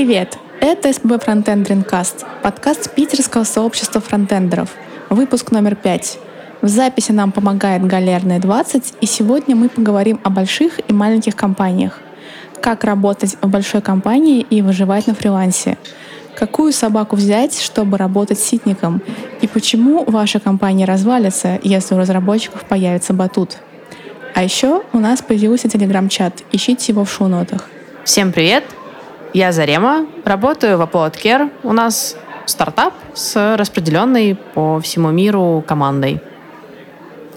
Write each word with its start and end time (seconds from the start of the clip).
Привет! 0.00 0.38
Это 0.62 0.90
СПБ 0.90 1.22
Фронтенд 1.22 1.66
Дринкаст, 1.66 2.24
подкаст 2.42 2.94
питерского 2.94 3.44
сообщества 3.44 4.00
фронтендеров, 4.00 4.70
выпуск 5.10 5.50
номер 5.50 5.76
пять. 5.76 6.18
В 6.62 6.68
записи 6.68 7.12
нам 7.12 7.32
помогает 7.32 7.86
Галерная 7.86 8.38
20, 8.38 8.94
и 9.02 9.04
сегодня 9.04 9.54
мы 9.54 9.68
поговорим 9.68 10.18
о 10.24 10.30
больших 10.30 10.80
и 10.88 10.94
маленьких 10.94 11.36
компаниях. 11.36 12.00
Как 12.62 12.84
работать 12.84 13.36
в 13.42 13.48
большой 13.50 13.82
компании 13.82 14.40
и 14.40 14.62
выживать 14.62 15.06
на 15.06 15.12
фрилансе. 15.12 15.76
Какую 16.34 16.72
собаку 16.72 17.16
взять, 17.16 17.60
чтобы 17.60 17.98
работать 17.98 18.38
ситником? 18.38 19.02
И 19.42 19.46
почему 19.46 20.04
ваша 20.06 20.40
компания 20.40 20.86
развалится, 20.86 21.60
если 21.62 21.94
у 21.94 21.98
разработчиков 21.98 22.64
появится 22.64 23.12
батут? 23.12 23.58
А 24.34 24.42
еще 24.42 24.82
у 24.94 24.98
нас 24.98 25.20
появился 25.20 25.68
телеграм-чат. 25.68 26.42
Ищите 26.52 26.92
его 26.92 27.04
в 27.04 27.12
шоу-нотах. 27.12 27.68
Всем 28.02 28.32
привет! 28.32 28.64
Я 29.32 29.52
Зарема, 29.52 30.06
работаю 30.24 30.76
в 30.76 30.80
Apollo 30.80 31.12
Care. 31.12 31.52
У 31.62 31.72
нас 31.72 32.16
стартап 32.46 32.94
с 33.14 33.56
распределенной 33.56 34.34
по 34.34 34.80
всему 34.80 35.12
миру 35.12 35.62
командой. 35.64 36.20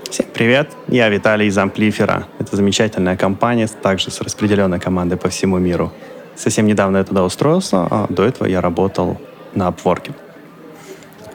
Всем 0.10 0.26
привет, 0.34 0.72
я 0.88 1.10
Виталий 1.10 1.48
из 1.48 1.58
Амплифера. 1.58 2.26
Это 2.40 2.56
замечательная 2.56 3.16
компания, 3.16 3.68
также 3.68 4.10
с 4.10 4.22
распределенной 4.22 4.80
командой 4.80 5.18
по 5.18 5.30
всему 5.30 5.60
миру. 5.60 5.92
Совсем 6.36 6.66
недавно 6.66 6.98
я 6.98 7.04
туда 7.04 7.24
устроился, 7.24 7.88
а 7.90 8.08
до 8.10 8.24
этого 8.24 8.48
я 8.48 8.60
работал 8.60 9.22
на 9.54 9.68
Upwork. 9.68 10.14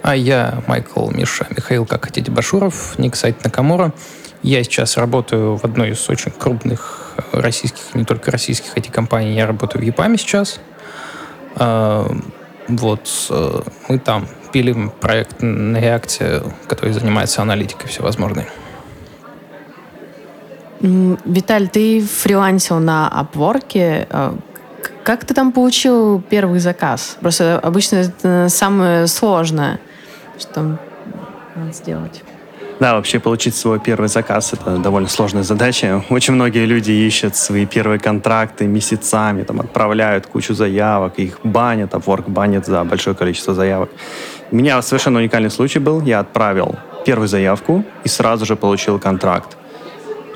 А 0.03 0.17
я 0.17 0.65
Майкл 0.67 1.09
Миша 1.09 1.47
Михаил, 1.51 1.87
как 1.87 2.07
хотите, 2.07 2.33
Башуров, 2.33 2.99
ник 2.99 3.15
сайт 3.15 3.45
Накамура. 3.45 3.93
Я 4.43 4.63
сейчас 4.63 4.97
работаю 4.97 5.57
в 5.57 5.65
одной 5.65 5.91
из 5.91 6.09
очень 6.09 6.31
крупных 6.31 7.15
российских, 7.33 7.95
не 7.95 8.05
только 8.05 8.31
российских 8.31 8.77
IT-компаний. 8.77 9.35
Я 9.35 9.47
работаю 9.47 9.83
в 9.83 9.85
ЕПАМе 9.85 10.17
сейчас. 10.17 10.61
А, 11.57 12.09
вот, 12.69 13.09
э, 13.31 13.61
мы 13.89 13.99
там 13.99 14.29
пилим 14.53 14.91
проект 14.91 15.43
на 15.43 15.79
реакте, 15.79 16.43
который 16.69 16.93
занимается 16.93 17.43
аналитикой 17.43 17.89
всевозможной. 17.89 18.47
Виталь, 20.81 21.69
ты 21.69 22.01
фрилансил 22.01 22.79
на 22.79 23.11
Upwork. 23.13 24.07
А, 24.11 24.39
как 25.03 25.25
ты 25.25 25.35
там 25.35 25.53
получил 25.53 26.21
первый 26.21 26.61
заказ? 26.61 27.17
Просто 27.21 27.59
обычно 27.59 27.97
это 27.97 28.49
самое 28.49 29.07
сложное, 29.09 29.81
что 30.39 30.79
надо 31.57 31.73
сделать. 31.73 32.23
Да, 32.81 32.95
вообще 32.95 33.19
получить 33.19 33.57
свой 33.57 33.81
первый 33.81 34.09
заказ— 34.09 34.53
это 34.55 34.79
довольно 34.79 35.09
сложная 35.09 35.43
задача. 35.43 36.05
Очень 36.11 36.35
многие 36.35 36.65
люди 36.65 36.93
ищут 36.93 37.35
свои 37.35 37.67
первые 37.67 37.99
контракты 37.99 38.67
месяцами, 38.67 39.43
там, 39.43 39.61
отправляют 39.61 40.27
кучу 40.27 40.55
заявок, 40.55 41.19
их 41.19 41.41
банят, 41.43 41.95
а 41.95 41.99
Work 41.99 42.31
банит 42.31 42.67
за 42.67 42.85
большое 42.85 43.17
количество 43.17 43.53
заявок. 43.53 43.91
У 44.53 44.57
меня 44.57 44.81
совершенно 44.81 45.19
уникальный 45.19 45.51
случай 45.51 45.81
был. 45.81 46.01
Я 46.03 46.21
отправил 46.21 46.77
первую 47.05 47.27
заявку 47.27 47.85
и 48.05 48.09
сразу 48.09 48.47
же 48.47 48.55
получил 48.55 49.01
контракт. 49.01 49.58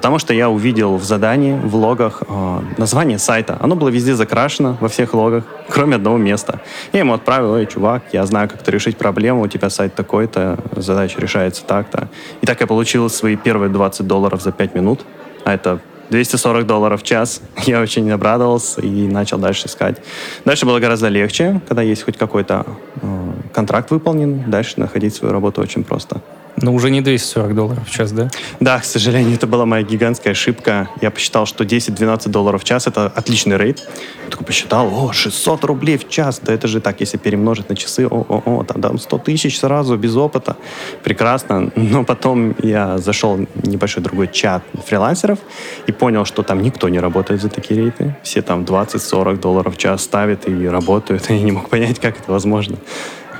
Потому 0.03 0.19
что 0.19 0.34
я 0.34 0.50
увидел 0.50 0.97
в 0.97 1.05
задании, 1.05 1.56
в 1.56 1.77
логах 1.77 2.25
э, 2.28 2.61
название 2.77 3.19
сайта. 3.19 3.56
Оно 3.61 3.77
было 3.77 3.89
везде 3.89 4.17
закрашено, 4.17 4.77
во 4.81 4.89
всех 4.89 5.14
логах, 5.14 5.45
кроме 5.69 5.95
одного 5.95 6.19
места. 6.19 6.61
Я 6.92 6.98
ему 6.98 7.14
отправил, 7.14 7.55
эй, 7.55 7.67
чувак, 7.67 8.03
я 8.12 8.27
знаю, 8.27 8.48
как 8.48 8.64
то 8.64 8.73
решить 8.73 8.97
проблему, 8.97 9.42
у 9.42 9.47
тебя 9.47 9.70
сайт 9.70 9.95
такой-то, 9.95 10.58
задача 10.75 11.20
решается 11.20 11.64
так-то. 11.64 12.08
И 12.41 12.47
так 12.47 12.61
я 12.61 12.67
получил 12.67 13.08
свои 13.11 13.36
первые 13.36 13.70
20 13.70 14.05
долларов 14.05 14.42
за 14.42 14.50
5 14.50 14.75
минут, 14.75 15.03
а 15.45 15.55
это 15.55 15.78
240 16.11 16.67
долларов 16.67 17.03
в 17.03 17.05
час. 17.05 17.41
Я 17.64 17.80
очень 17.80 18.11
обрадовался 18.11 18.80
и 18.80 19.06
начал 19.06 19.39
дальше 19.39 19.69
искать. 19.69 19.98
Дальше 20.45 20.67
было 20.67 20.80
гораздо 20.80 21.06
легче, 21.11 21.61
когда 21.69 21.83
есть 21.83 22.03
хоть 22.03 22.19
какой-то 22.19 22.67
э, 23.00 23.33
контракт 23.55 23.92
выполнен. 23.92 24.50
Дальше 24.50 24.80
находить 24.80 25.14
свою 25.14 25.33
работу 25.33 25.62
очень 25.62 25.84
просто. 25.84 26.20
Но 26.56 26.72
уже 26.72 26.91
не 26.91 27.00
240 27.00 27.55
долларов 27.55 27.89
в 27.89 27.91
час, 27.91 28.12
да? 28.12 28.28
Да, 28.61 28.79
к 28.79 28.85
сожалению, 28.85 29.35
это 29.35 29.46
была 29.46 29.67
моя 29.67 29.83
гигантская 29.83 30.33
ошибка. 30.33 30.89
Я 31.01 31.11
посчитал, 31.11 31.46
что 31.46 31.64
10-12 31.64 32.29
долларов 32.29 32.63
в 32.63 32.64
час— 32.64 32.86
это 32.89 33.07
отличный 33.07 33.57
рейд. 33.57 33.80
Я 34.24 34.30
такой 34.30 34.46
посчитал, 34.46 34.89
о, 34.92 35.12
600 35.12 35.64
рублей 35.64 35.96
в 35.98 36.08
час. 36.08 36.41
Да 36.42 36.52
это 36.52 36.68
же 36.68 36.80
так, 36.80 37.01
если 37.01 37.17
перемножить 37.17 37.68
на 37.68 37.77
часы, 37.77 38.07
о-о-о, 38.07 38.64
там, 38.64 38.83
там 38.83 38.98
100 38.98 39.18
тысяч 39.18 39.58
сразу, 39.58 39.96
без 39.96 40.14
опыта. 40.17 40.57
Прекрасно. 41.02 41.70
Но 41.74 42.05
потом 42.05 42.55
я 42.62 42.98
зашел 42.98 43.36
в 43.55 43.68
небольшой 43.68 44.02
другой 44.02 44.29
чат 44.29 44.62
фрилансеров 44.86 45.39
и 45.86 45.92
понял, 45.92 46.24
что 46.24 46.42
там 46.42 46.62
никто 46.62 46.89
не 46.89 47.01
работает 47.01 47.41
за 47.41 47.48
такие 47.48 47.80
рейты. 47.80 48.17
Все 48.23 48.42
там 48.42 48.62
20-40 48.62 49.41
долларов 49.41 49.74
в 49.74 49.79
час 49.79 50.02
ставят 50.02 50.48
и 50.48 50.68
работают. 50.68 51.30
И 51.30 51.35
я 51.39 51.42
не 51.42 51.52
мог 51.52 51.68
понять, 51.68 51.98
как 51.98 52.18
это 52.18 52.30
возможно 52.30 52.77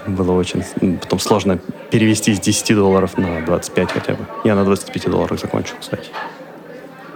было 0.06 0.32
очень 0.32 0.62
потом 0.98 1.18
сложно 1.18 1.58
перевести 1.90 2.34
с 2.34 2.40
10 2.40 2.74
долларов 2.76 3.16
на 3.18 3.40
25 3.42 3.92
хотя 3.92 4.14
бы. 4.14 4.26
Я 4.44 4.54
на 4.54 4.64
25 4.64 5.10
долларах 5.10 5.40
закончил, 5.40 5.74
кстати. 5.80 6.10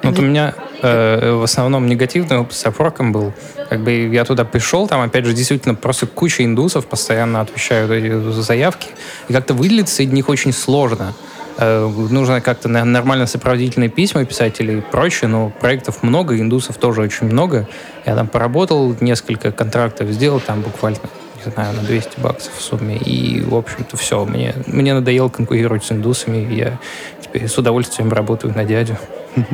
Вот 0.02 0.18
у 0.18 0.22
меня 0.22 0.54
э, 0.82 1.32
в 1.32 1.42
основном 1.42 1.86
негативный 1.86 2.38
опыт 2.38 2.54
с 2.54 2.64
Upwork 2.64 3.10
был. 3.10 3.32
Как 3.68 3.80
бы 3.82 3.92
я 3.92 4.24
туда 4.24 4.44
пришел, 4.44 4.86
там, 4.86 5.00
опять 5.00 5.24
же, 5.24 5.32
действительно 5.32 5.74
просто 5.74 6.06
куча 6.06 6.44
индусов 6.44 6.86
постоянно 6.86 7.40
отвечают 7.40 7.90
эти 7.90 8.40
заявки. 8.40 8.88
И 9.28 9.32
как-то 9.32 9.54
выделиться 9.54 10.02
из 10.02 10.12
них 10.12 10.28
очень 10.28 10.52
сложно. 10.52 11.14
Э, 11.58 11.88
нужно 11.88 12.40
как-то 12.40 12.68
нормально 12.68 13.26
сопроводительные 13.26 13.88
письма 13.88 14.24
писать 14.24 14.60
или 14.60 14.80
прочее, 14.80 15.28
но 15.28 15.50
проектов 15.50 16.02
много, 16.02 16.38
индусов 16.38 16.76
тоже 16.76 17.00
очень 17.00 17.26
много. 17.26 17.68
Я 18.04 18.14
там 18.14 18.28
поработал, 18.28 18.94
несколько 19.00 19.50
контрактов 19.50 20.08
сделал 20.10 20.38
там 20.40 20.60
буквально 20.60 20.98
не 21.46 21.52
знаю, 21.52 21.74
на 21.74 21.82
200 21.82 22.20
баксов 22.20 22.54
в 22.54 22.60
сумме. 22.60 22.96
И, 22.96 23.40
в 23.42 23.54
общем-то, 23.54 23.96
все. 23.96 24.24
Мне, 24.24 24.54
мне 24.66 24.94
надоело 24.94 25.28
конкурировать 25.28 25.84
с 25.84 25.92
индусами. 25.92 26.52
Я 26.52 26.78
теперь 27.20 27.48
с 27.48 27.56
удовольствием 27.58 28.12
работаю 28.12 28.54
на 28.54 28.64
дядю. 28.64 28.96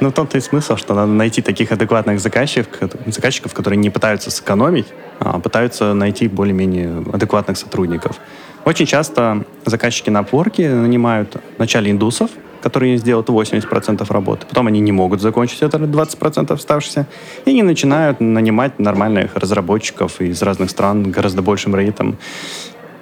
Ну, 0.00 0.08
в 0.08 0.12
том-то 0.12 0.38
и 0.38 0.40
смысл, 0.40 0.76
что 0.76 0.94
надо 0.94 1.12
найти 1.12 1.42
таких 1.42 1.70
адекватных 1.70 2.20
заказчиков, 2.20 2.90
заказчиков, 3.06 3.52
которые 3.52 3.76
не 3.76 3.90
пытаются 3.90 4.30
сэкономить, 4.30 4.86
а 5.18 5.38
пытаются 5.38 5.92
найти 5.92 6.26
более-менее 6.26 7.04
адекватных 7.12 7.58
сотрудников. 7.58 8.16
Очень 8.64 8.86
часто 8.86 9.44
заказчики 9.64 10.10
на 10.10 10.22
Upwork 10.22 10.66
нанимают 10.74 11.36
вначале 11.56 11.90
индусов, 11.90 12.30
которые 12.66 12.96
сделают 12.96 13.28
80% 13.28 14.12
работы. 14.12 14.44
Потом 14.48 14.66
они 14.66 14.80
не 14.80 14.90
могут 14.90 15.20
закончить 15.20 15.62
это 15.62 15.78
20% 15.78 16.52
оставшихся. 16.52 17.06
И 17.44 17.50
они 17.50 17.62
начинают 17.62 18.20
нанимать 18.20 18.80
нормальных 18.80 19.36
разработчиков 19.36 20.20
из 20.20 20.42
разных 20.42 20.70
стран 20.70 21.12
гораздо 21.12 21.42
большим 21.42 21.76
рейтом. 21.76 22.16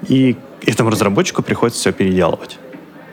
И 0.06 0.36
этому 0.66 0.90
разработчику 0.90 1.42
приходится 1.42 1.80
все 1.80 1.92
переделывать. 1.92 2.58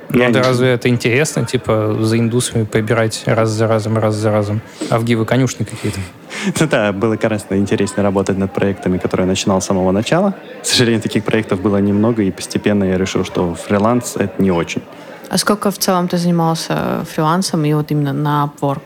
Ну, 0.10 0.20
да 0.20 0.28
не... 0.28 0.42
разве 0.42 0.68
это 0.74 0.90
интересно, 0.90 1.46
типа, 1.46 1.98
за 2.02 2.18
индусами 2.18 2.66
побирать 2.66 3.24
раз 3.26 3.50
за 3.50 3.68
разом, 3.68 3.98
раз 3.98 4.16
за 4.16 4.32
разом? 4.32 4.60
А 4.90 5.00
в 5.00 5.06
гивы 5.06 5.26
конюшни 5.26 5.64
какие-то? 5.64 6.00
Ну 6.60 6.68
да, 6.68 6.92
было 6.92 7.16
гораздо 7.16 7.58
интереснее 7.58 8.04
работать 8.04 8.38
над 8.38 8.54
проектами, 8.54 8.98
которые 8.98 9.26
я 9.26 9.30
начинал 9.30 9.62
с 9.62 9.66
самого 9.66 9.92
начала. 9.92 10.34
К 10.62 10.66
сожалению, 10.66 11.02
таких 11.02 11.24
проектов 11.24 11.62
было 11.62 11.78
немного, 11.78 12.24
и 12.24 12.32
постепенно 12.32 12.84
я 12.84 12.98
решил, 12.98 13.24
что 13.24 13.56
фриланс— 13.56 14.16
это 14.20 14.42
не 14.42 14.52
очень. 14.52 14.82
А 15.31 15.38
сколько 15.38 15.72
в 15.72 15.78
целом 15.78 16.09
ты 16.09 16.18
занимался 16.18 17.06
фрилансом 17.09 17.64
и 17.64 17.74
вот 17.74 17.90
именно 17.90 18.12
на 18.12 18.52
Upwork? 18.52 18.81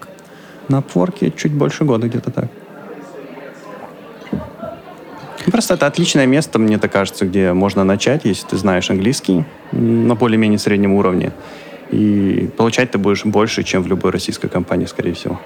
На 0.68 0.82
Upwork 0.82 1.36
чуть 1.36 1.52
больше 1.52 1.86
года 1.86 2.08
где-то 2.08 2.30
так. 2.30 2.46
Просто 5.52 5.74
это 5.74 5.88
отличное 5.88 6.28
место, 6.28 6.60
мне 6.60 6.78
так 6.78 6.92
кажется, 6.92 7.26
где 7.26 7.54
можно 7.54 7.84
начать, 7.84 8.26
если 8.26 8.46
ты 8.46 8.58
знаешь 8.58 8.92
английский 8.92 9.44
на 9.72 10.14
более-менее 10.14 10.60
среднем 10.60 10.94
уровне. 10.94 11.32
И 11.90 12.52
получать 12.56 12.92
ты 12.92 13.00
будешь 13.00 13.26
больше, 13.26 13.64
чем 13.64 13.82
в 13.82 13.88
любой 13.88 14.12
российской 14.12 14.48
компании, 14.48 14.86
скорее 14.86 15.14
всего. 15.14 15.42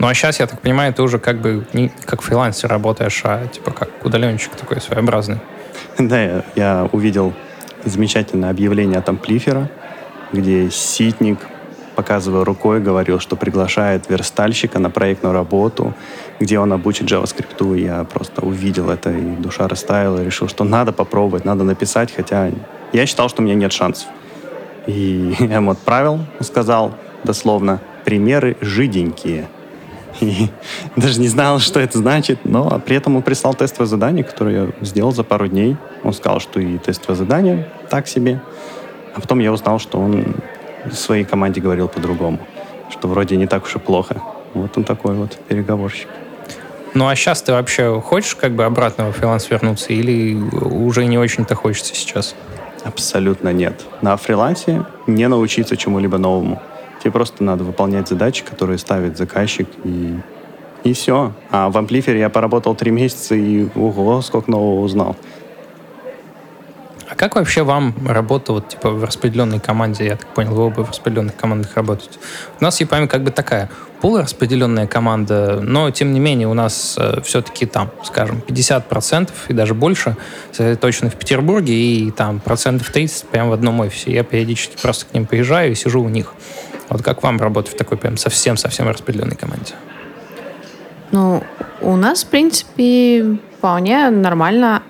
Ну 0.00 0.08
а 0.08 0.14
сейчас, 0.14 0.40
я 0.40 0.48
так 0.48 0.62
понимаю, 0.62 0.94
ты 0.94 1.02
уже 1.02 1.20
как 1.20 1.40
бы 1.40 1.64
не 1.74 1.92
как 2.04 2.22
фрилансер 2.22 2.68
работаешь, 2.68 3.20
а 3.22 3.46
типа 3.46 3.70
как 3.70 3.90
удаленщик 4.04 4.50
такой 4.56 4.80
своеобразный. 4.80 5.38
Да, 5.98 6.20
я, 6.20 6.44
я 6.56 6.88
увидел 6.90 7.32
замечательное 7.90 8.50
объявление 8.50 8.98
от 8.98 9.08
Амплифера, 9.08 9.70
где 10.32 10.70
ситник, 10.70 11.38
показывая 11.94 12.44
рукой, 12.44 12.80
говорил, 12.80 13.20
что 13.20 13.36
приглашает 13.36 14.08
верстальщика 14.08 14.78
на 14.78 14.90
проектную 14.90 15.32
работу, 15.32 15.94
где 16.40 16.58
он 16.58 16.72
обучит 16.72 17.10
JavaScript. 17.10 17.78
Я 17.78 18.04
просто 18.04 18.42
увидел 18.42 18.90
это, 18.90 19.10
и 19.10 19.36
душа 19.36 19.68
растаяла, 19.68 20.20
и 20.20 20.24
решил, 20.24 20.48
что 20.48 20.64
надо 20.64 20.92
попробовать, 20.92 21.44
надо 21.44 21.64
написать, 21.64 22.12
хотя 22.14 22.50
я 22.92 23.06
считал, 23.06 23.28
что 23.28 23.42
у 23.42 23.44
меня 23.44 23.54
нет 23.54 23.72
шансов. 23.72 24.08
И 24.86 25.34
я 25.40 25.56
ему 25.56 25.70
отправил, 25.70 26.20
сказал 26.40 26.94
дословно, 27.24 27.80
примеры 28.04 28.56
жиденькие– 28.60 29.48
и 30.20 30.48
даже 30.96 31.20
не 31.20 31.28
знал, 31.28 31.58
что 31.58 31.80
это 31.80 31.98
значит, 31.98 32.40
но 32.44 32.80
при 32.84 32.96
этом 32.96 33.16
он 33.16 33.22
прислал 33.22 33.54
тестовое 33.54 33.86
задание, 33.86 34.24
которое 34.24 34.66
я 34.66 34.84
сделал 34.84 35.12
за 35.12 35.24
пару 35.24 35.48
дней. 35.48 35.76
Он 36.02 36.12
сказал, 36.12 36.40
что 36.40 36.60
и 36.60 36.78
тестовое 36.78 37.16
задание 37.16 37.68
так 37.90 38.08
себе. 38.08 38.40
А 39.14 39.20
потом 39.20 39.38
я 39.40 39.52
узнал, 39.52 39.78
что 39.78 39.98
он 39.98 40.36
своей 40.92 41.24
команде 41.24 41.60
говорил 41.60 41.88
по-другому, 41.88 42.38
что 42.90 43.08
вроде 43.08 43.36
не 43.36 43.46
так 43.46 43.64
уж 43.64 43.76
и 43.76 43.78
плохо. 43.78 44.22
Вот 44.54 44.76
он 44.76 44.84
такой 44.84 45.14
вот 45.14 45.36
переговорщик. 45.48 46.08
Ну, 46.94 47.08
а 47.08 47.14
сейчас 47.14 47.42
ты 47.42 47.52
вообще 47.52 48.00
хочешь 48.00 48.34
как 48.36 48.52
бы 48.52 48.64
обратно 48.64 49.12
в 49.12 49.16
фриланс 49.16 49.50
вернуться 49.50 49.92
или 49.92 50.34
уже 50.34 51.04
не 51.04 51.18
очень-то 51.18 51.54
хочется 51.54 51.94
сейчас? 51.94 52.34
Абсолютно 52.84 53.52
нет. 53.52 53.84
На 54.00 54.16
фрилансе 54.16 54.84
не 55.06 55.28
научиться 55.28 55.76
чему-либо 55.76 56.18
новому. 56.18 56.62
Тебе 57.06 57.12
просто 57.12 57.44
надо 57.44 57.62
выполнять 57.62 58.08
задачи, 58.08 58.44
которые 58.44 58.78
ставит 58.78 59.16
заказчик, 59.16 59.68
и, 59.84 60.18
и 60.82 60.92
все. 60.92 61.34
А 61.52 61.70
в 61.70 61.78
Амплифере 61.78 62.18
я 62.18 62.28
поработал 62.28 62.74
три 62.74 62.90
месяца, 62.90 63.36
и 63.36 63.68
ого, 63.76 64.20
сколько 64.22 64.50
нового 64.50 64.80
узнал. 64.80 65.14
А 67.08 67.14
как 67.14 67.36
вообще 67.36 67.62
вам 67.62 67.94
работа 68.04 68.54
вот 68.54 68.70
типа 68.70 68.90
в 68.90 69.04
распределенной 69.04 69.60
команде? 69.60 70.04
Я 70.04 70.16
так 70.16 70.26
понял, 70.34 70.52
вы 70.52 70.64
оба 70.64 70.80
в 70.80 70.88
распределенных 70.88 71.36
командах 71.36 71.76
работаете. 71.76 72.18
У 72.58 72.64
нас 72.64 72.78
в 72.78 72.80
EPAM 72.80 73.06
как 73.06 73.22
бы 73.22 73.30
такая 73.30 73.70
полураспределенная 74.00 74.88
команда, 74.88 75.60
но 75.62 75.92
тем 75.92 76.12
не 76.12 76.18
менее 76.18 76.48
у 76.48 76.54
нас 76.54 76.96
э, 76.98 77.20
все-таки 77.22 77.66
там, 77.66 77.92
скажем, 78.02 78.42
50% 78.48 79.30
и 79.46 79.52
даже 79.52 79.74
больше 79.74 80.16
точно 80.80 81.08
в 81.08 81.14
Петербурге 81.14 81.72
и 81.72 82.10
там 82.10 82.40
процентов 82.40 82.90
30 82.90 83.28
прямо 83.28 83.50
в 83.50 83.52
одном 83.52 83.78
офисе. 83.78 84.10
Я 84.12 84.24
периодически 84.24 84.76
просто 84.82 85.06
к 85.06 85.14
ним 85.14 85.26
приезжаю 85.26 85.70
и 85.70 85.74
сижу 85.76 86.02
у 86.02 86.08
них. 86.08 86.34
Вот 86.88 87.02
как 87.02 87.22
вам 87.22 87.38
работать 87.40 87.74
в 87.74 87.76
такой 87.76 87.98
прям 87.98 88.16
совсем-совсем 88.16 88.88
распределенной 88.88 89.36
команде? 89.36 89.74
Ну, 91.12 91.42
у 91.80 91.96
нас, 91.96 92.24
в 92.24 92.28
принципе, 92.28 93.38
вполне 93.58 94.10
нормально. 94.10 94.82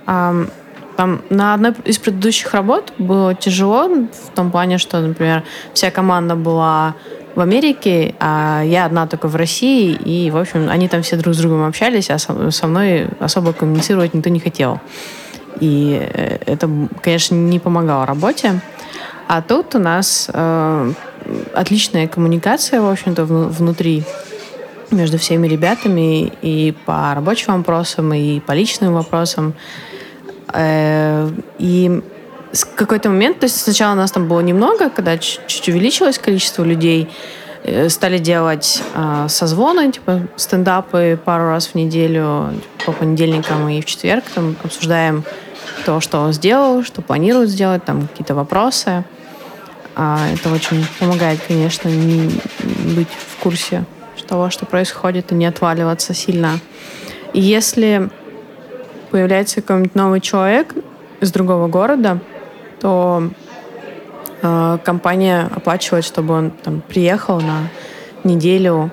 Там 0.96 1.22
на 1.28 1.54
одной 1.54 1.74
из 1.84 1.98
предыдущих 1.98 2.54
работ 2.54 2.92
было 2.98 3.34
тяжело 3.34 3.88
в 3.88 4.34
том 4.34 4.50
плане, 4.50 4.78
что, 4.78 5.00
например, 5.00 5.42
вся 5.74 5.90
команда 5.90 6.36
была 6.36 6.94
в 7.34 7.40
Америке, 7.40 8.14
а 8.18 8.62
я 8.64 8.86
одна 8.86 9.06
только 9.06 9.28
в 9.28 9.36
России, 9.36 9.92
и, 9.92 10.30
в 10.30 10.38
общем, 10.38 10.70
они 10.70 10.88
там 10.88 11.02
все 11.02 11.16
друг 11.16 11.34
с 11.34 11.38
другом 11.38 11.66
общались, 11.66 12.08
а 12.10 12.18
со 12.18 12.66
мной 12.66 13.08
особо 13.20 13.52
коммуницировать 13.52 14.14
никто 14.14 14.30
не 14.30 14.40
хотел. 14.40 14.80
И 15.60 16.00
э, 16.00 16.38
это, 16.46 16.70
конечно, 17.02 17.34
не 17.34 17.58
помогало 17.58 18.06
работе. 18.06 18.60
А 19.28 19.42
тут 19.42 19.74
у 19.74 19.78
нас 19.78 20.30
э, 20.32 20.92
отличная 21.54 22.08
коммуникация, 22.08 22.80
в 22.80 22.90
общем-то, 22.90 23.24
внутри 23.24 24.04
между 24.90 25.18
всеми 25.18 25.46
ребятами 25.48 26.32
и 26.42 26.74
по 26.84 27.12
рабочим 27.14 27.56
вопросам, 27.56 28.12
и 28.14 28.40
по 28.40 28.52
личным 28.52 28.94
вопросам. 28.94 29.54
Э, 30.52 31.28
и 31.58 32.02
с 32.52 32.64
какой-то 32.64 33.08
момент, 33.08 33.40
то 33.40 33.44
есть 33.44 33.60
сначала 33.60 33.94
нас 33.94 34.12
там 34.12 34.28
было 34.28 34.40
немного, 34.40 34.90
когда 34.90 35.18
чуть-чуть 35.18 35.68
увеличилось 35.68 36.18
количество 36.18 36.62
людей, 36.62 37.10
э, 37.64 37.88
стали 37.88 38.18
делать 38.18 38.82
э, 38.94 39.26
созвоны, 39.28 39.92
типа 39.92 40.22
стендапы 40.36 41.18
пару 41.24 41.48
раз 41.48 41.68
в 41.68 41.74
неделю, 41.74 42.50
типа, 42.78 42.92
по 42.92 42.92
понедельникам 42.92 43.68
и 43.68 43.80
в 43.80 43.84
четверг, 43.84 44.24
там 44.34 44.56
обсуждаем 44.62 45.24
то, 45.84 46.00
что 46.00 46.18
он 46.20 46.32
сделал, 46.32 46.84
что 46.84 47.02
планирует 47.02 47.50
сделать, 47.50 47.84
там 47.84 48.08
какие-то 48.08 48.34
вопросы. 48.34 49.04
А 49.98 50.28
это 50.30 50.52
очень 50.52 50.86
помогает, 51.00 51.40
конечно, 51.48 51.88
не 51.88 52.30
быть 52.94 53.08
в 53.08 53.42
курсе 53.42 53.84
того, 54.26 54.50
что 54.50 54.66
происходит, 54.66 55.32
и 55.32 55.34
не 55.34 55.46
отваливаться 55.46 56.12
сильно. 56.12 56.58
И 57.32 57.40
если 57.40 58.10
появляется 59.10 59.62
какой-нибудь 59.62 59.94
новый 59.94 60.20
человек 60.20 60.74
из 61.20 61.32
другого 61.32 61.68
города, 61.68 62.18
то 62.80 63.30
э, 64.42 64.78
компания 64.84 65.48
оплачивает, 65.54 66.04
чтобы 66.04 66.34
он 66.34 66.50
там 66.50 66.82
приехал 66.82 67.40
на 67.40 67.70
неделю, 68.24 68.90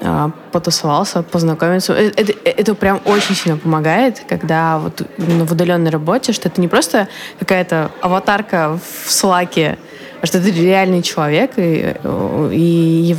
э, 0.00 0.30
потусовался, 0.50 1.22
познакомиться. 1.22 1.92
Это, 1.92 2.20
это, 2.20 2.32
это 2.44 2.74
прям 2.74 3.00
очень 3.04 3.36
сильно 3.36 3.58
помогает, 3.58 4.24
когда 4.28 4.78
вот 4.78 5.02
в 5.18 5.52
удаленной 5.52 5.90
работе, 5.90 6.32
что 6.32 6.48
это 6.48 6.60
не 6.60 6.66
просто 6.66 7.08
какая-то 7.38 7.90
аватарка 8.00 8.80
в 9.04 9.12
слаке, 9.12 9.78
что 10.22 10.38
это 10.38 10.50
реальный 10.50 11.02
человек, 11.02 11.52
и, 11.56 11.94
и 12.52 13.16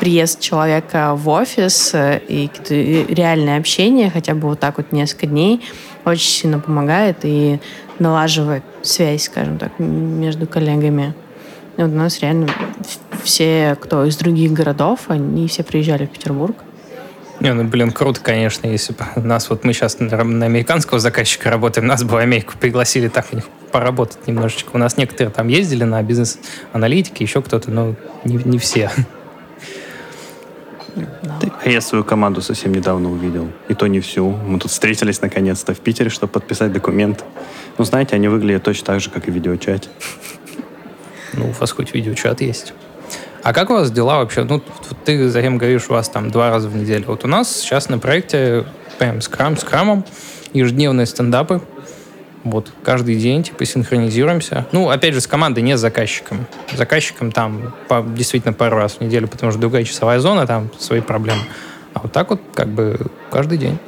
приезд 0.00 0.40
человека 0.40 1.14
в 1.14 1.28
офис, 1.28 1.94
и 1.94 2.50
реальное 3.08 3.58
общение, 3.58 4.10
хотя 4.10 4.34
бы 4.34 4.48
вот 4.48 4.60
так 4.60 4.78
вот 4.78 4.92
несколько 4.92 5.26
дней, 5.26 5.62
очень 6.04 6.30
сильно 6.30 6.58
помогает 6.58 7.18
и 7.22 7.60
налаживает 7.98 8.64
связь, 8.82 9.24
скажем 9.24 9.58
так, 9.58 9.78
между 9.78 10.46
коллегами. 10.46 11.14
И 11.76 11.82
вот 11.82 11.90
у 11.90 11.94
нас 11.94 12.20
реально 12.20 12.48
все, 13.22 13.76
кто 13.80 14.04
из 14.04 14.16
других 14.16 14.52
городов, 14.52 15.00
они 15.08 15.46
все 15.48 15.62
приезжали 15.62 16.06
в 16.06 16.10
Петербург. 16.10 16.56
Не, 17.42 17.54
ну, 17.54 17.64
блин, 17.64 17.90
круто, 17.90 18.20
конечно, 18.20 18.68
если 18.68 18.92
бы 18.92 19.04
нас, 19.16 19.50
вот 19.50 19.64
мы 19.64 19.72
сейчас 19.72 19.98
на, 19.98 20.22
на 20.22 20.46
американского 20.46 21.00
заказчика 21.00 21.50
работаем, 21.50 21.88
нас 21.88 22.04
бы 22.04 22.10
в 22.10 22.16
Америку 22.16 22.54
пригласили 22.56 23.08
так 23.08 23.26
у 23.32 23.34
них 23.34 23.46
поработать 23.72 24.28
немножечко. 24.28 24.70
У 24.74 24.78
нас 24.78 24.96
некоторые 24.96 25.32
там 25.32 25.48
ездили 25.48 25.82
на 25.82 26.00
бизнес-аналитики, 26.04 27.24
еще 27.24 27.42
кто-то, 27.42 27.68
но 27.72 27.96
не, 28.22 28.36
не 28.36 28.58
все. 28.58 28.92
А 30.94 31.68
я 31.68 31.80
свою 31.80 32.04
команду 32.04 32.42
совсем 32.42 32.72
недавно 32.72 33.10
увидел. 33.10 33.50
И 33.68 33.74
то 33.74 33.88
не 33.88 33.98
всю. 33.98 34.30
Мы 34.30 34.60
тут 34.60 34.70
встретились 34.70 35.20
наконец-то 35.20 35.74
в 35.74 35.80
Питере, 35.80 36.10
чтобы 36.10 36.32
подписать 36.32 36.72
документ. 36.72 37.24
Ну, 37.76 37.84
знаете, 37.84 38.14
они 38.14 38.28
выглядят 38.28 38.62
точно 38.62 38.86
так 38.86 39.00
же, 39.00 39.10
как 39.10 39.26
и 39.26 39.32
в 39.32 39.34
видеочате. 39.34 39.88
Ну, 41.32 41.48
у 41.48 41.52
вас 41.52 41.72
хоть 41.72 41.92
видеочат 41.92 42.40
есть. 42.40 42.72
А 43.42 43.52
как 43.52 43.70
у 43.70 43.74
вас 43.74 43.90
дела 43.90 44.18
вообще? 44.18 44.44
Ну, 44.44 44.62
ты 45.04 45.28
затем 45.28 45.58
говоришь, 45.58 45.86
у 45.88 45.92
вас 45.94 46.08
там 46.08 46.30
два 46.30 46.50
раза 46.50 46.68
в 46.68 46.76
неделю. 46.76 47.06
Вот 47.08 47.24
у 47.24 47.28
нас 47.28 47.50
сейчас 47.50 47.88
на 47.88 47.98
проекте 47.98 48.64
прям 48.98 49.20
скрам, 49.20 49.56
скрамом 49.56 50.04
ежедневные 50.52 51.06
стендапы. 51.06 51.60
Вот, 52.44 52.72
каждый 52.82 53.16
день, 53.16 53.44
типа, 53.44 53.64
синхронизируемся. 53.64 54.66
Ну, 54.72 54.90
опять 54.90 55.14
же, 55.14 55.20
с 55.20 55.26
командой, 55.26 55.60
не 55.60 55.76
с 55.76 55.80
заказчиком. 55.80 56.46
С 56.72 56.76
заказчиком 56.76 57.30
там 57.30 57.72
по, 57.88 58.02
действительно 58.02 58.52
пару 58.52 58.76
раз 58.76 58.94
в 58.94 59.00
неделю, 59.00 59.28
потому 59.28 59.52
что 59.52 59.60
другая 59.60 59.84
часовая 59.84 60.18
зона, 60.18 60.46
там 60.46 60.70
свои 60.78 61.00
проблемы. 61.00 61.42
А 61.94 62.00
вот 62.02 62.12
так 62.12 62.30
вот, 62.30 62.40
как 62.54 62.68
бы, 62.68 62.98
каждый 63.30 63.58
день. 63.58 63.78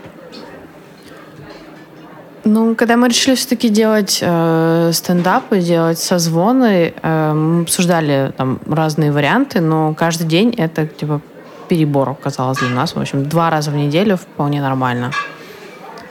Ну, 2.44 2.74
когда 2.74 2.96
мы 2.96 3.08
решили 3.08 3.34
все-таки 3.34 3.70
делать 3.70 4.18
э, 4.20 4.90
стендапы, 4.92 5.60
делать 5.60 5.98
созвоны, 5.98 6.92
э, 7.02 7.32
мы 7.32 7.62
обсуждали 7.62 8.32
там 8.36 8.60
разные 8.66 9.12
варианты, 9.12 9.60
но 9.60 9.94
каждый 9.94 10.26
день 10.26 10.54
это 10.56 10.86
типа 10.86 11.22
перебор 11.68 12.10
оказалось 12.10 12.58
для 12.58 12.68
нас. 12.68 12.94
В 12.94 13.00
общем, 13.00 13.26
два 13.28 13.50
раза 13.50 13.70
в 13.70 13.74
неделю 13.74 14.16
вполне 14.16 14.60
нормально. 14.60 15.10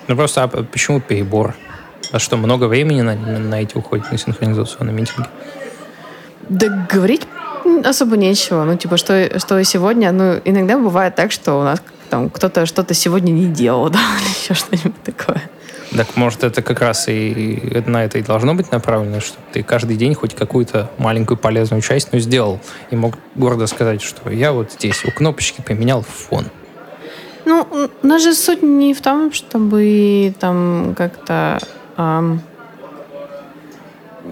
Ну 0.07 0.15
просто 0.15 0.43
а 0.43 0.47
почему 0.47 0.99
перебор? 0.99 1.53
А 2.11 2.19
что, 2.19 2.37
много 2.37 2.65
времени 2.65 3.01
на, 3.01 3.15
на 3.15 3.61
эти 3.61 3.77
уходит, 3.77 4.11
на 4.11 4.17
синхронизацию, 4.17 4.85
на 4.85 4.91
митинги? 4.91 5.27
Да 6.49 6.87
говорить 6.89 7.27
особо 7.83 8.17
нечего. 8.17 8.63
Ну, 8.63 8.75
типа, 8.77 8.97
что, 8.97 9.39
что 9.39 9.63
сегодня, 9.63 10.11
ну, 10.11 10.39
иногда 10.43 10.77
бывает 10.77 11.15
так, 11.15 11.31
что 11.31 11.59
у 11.59 11.63
нас 11.63 11.81
там 12.09 12.29
кто-то 12.29 12.65
что-то 12.65 12.93
сегодня 12.93 13.31
не 13.31 13.45
делал, 13.45 13.89
да, 13.91 13.99
или 14.19 14.29
еще 14.29 14.53
что-нибудь 14.53 15.03
такое. 15.03 15.41
Так 15.95 16.15
может 16.15 16.43
это 16.43 16.61
как 16.61 16.81
раз 16.81 17.07
и 17.07 17.83
на 17.85 18.03
это 18.03 18.17
и 18.17 18.23
должно 18.23 18.55
быть 18.55 18.71
направлено, 18.71 19.19
что 19.19 19.37
ты 19.51 19.61
каждый 19.61 19.95
день 19.95 20.15
хоть 20.15 20.33
какую-то 20.33 20.89
маленькую 20.97 21.37
полезную 21.37 21.81
часть, 21.81 22.11
но 22.11 22.19
сделал. 22.19 22.59
И 22.89 22.95
мог 22.95 23.15
гордо 23.35 23.67
сказать, 23.67 24.01
что 24.01 24.29
я 24.29 24.53
вот 24.53 24.71
здесь 24.71 25.05
у 25.05 25.11
кнопочки 25.11 25.61
поменял 25.61 26.01
фон. 26.01 26.45
Ну, 27.45 27.67
у 28.01 28.07
нас 28.07 28.23
же 28.23 28.33
суть 28.33 28.63
не 28.63 28.93
в 28.93 29.01
том, 29.01 29.31
чтобы 29.33 30.33
там 30.39 30.95
как-то... 30.97 31.59
Эм, 31.97 32.41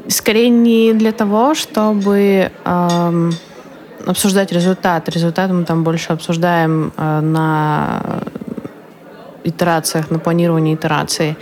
скорее 0.08 0.50
не 0.50 0.94
для 0.94 1.12
того, 1.12 1.54
чтобы 1.54 2.52
эм, 2.66 3.34
обсуждать 4.06 4.52
результат. 4.52 5.10
Результат 5.10 5.52
мы 5.52 5.66
там 5.66 5.84
больше 5.84 6.14
обсуждаем 6.14 6.94
э, 6.98 7.20
на 7.22 8.24
итерациях, 9.44 10.10
на 10.12 10.20
планировании 10.20 10.76
итераций. 10.76 11.38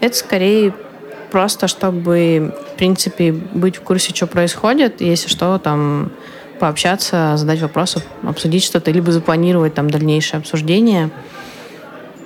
Это 0.00 0.16
скорее 0.16 0.74
просто, 1.30 1.68
чтобы, 1.68 2.54
в 2.72 2.76
принципе, 2.76 3.32
быть 3.32 3.76
в 3.76 3.82
курсе, 3.82 4.14
что 4.14 4.26
происходит, 4.26 5.00
если 5.00 5.28
что, 5.28 5.58
там 5.58 6.10
пообщаться, 6.58 7.36
задать 7.36 7.60
вопросы, 7.60 8.02
обсудить 8.22 8.64
что-то, 8.64 8.90
либо 8.90 9.12
запланировать 9.12 9.74
там 9.74 9.88
дальнейшее 9.88 10.38
обсуждение. 10.38 11.10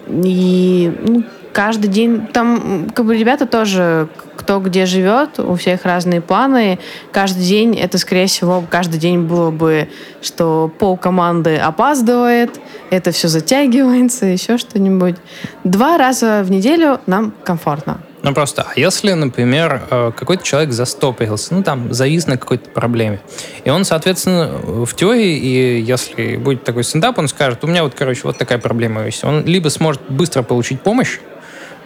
И 0.08 0.92
ну, 1.06 1.24
каждый 1.54 1.86
день 1.86 2.26
там 2.26 2.90
как 2.94 3.06
бы 3.06 3.16
ребята 3.16 3.46
тоже 3.46 4.08
кто 4.36 4.58
где 4.58 4.84
живет, 4.84 5.38
у 5.38 5.54
всех 5.54 5.84
разные 5.84 6.20
планы. 6.20 6.78
Каждый 7.12 7.44
день 7.44 7.78
это, 7.78 7.96
скорее 7.96 8.26
всего, 8.26 8.62
каждый 8.68 8.98
день 8.98 9.20
было 9.20 9.50
бы, 9.50 9.88
что 10.20 10.70
пол 10.78 10.96
команды 10.96 11.56
опаздывает, 11.56 12.60
это 12.90 13.12
все 13.12 13.28
затягивается, 13.28 14.26
еще 14.26 14.58
что-нибудь. 14.58 15.16
Два 15.62 15.96
раза 15.96 16.42
в 16.44 16.50
неделю 16.50 17.00
нам 17.06 17.32
комфортно. 17.44 18.00
Ну 18.22 18.32
просто, 18.32 18.62
а 18.62 18.72
если, 18.78 19.12
например, 19.12 19.82
э, 19.90 20.10
какой-то 20.16 20.42
человек 20.42 20.72
застопорился, 20.72 21.54
ну 21.54 21.62
там, 21.62 21.92
завис 21.92 22.26
на 22.26 22.38
какой-то 22.38 22.70
проблеме, 22.70 23.20
и 23.64 23.70
он, 23.70 23.84
соответственно, 23.84 24.50
в 24.64 24.94
теории, 24.94 25.36
и 25.36 25.80
если 25.82 26.36
будет 26.36 26.64
такой 26.64 26.84
стендап, 26.84 27.18
он 27.18 27.28
скажет, 27.28 27.62
у 27.64 27.66
меня 27.66 27.84
вот, 27.84 27.94
короче, 27.94 28.22
вот 28.24 28.38
такая 28.38 28.58
проблема 28.58 29.04
есть. 29.04 29.22
Он 29.24 29.44
либо 29.44 29.68
сможет 29.68 30.00
быстро 30.08 30.42
получить 30.42 30.80
помощь, 30.80 31.18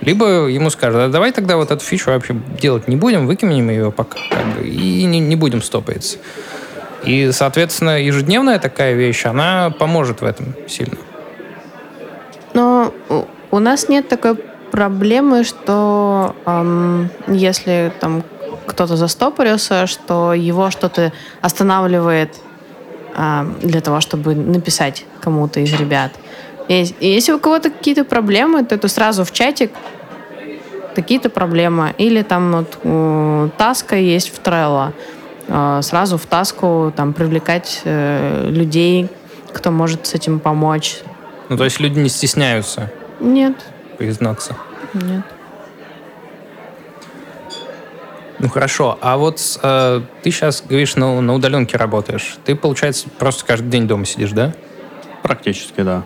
либо 0.00 0.46
ему 0.46 0.70
скажут, 0.70 1.00
а 1.00 1.08
давай 1.08 1.32
тогда 1.32 1.56
вот 1.56 1.70
эту 1.70 1.84
фичу 1.84 2.10
вообще 2.10 2.36
делать 2.60 2.88
не 2.88 2.96
будем, 2.96 3.26
выкинем 3.26 3.70
ее 3.70 3.90
пока, 3.90 4.18
как 4.30 4.46
бы, 4.56 4.68
и 4.68 5.04
не, 5.04 5.20
не 5.20 5.36
будем 5.36 5.62
стопаться. 5.62 6.18
И, 7.04 7.30
соответственно, 7.32 8.02
ежедневная 8.02 8.58
такая 8.58 8.94
вещь, 8.94 9.24
она 9.26 9.70
поможет 9.70 10.20
в 10.20 10.24
этом 10.24 10.54
сильно. 10.68 10.96
Но 12.54 12.92
у 13.50 13.58
нас 13.58 13.88
нет 13.88 14.08
такой 14.08 14.36
проблемы, 14.70 15.44
что 15.44 16.34
эм, 16.46 17.10
если 17.28 17.92
там 18.00 18.22
кто-то 18.66 18.96
застопорился, 18.96 19.86
что 19.86 20.34
его 20.34 20.70
что-то 20.70 21.12
останавливает 21.40 22.34
э, 23.16 23.46
для 23.62 23.80
того, 23.80 24.00
чтобы 24.00 24.34
написать 24.34 25.06
кому-то 25.20 25.60
из 25.60 25.72
ребят. 25.72 26.12
И, 26.68 26.94
если 27.00 27.32
у 27.32 27.38
кого-то 27.38 27.70
какие-то 27.70 28.04
проблемы, 28.04 28.64
то 28.64 28.74
это 28.74 28.88
сразу 28.88 29.24
в 29.24 29.32
чатик 29.32 29.72
какие-то 30.94 31.30
проблемы. 31.30 31.94
Или 31.98 32.22
там 32.22 32.66
вот 32.82 33.56
таска 33.56 33.96
есть 33.96 34.34
в 34.34 34.40
Trello. 34.42 34.92
Э, 35.48 35.80
сразу 35.82 36.18
в 36.18 36.26
таску 36.26 36.92
там 36.94 37.12
привлекать 37.12 37.80
э, 37.84 38.48
людей, 38.50 39.08
кто 39.52 39.70
может 39.70 40.06
с 40.06 40.14
этим 40.14 40.40
помочь. 40.40 41.00
Ну, 41.48 41.56
то 41.56 41.64
есть 41.64 41.80
люди 41.80 41.98
не 41.98 42.08
стесняются? 42.08 42.92
Нет. 43.20 43.54
Признаться? 43.96 44.56
Нет. 44.92 45.24
Ну 48.40 48.48
хорошо, 48.48 48.98
а 49.00 49.16
вот 49.16 49.40
э, 49.62 50.00
ты 50.22 50.30
сейчас 50.30 50.62
говоришь, 50.62 50.94
на, 50.94 51.20
на 51.20 51.34
удаленке 51.34 51.76
работаешь. 51.76 52.36
Ты, 52.44 52.54
получается, 52.54 53.08
просто 53.18 53.44
каждый 53.44 53.68
день 53.68 53.88
дома 53.88 54.04
сидишь, 54.04 54.30
да? 54.30 54.54
Практически, 55.22 55.80
да. 55.80 56.04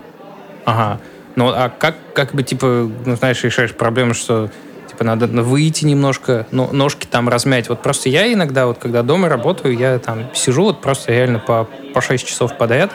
Ага. 0.64 1.00
Ну 1.36 1.48
а 1.48 1.70
как, 1.70 1.96
как 2.14 2.34
бы, 2.34 2.42
типа, 2.42 2.90
ну, 3.04 3.16
знаешь, 3.16 3.42
решаешь 3.42 3.72
проблему, 3.72 4.14
что 4.14 4.50
типа 4.88 5.04
надо 5.04 5.26
выйти 5.26 5.84
немножко, 5.84 6.46
ну, 6.50 6.68
ножки 6.72 7.06
там 7.06 7.28
размять. 7.28 7.68
Вот 7.68 7.82
просто 7.82 8.08
я 8.08 8.32
иногда, 8.32 8.66
вот 8.66 8.78
когда 8.78 9.02
дома 9.02 9.28
работаю, 9.28 9.76
я 9.76 9.98
там 9.98 10.30
сижу 10.34 10.64
вот 10.64 10.80
просто 10.80 11.12
реально 11.12 11.38
по, 11.38 11.68
по 11.94 12.00
6 12.00 12.26
часов 12.26 12.56
подряд, 12.58 12.92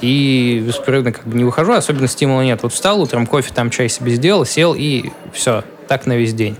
и 0.00 0.62
беспрерывно 0.66 1.12
как 1.12 1.26
бы 1.26 1.36
не 1.36 1.44
выхожу, 1.44 1.72
особенно 1.72 2.08
стимула 2.08 2.40
нет. 2.40 2.62
Вот 2.62 2.72
встал 2.72 3.00
утром, 3.00 3.26
кофе, 3.26 3.52
там 3.54 3.70
чай 3.70 3.88
себе 3.88 4.12
сделал, 4.12 4.46
сел 4.46 4.74
и 4.74 5.10
все, 5.32 5.62
так 5.88 6.06
на 6.06 6.16
весь 6.16 6.32
день. 6.32 6.56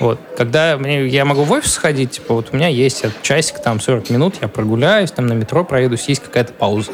Вот. 0.00 0.18
Когда 0.36 0.76
мне, 0.76 1.06
я 1.06 1.24
могу 1.24 1.44
в 1.44 1.52
офис 1.52 1.76
ходить, 1.76 2.12
типа, 2.12 2.34
вот 2.34 2.48
у 2.52 2.56
меня 2.56 2.68
есть 2.68 3.04
часик, 3.22 3.62
там, 3.62 3.80
40 3.80 4.10
минут, 4.10 4.34
я 4.42 4.48
прогуляюсь, 4.48 5.10
там, 5.12 5.26
на 5.26 5.32
метро 5.34 5.64
проедусь, 5.64 6.08
есть 6.08 6.22
какая-то 6.22 6.52
пауза. 6.52 6.92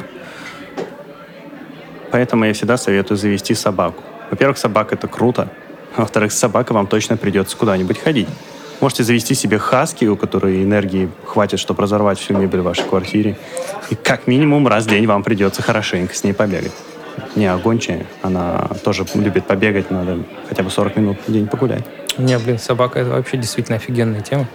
Поэтому 2.11 2.45
я 2.45 2.53
всегда 2.53 2.77
советую 2.77 3.17
завести 3.19 3.55
собаку. 3.55 4.03
Во-первых, 4.31 4.59
собака— 4.59 4.95
это 4.97 5.09
круто. 5.09 5.49
Во-вторых, 5.97 6.33
с 6.33 6.39
собакой 6.39 6.75
вам 6.75 6.87
точно 6.87 7.17
придется 7.17 7.57
куда-нибудь 7.57 7.99
ходить. 7.99 8.29
Можете 8.81 9.03
завести 9.03 9.35
себе 9.35 9.59
хаски, 9.59 10.07
у 10.07 10.17
которой 10.17 10.63
энергии 10.63 11.11
хватит, 11.27 11.61
чтобы 11.61 11.83
разорвать 11.83 12.19
всю 12.19 12.35
мебель 12.35 12.61
в 12.61 12.65
вашей 12.65 12.85
квартире. 12.85 13.37
И 13.91 13.95
как 13.95 14.27
минимум 14.27 14.67
раз 14.69 14.85
в 14.85 14.89
день 14.89 15.07
вам 15.07 15.23
придется 15.23 15.63
хорошенько 15.63 16.15
с 16.15 16.25
ней 16.25 16.33
побегать. 16.33 16.73
Не, 17.37 17.47
а 17.47 17.59
гончая, 17.59 18.07
она 18.23 18.69
тоже 18.83 19.05
любит 19.15 19.47
побегать, 19.47 19.91
надо 19.91 20.19
хотя 20.49 20.63
бы 20.63 20.71
40 20.71 20.97
минут 20.97 21.19
в 21.27 21.33
день 21.33 21.47
погулять. 21.47 21.85
Не, 22.17 22.39
блин, 22.39 22.59
собака— 22.59 22.99
это 23.01 23.11
вообще 23.11 23.37
действительно 23.37 23.77
офигенная 23.77 24.23
тема. 24.23 24.47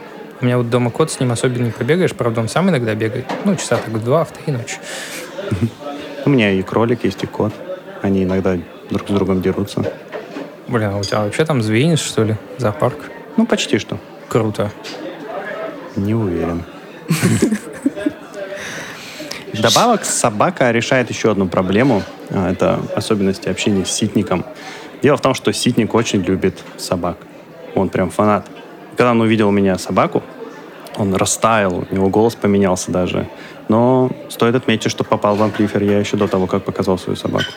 У 0.42 0.46
меня 0.46 0.58
вот 0.58 0.70
дома 0.70 0.90
кот, 0.90 1.12
с 1.12 1.20
ним 1.20 1.32
особенно 1.32 1.66
не 1.66 1.72
побегаешь. 1.72 2.14
Правда, 2.14 2.42
он 2.42 2.50
сам 2.50 2.70
иногда 2.70 2.96
бегает. 2.96 3.26
Ну, 3.46 3.56
часа 3.56 3.78
так 3.78 4.04
два, 4.04 4.26
в 4.26 4.32
три 4.32 4.52
ночи. 4.52 4.78
У 6.25 6.29
меня 6.29 6.51
и 6.51 6.63
кролик 6.63 7.03
есть, 7.03 7.24
и 7.24 7.27
кот. 7.27 7.53
Они 8.01 8.24
иногда 8.24 8.58
друг 8.89 9.08
с 9.08 9.12
другом 9.12 9.41
дерутся. 9.41 9.84
Блин, 10.67 10.89
а 10.94 10.98
у 10.98 11.03
тебя 11.03 11.22
вообще 11.22 11.46
там 11.46 11.62
звенец, 11.62 12.00
что 12.00 12.24
ли? 12.24 12.36
Зоопарк? 12.58 13.12
Ну, 13.38 13.46
почти 13.46 13.77
что. 13.77 14.00
Круто. 14.27 14.72
Не 15.96 16.15
уверен. 16.15 16.63
Добавок 19.53 20.03
собака 20.03 20.72
решает 20.72 21.10
еще 21.10 21.32
одну 21.32 21.48
проблему. 21.48 22.01
А, 22.32 22.51
это 22.51 22.79
особенности 22.96 23.48
общения 23.48 23.86
с 23.86 23.91
ситником. 23.91 24.46
Дело 25.03 25.17
в 25.17 25.22
том, 25.22 25.36
что 25.36 25.53
ситник 25.53 25.94
очень 25.94 26.22
любит 26.22 26.58
собак. 26.77 27.17
Он 27.75 27.89
прям 27.89 28.10
фанат. 28.10 28.48
Когда 28.98 29.12
он 29.12 29.22
увидел 29.22 29.50
у 29.50 29.51
меня 29.51 29.77
собаку, 29.77 30.24
он 30.98 31.13
растаял, 31.13 31.86
у 31.89 31.94
него 31.94 32.10
голос 32.10 32.36
поменялся 32.36 32.91
даже. 32.91 33.27
Но 33.68 34.12
стоит 34.30 34.56
отметить, 34.56 34.92
что 34.92 35.04
попал 35.04 35.36
в 35.36 35.44
амплифер 35.44 35.84
я 35.84 36.00
еще 36.00 36.18
до 36.18 36.28
того, 36.28 36.48
как 36.48 36.64
показал 36.64 36.98
свою 36.98 37.18
собаку. 37.18 37.52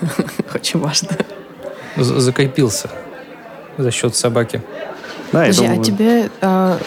Очень 0.54 0.80
важно. 0.80 1.08
Закрепился 1.96 2.90
за 3.76 3.90
счет 3.90 4.16
собаки. 4.16 4.62
Да, 5.32 5.40
Подожди, 5.40 5.62
думаю... 5.62 5.80
а 5.80 5.84
тебе... 5.84 6.30
Э, 6.40 6.78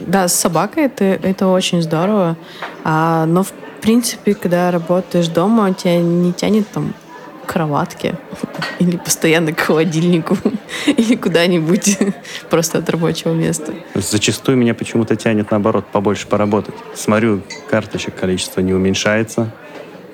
да, 0.00 0.28
с 0.28 0.34
собакой 0.34 0.84
это, 0.84 1.04
это 1.04 1.48
очень 1.48 1.82
здорово. 1.82 2.36
А, 2.84 3.26
но, 3.26 3.42
в 3.42 3.52
принципе, 3.82 4.34
когда 4.34 4.70
работаешь 4.70 5.28
дома, 5.28 5.74
тебя 5.74 5.98
не 5.98 6.32
тянет 6.32 6.66
там 6.68 6.94
кроватке 7.48 8.14
или 8.78 8.96
постоянно 8.96 9.52
к 9.52 9.60
холодильнику 9.60 10.36
или 10.86 11.16
куда-нибудь 11.16 11.98
просто 12.50 12.78
от 12.78 12.88
рабочего 12.90 13.32
места. 13.32 13.72
Зачастую 13.94 14.56
меня 14.56 14.74
почему-то 14.74 15.16
тянет, 15.16 15.50
наоборот, 15.50 15.86
побольше 15.90 16.28
поработать. 16.28 16.74
Смотрю, 16.94 17.40
карточек 17.70 18.14
количество 18.14 18.60
не 18.60 18.72
уменьшается. 18.72 19.50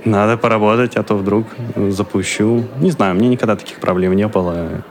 Надо 0.04 0.36
поработать, 0.36 0.96
а 0.96 1.02
то 1.02 1.16
вдруг 1.16 1.46
запущу. 1.88 2.64
Не 2.78 2.90
знаю, 2.90 3.14
мне 3.14 3.28
никогда 3.28 3.56
таких 3.56 3.78
проблем 3.80 4.14
не 4.14 4.28
было. 4.28 4.82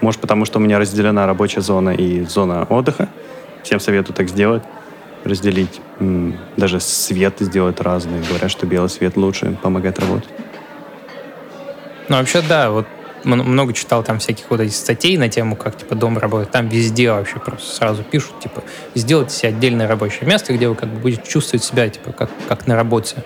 Может, 0.00 0.20
потому 0.20 0.44
что 0.44 0.58
у 0.58 0.62
меня 0.62 0.78
разделена 0.78 1.26
рабочая 1.26 1.60
зона 1.60 1.90
и 1.90 2.22
зона 2.22 2.64
отдыха. 2.70 3.08
Всем 3.62 3.80
советую 3.80 4.14
так 4.14 4.28
сделать. 4.28 4.62
Разделить. 5.24 5.80
Даже 6.56 6.80
свет 6.80 7.34
сделать 7.40 7.80
разный. 7.80 8.20
Говорят, 8.28 8.50
что 8.50 8.64
белый 8.64 8.88
свет 8.88 9.16
лучше 9.16 9.58
помогает 9.60 9.98
работать. 9.98 10.30
Ну, 12.10 12.16
вообще, 12.16 12.42
да, 12.42 12.70
вот 12.70 12.86
много 13.22 13.72
читал 13.72 14.02
там 14.02 14.18
всяких 14.18 14.50
вот 14.50 14.58
этих 14.58 14.74
статей 14.74 15.16
на 15.16 15.28
тему, 15.28 15.54
как, 15.54 15.76
типа, 15.76 15.94
дом 15.94 16.18
работает. 16.18 16.50
Там 16.50 16.66
везде 16.66 17.12
вообще 17.12 17.38
просто 17.38 17.72
сразу 17.72 18.02
пишут, 18.02 18.40
типа, 18.40 18.64
сделайте 18.96 19.32
себе 19.32 19.50
отдельное 19.50 19.86
рабочее 19.86 20.26
место, 20.26 20.52
где 20.52 20.68
вы 20.68 20.74
как 20.74 20.88
бы 20.88 20.98
будете 20.98 21.22
чувствовать 21.22 21.62
себя, 21.62 21.88
типа, 21.88 22.10
как, 22.10 22.28
как 22.48 22.66
на 22.66 22.74
работе. 22.74 23.22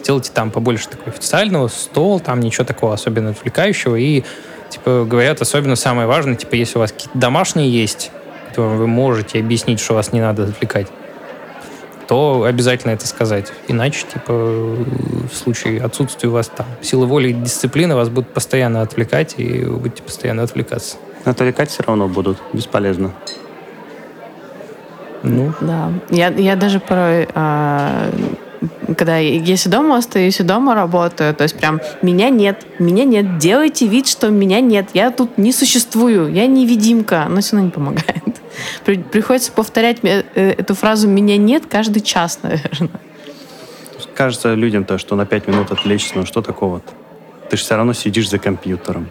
Сделайте 0.00 0.30
там 0.32 0.52
побольше 0.52 0.88
такого 0.88 1.08
официального, 1.08 1.66
стол, 1.66 2.20
там 2.20 2.38
ничего 2.38 2.64
такого 2.64 2.94
особенно 2.94 3.30
отвлекающего, 3.30 3.96
и 3.96 4.22
типа, 4.70 5.04
говорят, 5.04 5.42
особенно 5.42 5.74
самое 5.74 6.06
важное, 6.06 6.36
типа, 6.36 6.54
если 6.54 6.78
у 6.78 6.80
вас 6.80 6.92
какие-то 6.92 7.18
домашние 7.18 7.68
есть, 7.68 8.12
которые 8.50 8.76
вы 8.76 8.86
можете 8.86 9.40
объяснить, 9.40 9.80
что 9.80 9.94
вас 9.94 10.12
не 10.12 10.20
надо 10.20 10.44
отвлекать, 10.44 10.86
то 12.08 12.44
обязательно 12.44 12.92
это 12.92 13.06
сказать. 13.06 13.52
Иначе, 13.68 14.06
типа, 14.12 14.32
в 14.32 15.34
случае 15.34 15.82
отсутствия 15.82 16.30
у 16.30 16.32
вас 16.32 16.48
там 16.48 16.66
силы 16.80 17.06
воли 17.06 17.28
и 17.28 17.32
дисциплины 17.34 17.94
вас 17.94 18.08
будут 18.08 18.32
постоянно 18.32 18.80
отвлекать, 18.80 19.34
и 19.36 19.64
вы 19.64 19.76
будете 19.76 20.02
постоянно 20.02 20.42
отвлекаться. 20.42 20.96
Отвлекать 21.24 21.70
все 21.70 21.82
равно 21.82 22.08
будут. 22.08 22.38
Бесполезно. 22.54 23.12
Ну. 25.22 25.52
Да. 25.60 25.92
Я, 26.10 26.28
я 26.28 26.56
даже 26.56 26.80
порой 26.80 27.28
а, 27.34 28.10
когда 28.96 29.18
если 29.18 29.68
дома 29.68 29.98
остаюсь 29.98 30.40
и 30.40 30.42
дома 30.42 30.74
работаю, 30.74 31.34
то 31.34 31.42
есть 31.42 31.56
прям 31.56 31.80
меня 32.02 32.30
нет, 32.30 32.66
меня 32.78 33.04
нет, 33.04 33.38
делайте 33.38 33.86
вид, 33.86 34.06
что 34.06 34.30
меня 34.30 34.60
нет, 34.60 34.90
я 34.94 35.10
тут 35.10 35.38
не 35.38 35.52
существую, 35.52 36.32
я 36.32 36.46
невидимка, 36.46 37.26
но 37.28 37.40
все 37.40 37.56
равно 37.56 37.66
не 37.66 37.72
помогает. 37.72 38.37
Приходится 38.84 39.52
повторять 39.52 39.98
э, 40.02 40.22
эту 40.34 40.74
фразу 40.74 41.08
«меня 41.08 41.36
нет» 41.36 41.64
каждый 41.68 42.00
час, 42.00 42.40
наверное. 42.42 43.00
Кажется 44.14 44.54
людям 44.54 44.84
то, 44.84 44.98
что 44.98 45.16
на 45.16 45.26
пять 45.26 45.46
минут 45.46 45.70
отвлечься, 45.70 46.12
но 46.16 46.24
что 46.24 46.42
такого? 46.42 46.82
Ты 47.50 47.56
же 47.56 47.62
все 47.62 47.76
равно 47.76 47.92
сидишь 47.92 48.28
за 48.28 48.38
компьютером. 48.38 49.08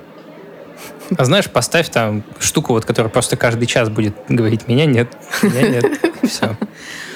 А 1.18 1.26
знаешь, 1.26 1.50
поставь 1.50 1.90
там 1.90 2.24
штуку, 2.40 2.74
вот, 2.74 2.86
которая 2.86 3.10
просто 3.10 3.38
каждый 3.38 3.66
час 3.66 3.90
будет 3.90 4.16
говорить 4.28 4.68
«меня 4.68 4.86
нет, 4.86 5.08
меня 5.42 5.70
нет». 5.70 5.86
Все. 6.24 6.58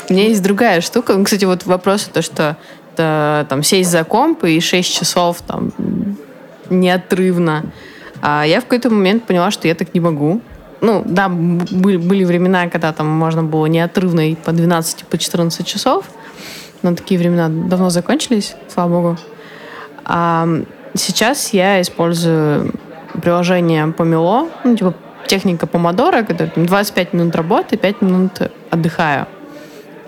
У 0.09 0.13
меня 0.13 0.27
есть 0.27 0.41
другая 0.41 0.81
штука. 0.81 1.13
Ну, 1.13 1.23
кстати, 1.23 1.45
вот 1.45 1.65
вопрос, 1.65 2.09
то, 2.11 2.21
что 2.21 2.57
это, 2.93 3.45
там 3.49 3.63
сесть 3.63 3.89
за 3.89 4.03
комп 4.03 4.43
и 4.43 4.59
6 4.59 4.99
часов 4.99 5.41
там 5.41 5.71
неотрывно. 6.69 7.65
А 8.21 8.45
я 8.45 8.59
в 8.59 8.63
какой-то 8.63 8.89
момент 8.89 9.25
поняла, 9.25 9.51
что 9.51 9.67
я 9.67 9.75
так 9.75 9.93
не 9.93 9.99
могу. 9.99 10.41
Ну, 10.81 11.03
да, 11.05 11.29
были, 11.29 11.97
были 11.97 12.23
времена, 12.23 12.67
когда 12.67 12.91
там 12.91 13.07
можно 13.07 13.43
было 13.43 13.67
неотрывно 13.67 14.31
и 14.31 14.35
по 14.35 14.51
12, 14.51 15.05
по 15.05 15.17
14 15.17 15.65
часов. 15.65 16.05
Но 16.81 16.95
такие 16.95 17.19
времена 17.19 17.49
давно 17.49 17.91
закончились, 17.91 18.55
слава 18.67 18.89
богу. 18.89 19.17
А 20.05 20.47
сейчас 20.95 21.53
я 21.53 21.79
использую 21.81 22.73
приложение 23.21 23.87
Помело, 23.87 24.49
ну, 24.63 24.75
типа 24.75 24.95
техника 25.27 25.67
помодора, 25.67 26.23
когда 26.23 26.47
там, 26.47 26.65
25 26.65 27.13
минут 27.13 27.35
работы, 27.35 27.77
5 27.77 28.01
минут 28.01 28.31
отдыхаю. 28.71 29.27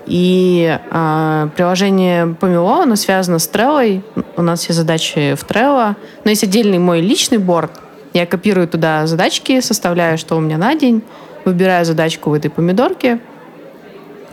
И 0.06 0.78
э, 0.90 1.48
приложение 1.56 2.34
Помело, 2.34 2.82
оно 2.82 2.96
связано 2.96 3.38
с 3.38 3.48
Trello. 3.48 4.02
У 4.36 4.42
нас 4.42 4.60
все 4.60 4.72
задачи 4.72 5.34
в 5.34 5.44
Trello. 5.44 5.94
Но 6.24 6.30
есть 6.30 6.44
отдельный 6.44 6.78
мой 6.78 7.00
личный 7.00 7.38
борт. 7.38 7.70
Я 8.14 8.26
копирую 8.26 8.68
туда 8.68 9.06
задачки, 9.08 9.60
составляю, 9.60 10.18
что 10.18 10.36
у 10.36 10.40
меня 10.40 10.56
на 10.56 10.76
день, 10.76 11.02
выбираю 11.44 11.84
задачку 11.84 12.30
в 12.30 12.34
этой 12.34 12.48
помидорке, 12.48 13.18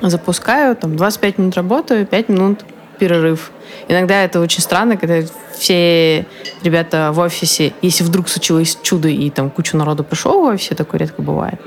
запускаю, 0.01 0.75
там 0.75 0.95
25 0.95 1.37
минут 1.39 1.55
работаю, 1.55 2.05
5 2.05 2.29
минут 2.29 2.65
перерыв. 2.99 3.51
Иногда 3.87 4.23
это 4.23 4.39
очень 4.39 4.61
странно, 4.61 4.97
когда 4.97 5.21
все 5.57 6.27
ребята 6.61 7.11
в 7.11 7.19
офисе, 7.19 7.73
если 7.81 8.03
вдруг 8.03 8.29
случилось 8.29 8.77
чудо 8.83 9.07
и 9.07 9.31
там 9.31 9.49
кучу 9.49 9.75
народу 9.75 10.03
пришло 10.03 10.39
в 10.39 10.43
офисе, 10.43 10.75
такое 10.75 10.99
редко 10.99 11.23
бывает, 11.23 11.59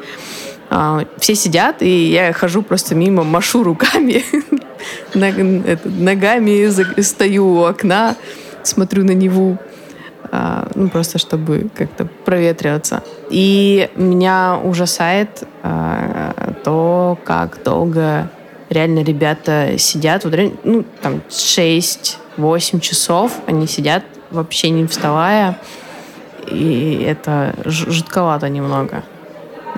а, 0.71 1.05
все 1.19 1.35
сидят, 1.35 1.83
и 1.83 2.07
я 2.07 2.33
хожу 2.33 2.63
просто 2.63 2.95
мимо, 2.95 3.25
машу 3.25 3.65
руками, 3.65 4.25
ногами 5.15 7.01
стою 7.03 7.47
у 7.49 7.65
окна, 7.65 8.15
смотрю 8.63 9.03
на 9.03 9.15
а, 9.15 9.59
ну, 10.75 10.89
просто 10.89 11.19
чтобы 11.19 11.71
как-то 11.75 12.07
проветриваться. 12.25 13.03
И 13.31 13.91
меня 13.97 14.59
ужасает 14.63 15.45
а, 15.63 16.55
то, 16.65 17.19
как 17.25 17.63
долго 17.63 18.29
реально 18.71 19.05
ребята 19.05 19.79
сидят, 19.79 20.25
вот, 20.25 20.35
ну, 20.65 20.85
там, 21.01 21.23
6-8 21.29 22.81
часов 22.81 23.33
они 23.47 23.67
сидят, 23.67 24.03
вообще 24.31 24.71
не 24.71 24.87
вставая, 24.87 25.59
и 26.47 27.05
это 27.07 27.55
жутковато 27.65 28.49
немного. 28.49 29.05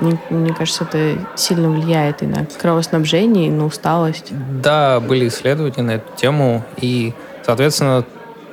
Мне, 0.00 0.18
мне 0.30 0.52
кажется, 0.52 0.84
это 0.84 1.18
сильно 1.36 1.70
влияет 1.70 2.22
и 2.22 2.26
на 2.26 2.46
кровоснабжение, 2.60 3.48
и 3.48 3.50
на 3.50 3.66
усталость. 3.66 4.32
Да, 4.62 5.00
были 5.00 5.28
исследования 5.28 5.82
на 5.82 5.90
эту 5.92 6.16
тему, 6.16 6.64
и, 6.76 7.14
соответственно, 7.44 8.04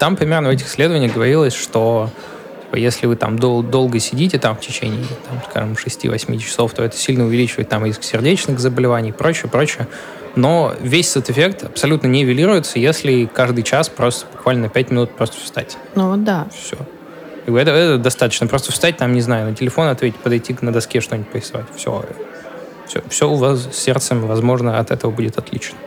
там 0.03 0.17
примерно 0.17 0.49
в 0.49 0.51
этих 0.51 0.67
исследованиях 0.67 1.13
говорилось, 1.13 1.53
что 1.53 2.09
типа, 2.63 2.75
если 2.75 3.07
вы 3.07 3.15
там 3.15 3.39
дол- 3.39 3.63
долго 3.63 3.99
сидите 3.99 4.37
там 4.37 4.57
в 4.57 4.59
течение, 4.59 5.05
там, 5.29 5.41
скажем, 5.49 5.75
6-8 5.75 6.39
часов, 6.39 6.73
то 6.73 6.83
это 6.83 6.97
сильно 6.97 7.23
увеличивает 7.23 7.69
там 7.69 7.85
риск 7.85 8.03
сердечных 8.03 8.59
заболеваний 8.59 9.11
и 9.11 9.13
прочее, 9.13 9.49
прочее. 9.49 9.87
Но 10.35 10.75
весь 10.81 11.11
этот 11.11 11.29
эффект 11.29 11.63
абсолютно 11.63 12.07
не 12.07 12.23
нивелируется, 12.23 12.79
если 12.79 13.29
каждый 13.33 13.63
час 13.63 13.87
просто 13.87 14.25
буквально 14.29 14.67
5 14.67 14.91
минут 14.91 15.15
просто 15.15 15.37
встать. 15.37 15.77
Ну 15.95 16.09
вот 16.09 16.25
да. 16.25 16.47
Все. 16.53 16.75
Это, 17.45 17.71
это 17.71 17.97
достаточно. 17.97 18.45
Просто 18.47 18.73
встать 18.73 18.97
там, 18.97 19.13
не 19.13 19.21
знаю, 19.21 19.51
на 19.51 19.55
телефон 19.55 19.87
ответить, 19.87 20.19
подойти 20.19 20.53
на 20.59 20.73
доске 20.73 20.99
что-нибудь 20.99 21.29
порисовать. 21.29 21.67
Все. 21.77 22.03
Все, 22.87 23.01
все 23.07 23.29
у 23.29 23.35
вас 23.35 23.69
с 23.71 23.77
сердцем, 23.77 24.27
возможно, 24.27 24.79
от 24.79 24.91
этого 24.91 25.11
будет 25.11 25.37
отлично. 25.37 25.77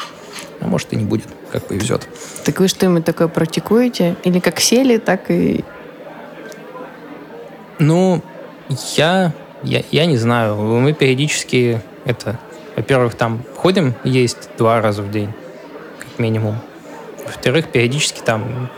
А 0.62 0.66
может 0.66 0.90
и 0.94 0.96
не 0.96 1.04
будет, 1.04 1.26
как 1.56 1.68
повезет. 1.68 2.06
Так 2.44 2.60
вы 2.60 2.68
что-нибудь 2.68 3.06
такое 3.06 3.28
практикуете? 3.28 4.16
Или 4.24 4.40
как 4.40 4.60
сели, 4.60 4.98
так 4.98 5.30
и... 5.30 5.64
Ну, 7.78 8.22
я, 8.96 9.32
я, 9.62 9.82
я 9.90 10.04
не 10.04 10.18
знаю. 10.18 10.56
Мы 10.56 10.92
периодически 10.92 11.80
это... 12.04 12.38
Во-первых, 12.76 13.14
там 13.14 13.42
ходим 13.56 13.94
есть 14.04 14.50
два 14.58 14.82
раза 14.82 15.02
в 15.02 15.10
день, 15.10 15.32
как 15.98 16.18
минимум. 16.18 16.58
Во-вторых, 17.24 17.68
периодически 17.68 18.20
там 18.20 18.70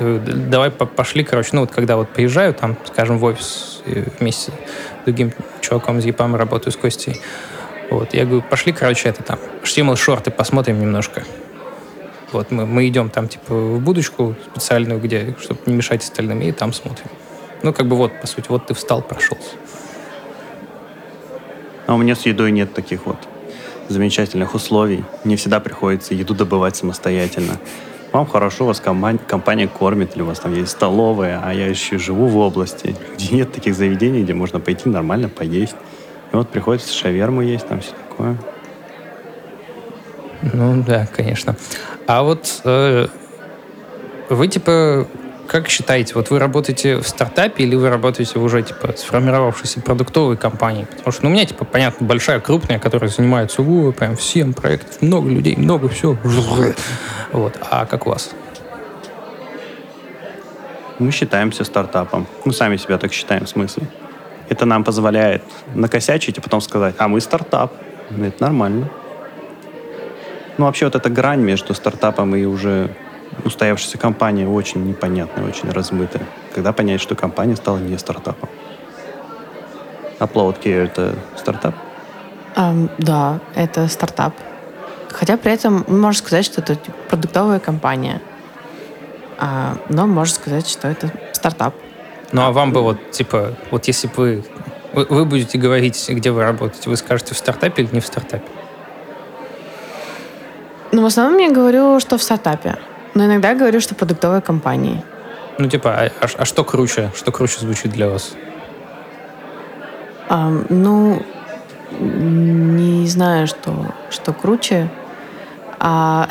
давай 0.00 0.70
пошли, 0.70 1.22
короче, 1.22 1.50
ну 1.52 1.60
вот 1.60 1.70
когда 1.70 1.96
вот 1.96 2.10
приезжаю, 2.10 2.52
там, 2.54 2.76
скажем, 2.86 3.18
в 3.18 3.24
офис 3.24 3.82
вместе 4.18 4.50
с 4.50 5.04
другим 5.04 5.32
чуваком 5.60 6.00
из 6.00 6.04
ЕПАМ 6.04 6.34
работаю 6.34 6.72
с 6.72 6.76
Костей, 6.76 7.22
вот, 7.88 8.12
я 8.12 8.24
говорю, 8.24 8.42
пошли, 8.42 8.72
короче, 8.72 9.08
это 9.08 9.22
там, 9.22 9.38
HTML 9.62 9.96
шорты 9.96 10.30
посмотрим 10.30 10.80
немножко. 10.80 11.22
Вот, 12.32 12.50
мы, 12.50 12.66
мы 12.66 12.88
идем 12.88 13.08
там, 13.10 13.28
типа, 13.28 13.54
в 13.54 13.80
будочку 13.80 14.34
специальную, 14.50 15.00
где, 15.00 15.34
чтобы 15.40 15.60
не 15.66 15.74
мешать 15.74 16.02
остальным, 16.02 16.40
и 16.40 16.52
там 16.52 16.72
смотрим. 16.72 17.06
Ну, 17.62 17.72
как 17.72 17.86
бы 17.86 17.96
вот, 17.96 18.20
по 18.20 18.26
сути, 18.26 18.46
вот 18.48 18.66
ты 18.66 18.74
встал, 18.74 19.02
прошелся. 19.02 19.56
А 21.86 21.94
у 21.94 21.98
меня 21.98 22.14
с 22.16 22.26
едой 22.26 22.50
нет 22.50 22.74
таких 22.74 23.06
вот 23.06 23.18
замечательных 23.88 24.54
условий. 24.54 25.04
Не 25.24 25.36
всегда 25.36 25.60
приходится 25.60 26.14
еду 26.14 26.34
добывать 26.34 26.76
самостоятельно 26.76 27.58
вам 28.16 28.26
хорошо, 28.26 28.64
вас 28.64 28.80
компания, 28.80 29.18
компания 29.18 29.68
кормит, 29.68 30.16
или 30.16 30.22
у 30.22 30.26
вас 30.26 30.40
там 30.40 30.54
есть 30.54 30.70
столовая, 30.70 31.40
а 31.44 31.52
я 31.52 31.66
еще 31.66 31.98
живу 31.98 32.28
в 32.28 32.36
области, 32.38 32.96
где 33.14 33.36
нет 33.36 33.52
таких 33.52 33.74
заведений, 33.74 34.22
где 34.22 34.32
можно 34.32 34.58
пойти 34.58 34.88
нормально 34.88 35.28
поесть. 35.28 35.76
И 36.32 36.36
вот 36.36 36.48
приходится 36.48 36.92
шаверму 36.94 37.42
есть, 37.42 37.68
там 37.68 37.80
все 37.80 37.92
такое. 38.08 38.36
Ну 40.54 40.82
да, 40.82 41.06
конечно. 41.14 41.56
А 42.06 42.22
вот 42.22 42.60
э, 42.64 43.08
вы 44.28 44.48
типа 44.48 45.06
как 45.46 45.68
считаете, 45.68 46.14
вот 46.14 46.30
вы 46.30 46.38
работаете 46.38 46.96
в 46.96 47.08
стартапе 47.08 47.64
или 47.64 47.76
вы 47.76 47.88
работаете 47.88 48.38
уже 48.38 48.62
типа 48.62 48.94
сформировавшейся 48.96 49.80
продуктовой 49.80 50.36
компании? 50.36 50.84
Потому 50.84 51.12
что 51.12 51.24
ну, 51.24 51.30
у 51.30 51.32
меня 51.32 51.44
типа 51.44 51.64
понятно 51.64 52.06
большая 52.06 52.40
крупная, 52.40 52.78
которая 52.78 53.10
занимается 53.10 53.62
у 53.62 53.92
прям 53.92 54.16
всем 54.16 54.52
проектов, 54.54 55.00
много 55.02 55.30
людей, 55.30 55.56
много 55.56 55.88
все. 55.88 56.18
Вот. 57.32 57.58
А 57.70 57.86
как 57.86 58.06
у 58.06 58.10
вас? 58.10 58.30
Мы 60.98 61.10
считаемся 61.10 61.64
стартапом. 61.64 62.26
Мы 62.44 62.52
сами 62.52 62.76
себя 62.76 62.98
так 62.98 63.12
считаем 63.12 63.44
в 63.44 63.48
смысле. 63.48 63.86
Это 64.48 64.64
нам 64.64 64.84
позволяет 64.84 65.42
накосячить 65.74 66.38
и 66.38 66.40
потом 66.40 66.60
сказать, 66.60 66.94
а 66.98 67.08
мы 67.08 67.20
стартап. 67.20 67.72
Это 68.10 68.42
нормально. 68.42 68.88
Ну, 70.58 70.64
вообще 70.64 70.86
вот 70.86 70.94
эта 70.94 71.10
грань 71.10 71.40
между 71.40 71.74
стартапом 71.74 72.34
и 72.34 72.44
уже 72.44 72.90
устоявшаяся 73.44 73.98
компания 73.98 74.48
очень 74.48 74.86
непонятная, 74.86 75.46
очень 75.46 75.70
размытая. 75.70 76.22
Когда 76.54 76.72
понять, 76.72 77.00
что 77.00 77.14
компания 77.14 77.56
стала 77.56 77.78
не 77.78 77.98
стартапом? 77.98 78.48
Upload 80.18 80.62
Care— 80.62 80.84
это 80.84 81.14
стартап? 81.36 81.74
Um, 82.56 82.90
да, 82.96 83.40
это 83.54 83.86
стартап. 83.88 84.34
Хотя 85.10 85.36
при 85.36 85.52
этом 85.52 85.84
можно 85.88 86.18
сказать, 86.18 86.46
что 86.46 86.62
это 86.62 86.78
продуктовая 87.08 87.58
компания. 87.58 88.22
А, 89.38 89.76
но 89.90 90.06
можно 90.06 90.34
сказать, 90.34 90.66
что 90.66 90.88
это 90.88 91.10
стартап. 91.32 91.74
Ну 92.32 92.42
а 92.42 92.52
вам 92.52 92.72
бы 92.72 92.82
вот, 92.82 93.10
типа, 93.10 93.54
вот 93.70 93.86
если 93.86 94.08
бы 94.08 94.14
вы, 94.14 94.44
вы, 94.94 95.04
вы 95.04 95.24
будете 95.26 95.58
говорить, 95.58 96.02
где 96.08 96.30
вы 96.30 96.42
работаете, 96.42 96.88
вы 96.88 96.96
скажете 96.96 97.34
в 97.34 97.38
стартапе 97.38 97.82
или 97.82 97.94
не 97.94 98.00
в 98.00 98.06
стартапе? 98.06 98.46
Ну, 100.96 101.02
в 101.02 101.04
основном 101.04 101.38
я 101.38 101.50
говорю, 101.50 102.00
что 102.00 102.16
в 102.16 102.22
стартапе. 102.22 102.78
Но 103.14 103.26
иногда 103.26 103.54
говорю, 103.54 103.80
что 103.80 103.94
продуктовая 103.94 104.40
компания. 104.40 105.04
Ну, 105.58 105.68
типа, 105.68 105.90
а, 105.90 106.10
а, 106.22 106.26
а 106.38 106.44
что 106.46 106.64
круче? 106.64 107.10
Что 107.14 107.32
круче 107.32 107.60
звучит 107.60 107.92
для 107.92 108.08
вас? 108.08 108.34
А, 110.30 110.50
ну, 110.70 111.22
не 112.00 113.06
знаю, 113.08 113.46
что, 113.46 113.94
что 114.08 114.32
круче. 114.32 114.88
А, 115.78 116.28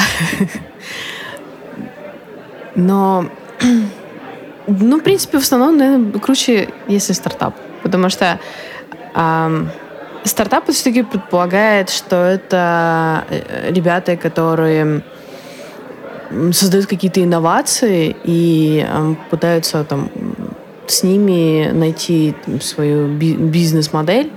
но, 2.75 3.25
ну, 4.65 4.97
в 4.97 5.03
принципе, 5.03 5.37
в 5.37 5.43
основном, 5.43 5.77
наверное, 5.77 6.19
круче, 6.19 6.69
если 6.87 7.13
стартап. 7.13 7.53
Потому 7.83 8.09
что 8.09 8.39
а, 9.13 9.51
стартап 10.25 10.69
все-таки 10.69 11.03
предполагает, 11.03 11.89
что 11.89 12.15
это 12.15 13.25
э, 13.29 13.71
ребята, 13.71 14.17
которые 14.17 15.03
создают 16.51 16.87
какие-то 16.87 17.23
инновации 17.23 18.15
и 18.23 18.85
э, 18.87 19.15
пытаются 19.29 19.83
там 19.83 20.09
с 20.87 21.03
ними 21.03 21.71
найти 21.71 22.35
свою 22.61 23.07
бизнес-модель 23.07 24.31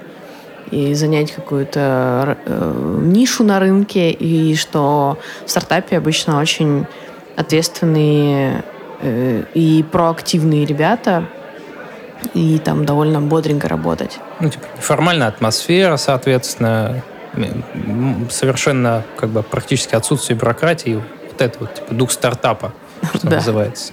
и 0.71 0.95
занять 0.95 1.33
какую-то 1.33 2.39
э, 2.45 3.01
нишу 3.03 3.45
на 3.45 3.59
рынке, 3.59 4.11
и 4.11 4.55
что 4.55 5.19
в 5.47 5.51
стартапе 5.51 5.97
обычно 5.97 6.41
очень 6.41 6.87
ответственные 7.37 8.65
э, 9.01 9.45
и 9.55 9.85
проактивные 9.91 10.67
ребята, 10.67 11.25
и 12.35 12.59
там 12.59 12.85
довольно 12.85 13.21
бодренько 13.21 13.69
работать. 13.69 14.19
Ну, 14.41 14.49
типа, 14.49 14.67
формальная 14.79 15.29
атмосфера, 15.29 15.97
соответственно, 15.97 17.03
совершенно 18.31 19.05
как 19.17 19.31
бы 19.31 19.43
практически 19.43 19.95
отсутствие 19.95 20.39
бюрократии, 20.39 20.95
вот 20.95 21.41
это 21.41 21.59
вот, 21.61 21.75
типа, 21.75 21.95
дух 21.95 22.11
стартапа, 22.11 22.73
что 23.15 23.31
называется. 23.31 23.93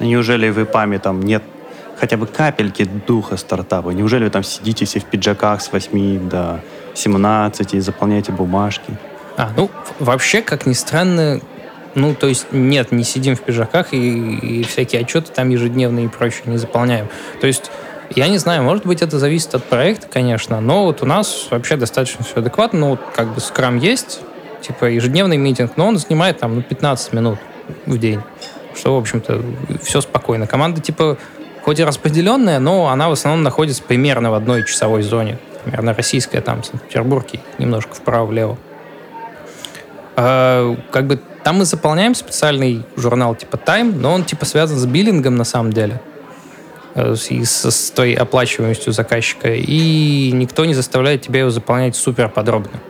Неужели 0.00 0.50
в 0.50 0.62
ИПАМе 0.62 0.98
там 0.98 1.20
нет 1.20 1.42
хотя 1.98 2.16
бы 2.16 2.26
капельки 2.26 2.84
духа 2.84 3.36
стартапа? 3.36 3.90
Неужели 3.90 4.24
вы 4.24 4.30
там 4.30 4.42
сидите 4.42 4.84
все 4.84 5.00
в 5.00 5.04
пиджаках 5.04 5.62
с 5.62 5.72
8 5.72 6.28
до 6.28 6.60
17 6.94 7.74
и 7.74 7.80
заполняете 7.80 8.32
бумажки? 8.32 8.96
А, 9.36 9.50
ну, 9.56 9.70
вообще, 9.98 10.42
как 10.42 10.66
ни 10.66 10.74
странно, 10.74 11.40
ну, 11.94 12.14
то 12.14 12.26
есть, 12.26 12.46
нет, 12.52 12.92
не 12.92 13.04
сидим 13.04 13.36
в 13.36 13.40
пиджаках 13.40 13.92
и, 13.92 13.98
и 13.98 14.62
всякие 14.64 15.02
отчеты 15.02 15.32
там 15.32 15.48
ежедневные 15.48 16.06
и 16.06 16.08
прочее 16.08 16.42
не 16.46 16.58
заполняем. 16.58 17.08
То 17.40 17.46
есть, 17.46 17.70
Я 18.14 18.28
не 18.28 18.38
знаю, 18.38 18.62
может 18.62 18.84
быть, 18.86 19.02
это 19.02 19.18
зависит 19.18 19.54
от 19.54 19.64
проекта, 19.64 20.06
конечно, 20.06 20.60
но 20.60 20.84
вот 20.84 21.02
у 21.02 21.06
нас 21.06 21.48
вообще 21.50 21.76
достаточно 21.76 22.24
все 22.24 22.36
адекватно. 22.36 22.80
Ну, 22.80 22.88
вот 22.90 23.00
как 23.14 23.34
бы 23.34 23.40
скрам 23.40 23.78
есть, 23.78 24.20
типа 24.60 24.84
ежедневный 24.86 25.36
митинг, 25.36 25.72
но 25.76 25.88
он 25.88 25.96
занимает 25.96 26.38
там 26.38 26.56
ну, 26.56 26.62
15 26.62 27.12
минут 27.12 27.38
в 27.86 27.98
день. 27.98 28.20
Что, 28.76 28.94
в 28.96 28.98
общем-то, 28.98 29.42
все 29.82 30.00
спокойно. 30.00 30.46
Команда, 30.46 30.80
типа, 30.80 31.16
хоть 31.62 31.78
и 31.80 31.84
распределенная, 31.84 32.58
но 32.58 32.88
она 32.88 33.08
в 33.08 33.12
основном 33.12 33.42
находится 33.42 33.82
примерно 33.82 34.30
в 34.30 34.34
одной 34.34 34.64
часовой 34.64 35.02
зоне. 35.02 35.38
Примерно 35.64 35.94
российская, 35.94 36.40
там, 36.40 36.62
Санкт-Петербург, 36.62 37.26
немножко 37.58 37.94
вправо-влево. 37.94 38.58
А, 40.16 40.76
как 40.90 41.06
бы 41.06 41.20
там 41.44 41.58
мы 41.58 41.66
заполняем 41.66 42.14
специальный 42.14 42.84
журнал 42.96 43.34
типа 43.34 43.56
Time, 43.56 43.94
но 43.94 44.14
он 44.14 44.24
типа 44.24 44.46
связан 44.46 44.78
с 44.78 44.86
биллингом 44.86 45.36
на 45.36 45.44
самом 45.44 45.74
деле 45.74 46.00
э, 46.94 47.14
и 47.28 47.44
с, 47.44 47.70
с 47.70 47.90
той 47.90 48.14
оплачиваемостью 48.14 48.94
заказчика, 48.94 49.52
и 49.52 50.32
никто 50.32 50.64
не 50.64 50.72
заставляет 50.72 51.20
тебя 51.20 51.40
его 51.40 51.50
заполнять 51.50 51.96
супер 51.96 52.30
подробно. 52.30 52.80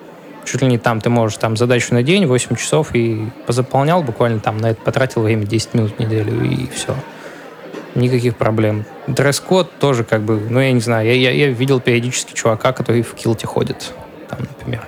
Чуть 0.44 0.62
ли 0.62 0.68
не 0.68 0.78
там 0.78 1.00
ты 1.00 1.10
можешь 1.10 1.38
там 1.38 1.56
задачу 1.56 1.94
на 1.94 2.02
день, 2.04 2.26
8 2.26 2.54
часов, 2.54 2.94
и 2.94 3.28
позаполнял 3.46 4.02
буквально 4.02 4.38
там 4.38 4.58
на 4.58 4.70
это 4.70 4.80
потратил 4.80 5.22
время 5.22 5.46
10 5.46 5.74
минут 5.74 5.96
в 5.96 5.98
неделю, 5.98 6.44
и 6.44 6.68
все. 6.68 6.94
Никаких 7.96 8.36
проблем. 8.36 8.84
Дресс-код 9.08 9.70
тоже 9.80 10.04
как 10.04 10.22
бы, 10.22 10.40
ну 10.48 10.60
я 10.60 10.70
не 10.70 10.80
знаю, 10.80 11.08
я, 11.08 11.14
я, 11.14 11.30
я 11.30 11.48
видел 11.48 11.80
периодически 11.80 12.34
чувака, 12.34 12.72
который 12.72 13.02
в 13.02 13.14
килте 13.14 13.46
ходит, 13.46 13.92
там, 14.28 14.40
например. 14.40 14.82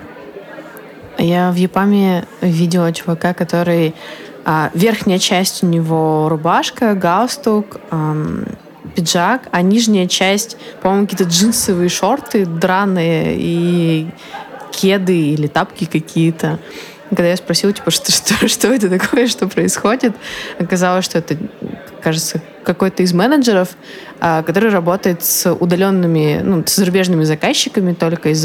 Я 1.17 1.51
в 1.51 1.55
Япаме 1.55 2.25
видела 2.41 2.93
чувака, 2.93 3.33
который... 3.33 3.93
А, 4.49 4.71
верхняя 4.73 5.19
часть 5.19 5.61
у 5.61 5.67
него 5.67 6.29
рубашка, 6.29 6.93
галстук, 6.93 7.81
эм, 7.91 8.45
пиджак, 8.95 9.49
а 9.51 9.61
нижняя 9.61 10.07
часть, 10.07 10.55
по-моему, 10.81 11.05
какие-то 11.05 11.29
джинсовые 11.29 11.89
шорты 11.89 12.45
драные 12.45 13.35
и 13.37 14.07
кеды 14.71 15.31
или 15.31 15.47
тапки 15.47 15.85
какие-то. 15.85 16.59
Когда 17.09 17.27
я 17.27 17.35
спросила, 17.35 17.73
типа, 17.73 17.91
что, 17.91 18.11
что, 18.11 18.47
что 18.47 18.67
это 18.69 18.89
такое, 18.89 19.27
что 19.27 19.47
происходит, 19.47 20.13
оказалось, 20.59 21.03
что 21.03 21.17
это, 21.17 21.35
кажется, 22.01 22.41
какой-то 22.63 23.03
из 23.03 23.13
менеджеров, 23.13 23.69
а, 24.19 24.43
который 24.43 24.69
работает 24.69 25.23
с 25.23 25.51
удаленными, 25.51 26.41
ну, 26.43 26.63
с 26.65 26.75
зарубежными 26.75 27.23
заказчиками, 27.23 27.93
только 27.93 28.29
и 28.29 28.33
с 28.33 28.39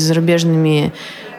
зарубежными 0.00 0.92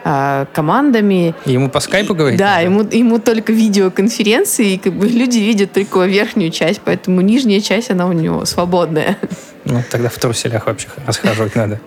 а, 0.04 0.46
командами. 0.52 1.34
ему 1.44 1.68
по 1.68 1.80
скайпу 1.80 2.14
говорить? 2.14 2.38
Да, 2.38 2.58
ему, 2.58 2.82
ему 2.82 3.18
только 3.18 3.52
видеоконференции, 3.52 4.72
и 4.74 4.78
как 4.78 4.92
бы 4.92 5.06
люди 5.06 5.38
видят 5.38 5.72
только 5.72 6.04
верхнюю 6.04 6.50
часть, 6.50 6.80
поэтому 6.84 7.20
нижняя 7.20 7.60
часть, 7.60 7.90
она 7.90 8.06
у 8.06 8.12
него 8.12 8.44
свободная. 8.44 9.16
Ну, 9.64 9.82
тогда 9.90 10.08
в 10.08 10.18
труселях 10.18 10.66
вообще 10.66 10.88
расхаживать 11.06 11.54
надо. 11.54 11.80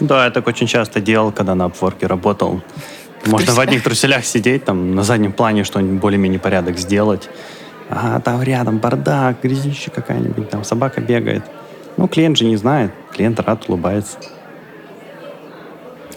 Да, 0.00 0.24
я 0.24 0.30
так 0.30 0.46
очень 0.46 0.66
часто 0.66 1.00
делал, 1.00 1.32
когда 1.32 1.54
на 1.54 1.66
Upwork 1.66 2.06
работал. 2.06 2.62
Можно 3.26 3.52
в 3.52 3.60
одних 3.60 3.82
труселях 3.82 4.24
сидеть, 4.24 4.64
там 4.64 4.94
на 4.94 5.02
заднем 5.02 5.32
плане 5.32 5.64
что-нибудь 5.64 6.00
более-менее 6.00 6.40
порядок 6.40 6.78
сделать. 6.78 7.28
А 7.88 8.20
там 8.20 8.42
рядом 8.42 8.78
бардак, 8.78 9.42
грязище 9.42 9.90
какая-нибудь, 9.90 10.50
там 10.50 10.64
собака 10.64 11.00
бегает. 11.00 11.44
Ну, 11.96 12.08
клиент 12.08 12.36
же 12.36 12.44
не 12.44 12.56
знает, 12.56 12.90
клиент 13.12 13.38
рад, 13.40 13.68
улыбается. 13.68 14.18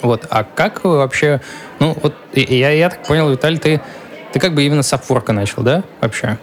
Вот, 0.01 0.25
а 0.29 0.43
как 0.43 0.83
вы 0.83 0.97
вообще... 0.97 1.41
Ну, 1.79 1.95
вот 2.01 2.13
я, 2.33 2.71
я 2.71 2.89
так 2.89 3.03
понял, 3.03 3.29
Виталий, 3.29 3.57
ты, 3.57 3.81
ты 4.31 4.39
как 4.39 4.53
бы 4.53 4.63
именно 4.63 4.83
с 4.83 4.93
Upwork 4.93 5.31
начал, 5.31 5.63
да, 5.63 5.83
вообще? 6.01 6.37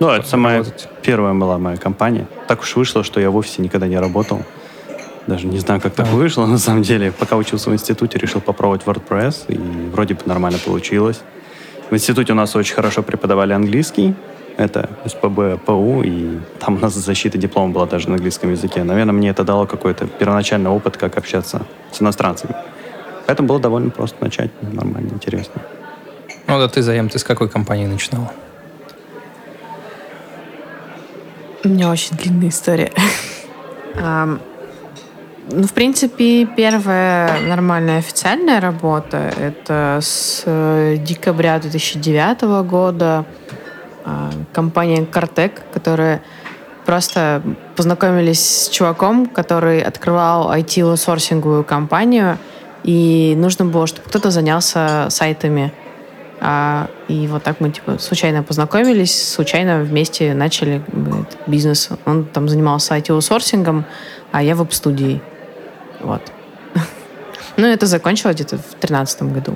Ну, 0.00 0.08
это 0.08 0.26
самая 0.26 0.58
работать? 0.58 0.88
первая 1.02 1.34
была 1.34 1.58
моя 1.58 1.76
компания. 1.76 2.26
Так 2.48 2.62
уж 2.62 2.76
вышло, 2.76 3.04
что 3.04 3.20
я 3.20 3.30
в 3.30 3.36
офисе 3.36 3.62
никогда 3.62 3.86
не 3.86 3.98
работал. 3.98 4.42
Даже 5.26 5.46
не 5.46 5.58
знаю, 5.58 5.80
как 5.80 5.94
так 5.94 6.08
вышло, 6.08 6.46
на 6.46 6.58
самом 6.58 6.82
деле. 6.82 7.12
Пока 7.12 7.36
учился 7.36 7.70
в 7.70 7.72
институте, 7.72 8.18
решил 8.18 8.40
попробовать 8.40 8.82
WordPress, 8.84 9.46
и 9.48 9.58
вроде 9.90 10.14
бы 10.14 10.20
нормально 10.26 10.58
получилось. 10.64 11.20
В 11.90 11.94
институте 11.94 12.32
у 12.32 12.36
нас 12.36 12.56
очень 12.56 12.74
хорошо 12.74 13.02
преподавали 13.02 13.52
английский. 13.52 14.14
Это 14.56 14.88
СПБ, 15.04 15.58
ПУ, 15.64 16.02
и 16.02 16.38
там 16.60 16.76
у 16.76 16.78
нас 16.78 16.94
защита 16.94 17.38
диплома 17.38 17.72
была 17.72 17.86
даже 17.86 18.08
на 18.08 18.14
английском 18.14 18.52
языке. 18.52 18.84
Наверное, 18.84 19.12
мне 19.12 19.30
это 19.30 19.42
дало 19.42 19.66
какой-то 19.66 20.06
первоначальный 20.06 20.70
опыт, 20.70 20.96
как 20.96 21.18
общаться 21.18 21.66
с 21.90 22.00
иностранцами. 22.00 22.54
Поэтому 23.26 23.48
было 23.48 23.60
довольно 23.60 23.90
просто 23.90 24.16
начать, 24.20 24.50
нормально, 24.62 25.10
интересно. 25.12 25.62
Ну 26.46 26.58
да 26.58 26.68
ты, 26.68 26.82
Заем, 26.82 27.08
ты 27.08 27.18
с 27.18 27.24
какой 27.24 27.48
компании 27.48 27.86
начинала? 27.86 28.30
У 31.64 31.68
меня 31.68 31.90
очень 31.90 32.16
длинная 32.16 32.48
история. 32.48 32.92
Ну, 35.50 35.64
в 35.64 35.74
принципе, 35.74 36.46
первая 36.46 37.38
нормальная 37.40 37.98
официальная 37.98 38.62
работа— 38.62 39.30
это 39.38 39.98
с 40.00 40.42
э, 40.46 40.96
декабря 40.96 41.58
2009 41.58 42.64
года 42.66 43.26
а, 44.06 44.30
компания 44.54 45.04
Картек, 45.04 45.60
которая 45.74 46.22
просто 46.86 47.42
познакомились 47.76 48.40
с 48.40 48.68
чуваком, 48.70 49.26
который 49.26 49.82
открывал 49.82 50.50
IT-сорсинговую 50.50 51.62
компанию— 51.62 52.38
и 52.84 53.34
нужно 53.36 53.64
было, 53.64 53.86
чтобы 53.86 54.08
кто-то 54.08 54.30
занялся 54.30 55.08
сайтами. 55.08 55.72
А, 56.40 56.90
и 57.08 57.26
вот 57.26 57.42
так 57.42 57.60
мы 57.60 57.70
типа 57.70 57.98
случайно 57.98 58.42
познакомились, 58.42 59.32
случайно 59.32 59.82
вместе 59.82 60.34
начали 60.34 60.82
этот 60.88 61.38
бизнес. 61.48 61.88
Он 62.04 62.26
там 62.26 62.48
занимался 62.48 62.94
IT-аутсорсингом, 62.96 63.86
а 64.30 64.42
я 64.42 64.54
веб-студией. 64.54 65.22
Вот. 66.00 66.22
Ну, 67.56 67.68
это 67.68 67.86
закончилось 67.86 68.34
где-то 68.34 68.56
в 68.56 68.80
2013 68.80 69.22
году. 69.22 69.54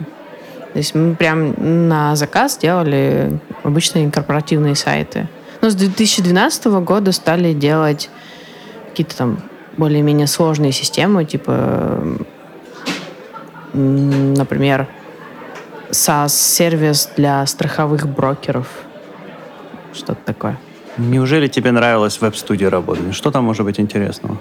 То 0.73 0.79
есть 0.79 0.95
мы 0.95 1.17
прям 1.17 1.89
на 1.89 2.15
заказ 2.15 2.57
делали 2.57 3.41
обычные 3.65 4.09
корпоративные 4.11 4.77
сайты. 4.77 5.29
Но 5.61 5.69
с 5.69 5.75
2012 5.75 6.67
года 6.67 7.11
стали 7.11 7.53
делать 7.53 8.09
какие-то 8.89 9.17
там 9.17 9.43
более-менее 9.77 10.29
сложные 10.29 10.71
системы, 10.71 11.25
типа 11.25 12.19
например, 13.73 14.87
SaaS-сервис 15.91 17.11
для 17.17 17.47
страховых 17.47 18.09
брокеров. 18.09 18.67
Что-то 19.95 20.21
такое. 20.25 20.59
Неужели 20.97 21.49
тебе 21.49 21.71
нравилось 21.71 22.19
в 22.19 22.23
веб-студии 22.23 22.65
работать? 22.65 23.15
Что 23.15 23.31
там 23.31 23.45
может 23.45 23.65
быть 23.65 23.81
интересного? 23.81 24.39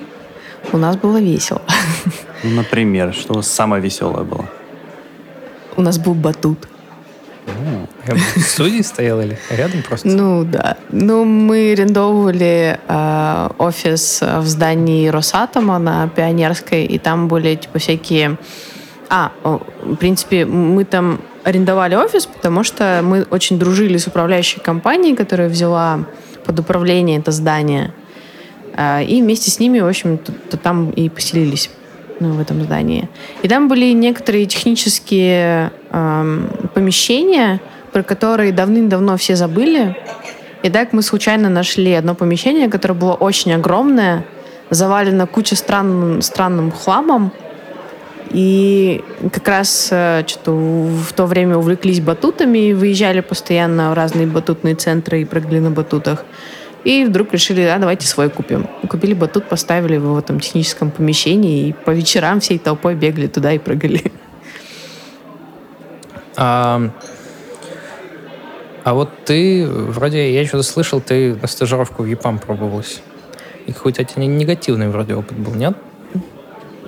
У 0.73 0.77
нас 0.77 0.95
было 0.97 1.19
весело. 1.19 1.61
Ну, 2.43 2.51
например, 2.51 3.15
что 3.15 3.41
самое 3.41 3.81
веселое 3.81 4.23
было? 4.23 4.45
У 5.75 5.81
нас 5.81 5.97
был 5.97 6.13
батут. 6.13 6.67
В 8.05 8.39
студии 8.41 8.83
стоял 8.83 9.19
или 9.21 9.39
рядом 9.49 9.81
просто? 9.81 10.07
Ну, 10.07 10.43
да. 10.43 10.77
Ну, 10.89 11.25
мы 11.25 11.71
арендовывали 11.71 12.79
э, 12.87 13.49
офис 13.57 14.21
в 14.21 14.45
здании 14.45 15.07
Росатома 15.07 15.79
на 15.79 16.07
Пионерской, 16.09 16.85
и 16.85 16.99
там 16.99 17.27
были, 17.27 17.55
типа, 17.55 17.79
всякие 17.79 18.37
а, 19.09 19.31
в 19.43 19.95
принципе, 19.95 20.45
мы 20.45 20.83
там 20.85 21.21
арендовали 21.43 21.95
офис, 21.95 22.25
потому 22.25 22.63
что 22.63 23.01
мы 23.03 23.25
очень 23.29 23.57
дружили 23.57 23.97
с 23.97 24.07
управляющей 24.07 24.59
компанией, 24.61 25.15
которая 25.15 25.49
взяла 25.49 26.05
под 26.45 26.59
управление 26.59 27.19
это 27.19 27.31
здание. 27.31 27.93
А, 28.75 29.01
и 29.01 29.21
вместе 29.21 29.49
с 29.49 29.59
ними, 29.59 29.79
в 29.79 29.87
общем, 29.87 30.17
то, 30.17 30.57
там 30.57 30.89
и 30.91 31.09
поселились 31.09 31.69
ну, 32.19 32.33
в 32.33 32.39
этом 32.39 32.61
здании. 32.63 33.09
И 33.43 33.47
там 33.47 33.67
были 33.67 33.91
некоторые 33.91 34.45
технические 34.45 35.71
эм, 35.91 36.49
помещения, 36.73 37.61
про 37.91 38.03
которые 38.03 38.51
давным-давно 38.51 39.17
все 39.17 39.35
забыли. 39.35 39.95
И 40.63 40.69
так 40.69 40.93
мы 40.93 41.01
случайно 41.01 41.49
нашли 41.49 41.93
одно 41.93 42.15
помещение, 42.15 42.69
которое 42.69 42.93
было 42.93 43.13
очень 43.13 43.53
огромное, 43.53 44.25
завалено 44.69 45.27
кучей 45.27 45.55
стран, 45.55 46.21
странным 46.21 46.71
хламом. 46.71 47.31
И 48.31 49.03
как 49.31 49.47
раз 49.47 49.89
э, 49.91 50.23
что-то 50.27 50.51
в 50.51 51.13
то 51.13 51.25
время 51.25 51.57
увлеклись 51.57 51.99
батутами, 51.99 52.73
выезжали 52.73 53.21
постоянно 53.21 53.91
в 53.91 53.93
разные 53.93 54.27
батутные 54.27 54.75
центры 54.75 55.21
и 55.21 55.25
прыгали 55.25 55.59
на 55.59 55.71
батутах. 55.71 56.25
И 56.83 57.05
вдруг 57.05 57.33
решили, 57.33 57.61
а 57.61 57.77
давайте 57.79 58.07
свой 58.07 58.29
купим. 58.29 58.67
Купили 58.87 59.13
батут, 59.13 59.49
поставили 59.49 59.95
его 59.95 60.13
в 60.13 60.17
этом 60.17 60.39
техническом 60.39 60.91
помещении, 60.91 61.69
и 61.69 61.73
по 61.73 61.91
вечерам 61.91 62.39
всей 62.39 62.59
толпой 62.59 62.95
бегали 62.95 63.27
туда 63.27 63.51
и 63.51 63.57
прыгали. 63.57 64.11
А, 66.37 66.91
а 68.83 68.93
вот 68.93 69.09
ты, 69.25 69.67
вроде, 69.67 70.33
я 70.33 70.45
что-то 70.45 70.63
слышал, 70.63 71.01
ты 71.01 71.35
на 71.35 71.47
стажировку 71.47 72.03
в 72.03 72.05
ЕПАМ 72.05 72.39
пробовалась. 72.39 73.01
И 73.65 73.73
какой-то 73.73 74.05
негативный 74.21 74.87
вроде 74.87 75.15
опыт 75.15 75.37
был, 75.37 75.55
нет? 75.55 75.75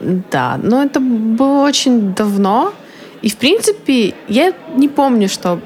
Да, 0.01 0.59
но 0.61 0.83
это 0.83 0.99
было 0.99 1.63
очень 1.63 2.13
давно. 2.13 2.73
И, 3.21 3.29
в 3.29 3.37
принципе, 3.37 4.13
я 4.27 4.53
не 4.75 4.87
помню, 4.87 5.27
что 5.27 5.59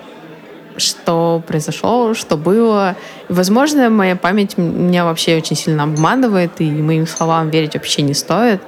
что 0.78 1.44
произошло, 1.46 2.16
что 2.16 2.36
было. 2.36 2.96
Возможно, 3.30 3.92
моя 3.92 4.16
память 4.16 4.58
меня 4.58 5.06
вообще 5.06 5.38
очень 5.38 5.56
сильно 5.56 5.84
обманывает, 5.84 6.60
и 6.60 6.70
моим 6.70 7.06
словам 7.06 7.52
верить 7.52 7.76
вообще 7.76 8.02
не 8.02 8.16
стоит. 8.16 8.60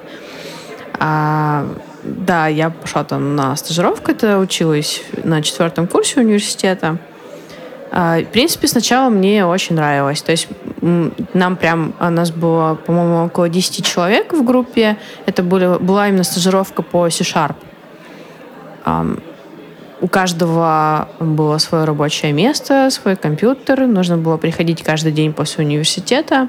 А, 1.00 1.66
да, 2.04 2.46
я 2.46 2.70
пошла 2.70 3.02
там 3.02 3.34
на 3.34 3.56
стажировку, 3.56 4.12
это 4.12 4.38
училась 4.38 5.02
на 5.24 5.42
четвертом 5.42 5.88
курсе 5.88 6.20
университета. 6.20 6.98
А, 7.92 8.20
в 8.20 8.26
принципе, 8.26 8.68
сначала 8.68 9.08
мне 9.10 9.46
очень 9.46 9.76
нравилось. 9.76 10.22
То 10.22 10.32
есть 10.32 10.48
нам 11.34 11.56
прям, 11.56 11.94
у 12.00 12.10
нас 12.10 12.30
было, 12.30 12.74
по-моему, 12.74 13.26
около 13.26 13.48
10 13.48 13.84
человек 13.84 14.32
в 14.32 14.44
группе. 14.44 14.96
Это 15.26 15.42
были, 15.42 15.78
была 15.78 16.08
именно 16.08 16.24
стажировка 16.24 16.82
по 16.82 17.08
C-Sharp 17.08 17.56
у 20.00 20.08
каждого 20.08 21.08
было 21.18 21.58
свое 21.58 21.84
рабочее 21.84 22.32
место, 22.32 22.90
свой 22.90 23.16
компьютер. 23.16 23.86
Нужно 23.86 24.18
было 24.18 24.36
приходить 24.36 24.82
каждый 24.82 25.12
день 25.12 25.32
после 25.32 25.64
университета. 25.64 26.48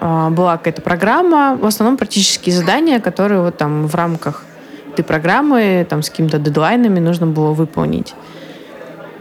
А, 0.00 0.30
была 0.30 0.56
какая-то 0.56 0.82
программа, 0.82 1.56
в 1.56 1.66
основном 1.66 1.96
практические 1.96 2.54
задания, 2.54 3.00
которые 3.00 3.40
вот 3.40 3.56
там 3.56 3.86
в 3.86 3.94
рамках 3.94 4.44
этой 4.92 5.04
программы 5.04 5.86
там 5.88 6.02
с 6.02 6.10
какими-то 6.10 6.38
дедлайнами 6.38 6.98
нужно 6.98 7.26
было 7.26 7.52
выполнить. 7.52 8.14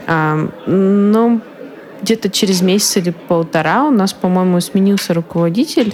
Но 0.08 0.50
ну, 0.66 1.42
где-то 2.02 2.30
через 2.30 2.62
месяц 2.62 2.98
или 2.98 3.12
полтора 3.12 3.84
у 3.84 3.92
нас, 3.92 4.14
по-моему, 4.14 4.60
сменился 4.62 5.14
руководитель, 5.14 5.94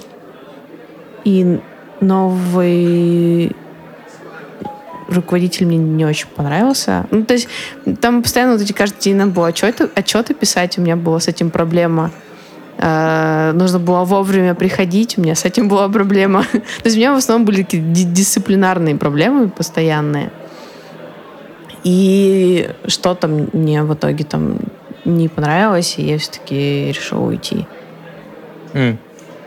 и 1.23 1.60
новый 1.99 3.56
руководитель 5.10 5.65
мне 5.65 5.78
не 5.78 6.06
очень 6.06 6.28
понравился. 6.28 7.06
Ну, 7.12 7.23
то 7.23 7.34
есть 7.34 7.47
там 8.02 8.23
постоянно 8.23 8.54
вот 8.54 8.62
эти 8.62 8.71
каждый 8.71 8.99
день 8.99 9.15
надо 9.15 9.32
было 9.32 9.47
отчеты, 9.47 9.89
отчеты 9.95 10.34
писать, 10.34 10.78
у 10.78 10.82
меня 10.82 10.95
была 10.95 11.19
с 11.19 11.28
этим 11.28 11.49
проблема. 11.49 12.12
Э, 12.78 13.52
нужно 13.54 13.80
было 13.80 14.04
вовремя 14.04 14.56
приходить, 14.56 15.17
у 15.17 15.21
меня 15.21 15.36
с 15.36 15.45
этим 15.45 15.67
была 15.67 15.88
проблема. 15.89 16.43
то 16.52 16.86
есть 16.86 16.95
у 16.95 16.99
меня 16.99 17.13
в 17.13 17.17
основном 17.17 17.45
были 17.45 17.63
какие-то 17.63 17.88
дисциплинарные 17.88 18.95
проблемы 18.95 19.49
постоянные. 19.49 20.32
И 21.84 22.69
что-то 22.88 23.28
мне 23.28 23.84
в 23.84 23.93
итоге 23.93 24.24
там 24.24 24.58
не 25.06 25.28
понравилось, 25.28 25.96
и 25.98 26.04
я 26.04 26.17
все-таки 26.17 26.88
решила 26.91 27.22
уйти. 27.22 27.67
Mm. 28.74 28.98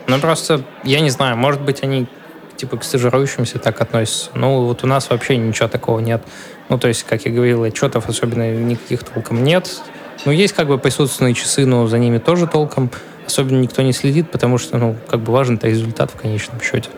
Ну, 0.07 0.19
просто, 0.19 0.63
я 0.83 0.99
не 0.99 1.09
знаю, 1.09 1.35
может 1.37 1.61
быть, 1.61 1.83
они 1.83 2.07
типа 2.55 2.77
к 2.77 2.83
стажирующимся 2.83 3.59
так 3.59 3.81
относятся. 3.81 4.31
Ну, 4.33 4.63
вот 4.63 4.83
у 4.83 4.87
нас 4.87 5.09
вообще 5.09 5.37
ничего 5.37 5.67
такого 5.67 5.99
нет. 5.99 6.23
Ну, 6.69 6.77
то 6.77 6.87
есть, 6.87 7.03
как 7.03 7.25
я 7.25 7.31
говорил, 7.31 7.63
отчетов 7.63 8.09
особенно 8.09 8.53
никаких 8.55 9.03
толком 9.03 9.43
нет. 9.43 9.81
Ну, 10.25 10.31
есть 10.31 10.53
как 10.53 10.67
бы 10.67 10.77
присутственные 10.77 11.33
часы, 11.33 11.65
но 11.65 11.87
за 11.87 11.99
ними 11.99 12.17
тоже 12.17 12.47
толком 12.47 12.91
особенно 13.25 13.59
никто 13.59 13.81
не 13.81 13.93
следит, 13.93 14.31
потому 14.31 14.57
что, 14.57 14.77
ну, 14.77 14.95
как 15.07 15.19
бы 15.21 15.31
важен-то 15.33 15.67
результат 15.67 16.11
в 16.11 16.15
конечном 16.15 16.61
счете. 16.61 16.89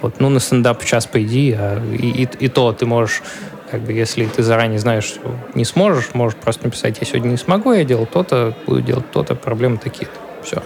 Вот, 0.00 0.20
ну, 0.20 0.28
на 0.28 0.40
стендап 0.40 0.84
час 0.84 1.06
пойди, 1.06 1.52
а 1.52 1.80
и, 1.92 2.24
и, 2.24 2.28
и 2.40 2.48
то 2.48 2.72
ты 2.72 2.86
можешь, 2.86 3.22
как 3.70 3.80
бы, 3.80 3.92
если 3.92 4.26
ты 4.26 4.42
заранее 4.42 4.78
знаешь, 4.78 5.04
что 5.04 5.34
не 5.54 5.64
сможешь, 5.64 6.14
можешь 6.14 6.36
просто 6.36 6.64
написать, 6.64 6.98
я 7.00 7.06
сегодня 7.06 7.30
не 7.30 7.36
смогу, 7.36 7.72
я 7.72 7.84
делал 7.84 8.06
то-то, 8.06 8.54
буду 8.66 8.80
делать 8.82 9.10
то-то, 9.10 9.34
проблемы 9.34 9.78
такие-то. 9.78 10.14
Все. 10.42 10.62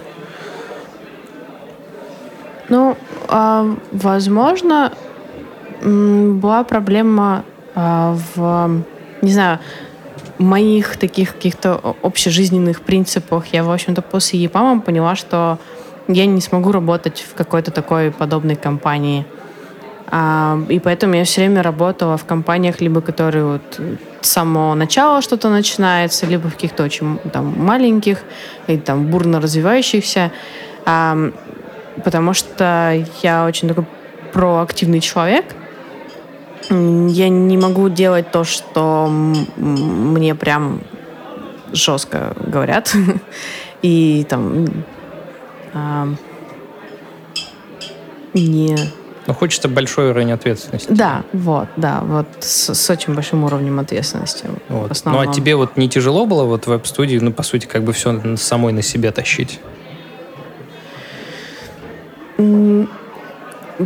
Ну, 2.67 2.95
а, 3.27 3.65
возможно, 3.91 4.93
была 5.81 6.63
проблема 6.63 7.43
а, 7.73 8.17
в, 8.35 8.83
не 9.21 9.31
знаю, 9.31 9.59
моих 10.37 10.97
таких 10.97 11.33
каких-то 11.33 11.95
общежизненных 12.01 12.81
принципах. 12.81 13.47
Я, 13.47 13.63
в 13.63 13.71
общем-то, 13.71 14.01
после 14.01 14.39
ЕПАМа 14.39 14.81
поняла, 14.81 15.15
что 15.15 15.59
я 16.07 16.25
не 16.25 16.41
смогу 16.41 16.71
работать 16.71 17.25
в 17.29 17.35
какой-то 17.35 17.71
такой 17.71 18.11
подобной 18.11 18.55
компании. 18.55 19.25
А, 20.11 20.59
и 20.69 20.79
поэтому 20.79 21.15
я 21.15 21.23
все 21.23 21.41
время 21.41 21.63
работала 21.63 22.17
в 22.17 22.25
компаниях, 22.25 22.81
либо 22.81 23.01
которые 23.01 23.45
вот 23.45 23.79
с 24.21 24.27
самого 24.27 24.73
начала 24.75 25.21
что-то 25.21 25.49
начинается, 25.49 26.25
либо 26.25 26.49
в 26.49 26.53
каких-то 26.53 26.83
очень 26.83 27.19
там 27.31 27.53
маленьких 27.57 28.19
и 28.67 28.77
там 28.77 29.07
бурно 29.07 29.39
развивающихся 29.39 30.31
потому 32.03 32.33
что 32.33 33.05
я 33.21 33.45
очень 33.45 33.67
такой 33.67 33.85
проактивный 34.31 34.99
человек. 34.99 35.45
Я 36.69 37.29
не 37.29 37.57
могу 37.57 37.89
делать 37.89 38.31
то, 38.31 38.43
что 38.43 39.07
мне 39.09 40.35
прям 40.35 40.81
жестко 41.73 42.35
говорят. 42.45 42.93
И 43.81 44.25
там 44.29 44.65
не... 48.33 48.77
Ну, 49.29 49.35
хочется 49.35 49.67
большой 49.67 50.09
уровень 50.09 50.31
ответственности. 50.31 50.87
Да, 50.91 51.21
вот, 51.33 51.67
да, 51.75 52.01
вот 52.03 52.25
с, 52.39 52.73
с 52.73 52.89
очень 52.89 53.13
большим 53.13 53.43
уровнем 53.43 53.77
ответственности. 53.79 54.45
Вот. 54.69 54.91
Ну, 55.05 55.19
а 55.19 55.27
тебе 55.27 55.55
вот 55.55 55.77
не 55.77 55.87
тяжело 55.87 56.25
было 56.25 56.45
вот 56.45 56.63
в 56.63 56.67
веб-студии, 56.67 57.19
ну, 57.19 57.31
по 57.31 57.43
сути, 57.43 57.67
как 57.67 57.83
бы 57.83 57.93
все 57.93 58.35
самой 58.37 58.73
на 58.73 58.81
себе 58.81 59.11
тащить? 59.11 59.59
В 62.37 62.87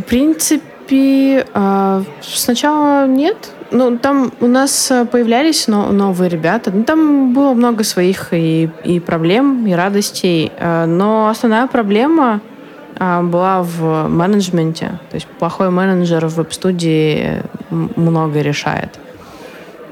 принципе, 0.08 1.46
а, 1.52 2.02
сначала 2.22 3.06
нет. 3.06 3.36
Ну, 3.70 3.98
там 3.98 4.32
у 4.40 4.46
нас 4.46 4.90
появлялись 5.12 5.68
новые 5.68 6.30
ребята. 6.30 6.70
Ну, 6.70 6.84
там 6.84 7.34
было 7.34 7.52
много 7.52 7.84
своих 7.84 8.32
и, 8.32 8.70
и 8.82 8.98
проблем, 8.98 9.66
и 9.66 9.74
радостей. 9.74 10.52
А, 10.58 10.86
но 10.86 11.28
основная 11.28 11.66
проблема 11.66 12.40
была 12.98 13.62
в 13.62 14.08
менеджменте. 14.08 14.98
То 15.10 15.14
есть 15.14 15.26
плохой 15.26 15.70
менеджер 15.70 16.26
в 16.26 16.34
веб-студии 16.34 17.42
много 17.70 18.40
решает. 18.40 18.92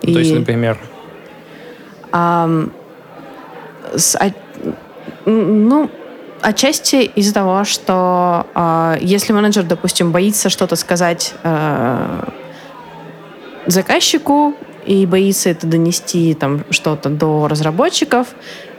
То 0.00 0.10
и, 0.10 0.12
есть, 0.12 0.34
например? 0.34 0.78
А, 2.12 2.48
с, 3.96 4.16
а, 4.16 4.30
ну, 5.26 5.90
Отчасти 6.42 7.04
из-за 7.04 7.34
того, 7.34 7.62
что 7.62 8.46
э, 8.52 8.96
если 9.00 9.32
менеджер, 9.32 9.62
допустим, 9.62 10.10
боится 10.10 10.50
что-то 10.50 10.74
сказать 10.74 11.34
э, 11.44 12.24
заказчику 13.66 14.56
и 14.84 15.06
боится 15.06 15.50
это 15.50 15.68
донести 15.68 16.34
там 16.34 16.64
что-то 16.70 17.10
до 17.10 17.46
разработчиков, 17.46 18.26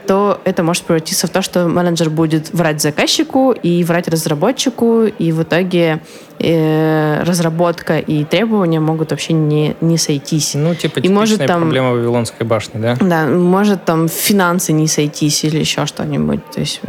то 0.06 0.42
это 0.44 0.64
может 0.64 0.84
превратиться 0.84 1.28
в 1.28 1.30
то, 1.30 1.42
что 1.42 1.68
менеджер 1.68 2.10
будет 2.10 2.54
врать 2.54 2.82
заказчику 2.82 3.52
и 3.52 3.84
врать 3.84 4.08
разработчику, 4.08 5.04
и 5.04 5.32
в 5.32 5.44
итоге 5.44 6.02
э, 6.40 7.24
разработка 7.24 8.00
и 8.00 8.24
требования 8.26 8.80
могут 8.80 9.12
вообще 9.12 9.34
не, 9.34 9.76
не 9.82 9.98
сойтись. 9.98 10.56
Ну, 10.56 10.76
типа 10.76 11.00
и 11.00 11.10
может, 11.10 11.46
там, 11.46 11.62
проблема 11.62 11.92
Вавилонской 11.92 12.46
башни, 12.46 12.80
да? 12.80 12.98
Да, 13.00 13.26
может 13.26 13.86
там 13.86 14.08
финансы 14.08 14.74
не 14.74 14.88
сойтись 14.88 15.44
или 15.44 15.60
еще 15.60 15.86
что-нибудь. 15.86 16.42
То 16.52 16.60
есть 16.60 16.82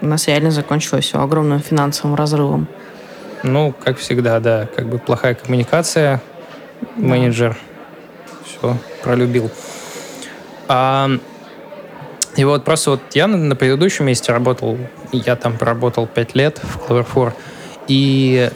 у 0.00 0.06
нас 0.06 0.28
реально 0.28 0.50
закончилось 0.50 1.06
все 1.06 1.20
огромным 1.20 1.60
финансовым 1.60 2.14
разрывом. 2.14 2.68
Ну, 3.42 3.74
как 3.84 3.98
всегда, 3.98 4.40
да, 4.40 4.68
как 4.74 4.88
бы 4.88 4.98
плохая 4.98 5.34
коммуникация, 5.34 6.22
да. 6.96 7.06
менеджер 7.06 7.56
все 8.46 8.76
пролюбил. 9.02 9.50
А, 10.66 11.10
и 12.36 12.44
вот 12.44 12.64
просто 12.64 12.92
вот 12.92 13.00
я 13.12 13.26
на, 13.26 13.36
на 13.36 13.56
предыдущем 13.56 14.06
месте 14.06 14.32
работал, 14.32 14.78
я 15.12 15.36
там 15.36 15.56
проработал 15.56 16.06
пять 16.06 16.34
лет 16.34 16.60
в 16.62 16.90
Clover4, 16.90 17.32
и 17.88 18.50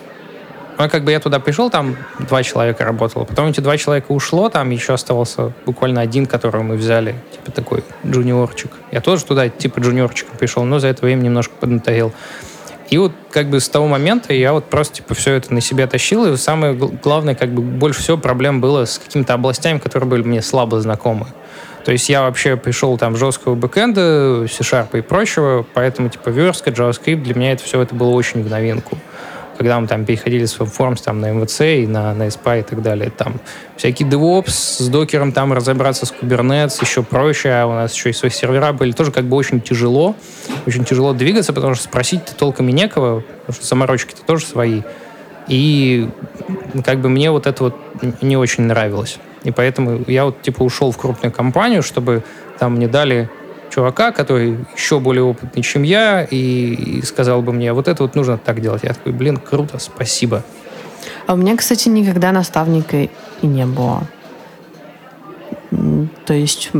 ну, 0.79 0.88
как 0.88 1.03
бы 1.03 1.11
я 1.11 1.19
туда 1.19 1.41
пришел, 1.41 1.71
там 1.71 1.97
два 2.21 2.45
человека 2.45 2.85
работало. 2.85 3.25
Потом 3.25 3.49
эти 3.49 3.61
два 3.61 3.77
человека 3.77 4.12
ушло, 4.12 4.49
там 4.49 4.71
еще 4.71 4.95
оставался 4.95 5.53
буквально 5.67 6.01
один, 6.01 6.27
которого 6.27 6.62
мы 6.62 6.77
взяли, 6.77 7.17
типа 7.33 7.51
такой 7.51 7.85
джуниорчик. 8.07 8.71
Я 8.93 9.01
тоже 9.01 9.25
туда 9.25 9.49
типа 9.49 9.81
джуниорчиком 9.81 10.37
пришел, 10.38 10.64
но 10.64 10.79
за 10.79 10.88
это 10.88 11.05
время 11.05 11.23
немножко 11.23 11.55
поднатарил. 11.59 12.12
И 12.91 12.97
вот 12.97 13.12
как 13.31 13.51
бы 13.51 13.61
с 13.61 13.69
того 13.69 13.87
момента 13.87 14.33
я 14.33 14.53
вот 14.53 14.67
просто 14.67 14.97
типа 14.97 15.14
все 15.14 15.35
это 15.35 15.53
на 15.53 15.61
себя 15.61 15.87
тащил, 15.88 16.33
и 16.33 16.37
самое 16.37 16.75
главное, 16.75 17.35
как 17.35 17.53
бы 17.53 17.61
больше 17.61 18.01
всего 18.01 18.17
проблем 18.17 18.61
было 18.61 18.85
с 18.85 18.99
какими-то 18.99 19.35
областями, 19.35 19.79
которые 19.79 20.09
были 20.09 20.23
мне 20.23 20.43
слабо 20.43 20.81
знакомы. 20.81 21.27
То 21.88 21.92
есть 21.92 22.11
я 22.11 22.20
вообще 22.20 22.59
пришел 22.59 22.98
там 22.98 23.16
жесткого 23.16 23.55
бэкэнда, 23.55 24.46
C-Sharp 24.46 24.98
и 24.98 25.01
прочего, 25.01 25.64
поэтому 25.72 26.11
типа 26.11 26.29
верстка, 26.29 26.68
JavaScript, 26.68 27.22
для 27.22 27.35
меня 27.35 27.53
это 27.53 27.64
все 27.64 27.81
это 27.81 27.94
было 27.94 28.11
очень 28.11 28.42
в 28.42 28.51
новинку 28.51 28.98
когда 29.57 29.81
мы 29.81 29.88
там 29.88 30.05
переходили 30.05 30.44
с 30.44 30.57
WebForms 30.59 31.03
там, 31.03 31.20
на 31.20 31.31
MVC 31.31 31.83
и 31.83 31.87
на, 31.87 32.14
на 32.14 32.29
SPA 32.29 32.61
и 32.61 32.62
так 32.62 32.81
далее. 32.81 33.11
Там 33.11 33.40
всякий 33.77 34.05
DevOps 34.05 34.51
с 34.51 34.88
докером, 34.88 35.33
там 35.33 35.53
разобраться 35.53 36.07
с 36.07 36.12
Kubernetes 36.12 36.79
еще 36.81 37.03
проще, 37.03 37.48
а 37.48 37.66
у 37.66 37.72
нас 37.72 37.92
еще 37.92 38.11
и 38.11 38.12
свои 38.12 38.31
сервера 38.31 38.72
были. 38.72 38.92
Тоже 38.92 39.11
как 39.11 39.24
бы 39.24 39.37
очень 39.37 39.61
тяжело, 39.61 40.14
очень 40.64 40.85
тяжело 40.85 41.12
двигаться, 41.12 41.53
потому 41.53 41.74
что 41.74 41.85
спросить-то 41.85 42.37
толком 42.37 42.68
и 42.68 42.72
некого, 42.72 43.22
потому 43.22 43.55
что 43.57 43.66
заморочки-то 43.66 44.22
тоже 44.22 44.46
свои. 44.46 44.83
И 45.48 46.09
как 46.85 47.01
бы 47.01 47.09
мне 47.09 47.33
вот 47.33 47.48
это 47.48 47.64
вот 47.64 47.77
не 48.20 48.37
очень 48.37 48.62
нравилось. 48.62 49.18
И 49.44 49.51
поэтому 49.51 50.03
я 50.07 50.24
вот 50.24 50.42
типа 50.42 50.62
ушел 50.62 50.90
в 50.90 50.98
крупную 50.98 51.33
компанию, 51.33 51.83
чтобы 51.83 52.24
там 52.59 52.74
мне 52.74 52.88
дали 52.88 53.29
чувака, 53.70 54.12
который 54.12 54.59
еще 54.77 54.98
более 54.98 55.22
опытный, 55.22 55.62
чем 55.62 55.83
я, 55.83 56.24
и, 56.24 56.98
и 56.98 57.03
сказал 57.03 57.42
бы 57.42 57.53
мне, 57.53 57.72
вот 57.72 57.88
это 57.88 58.03
вот 58.03 58.14
нужно 58.14 58.38
так 58.38 58.61
делать. 58.61 58.83
Я 58.83 58.94
такой, 58.94 59.12
блин, 59.12 59.37
круто, 59.37 59.79
спасибо. 59.79 60.42
А 61.27 61.35
у 61.35 61.37
меня, 61.37 61.57
кстати, 61.57 61.88
никогда 61.88 62.33
наставника 62.33 62.96
и 62.96 63.46
не 63.46 63.66
было. 63.66 64.03
То 66.24 66.33
есть 66.33 66.70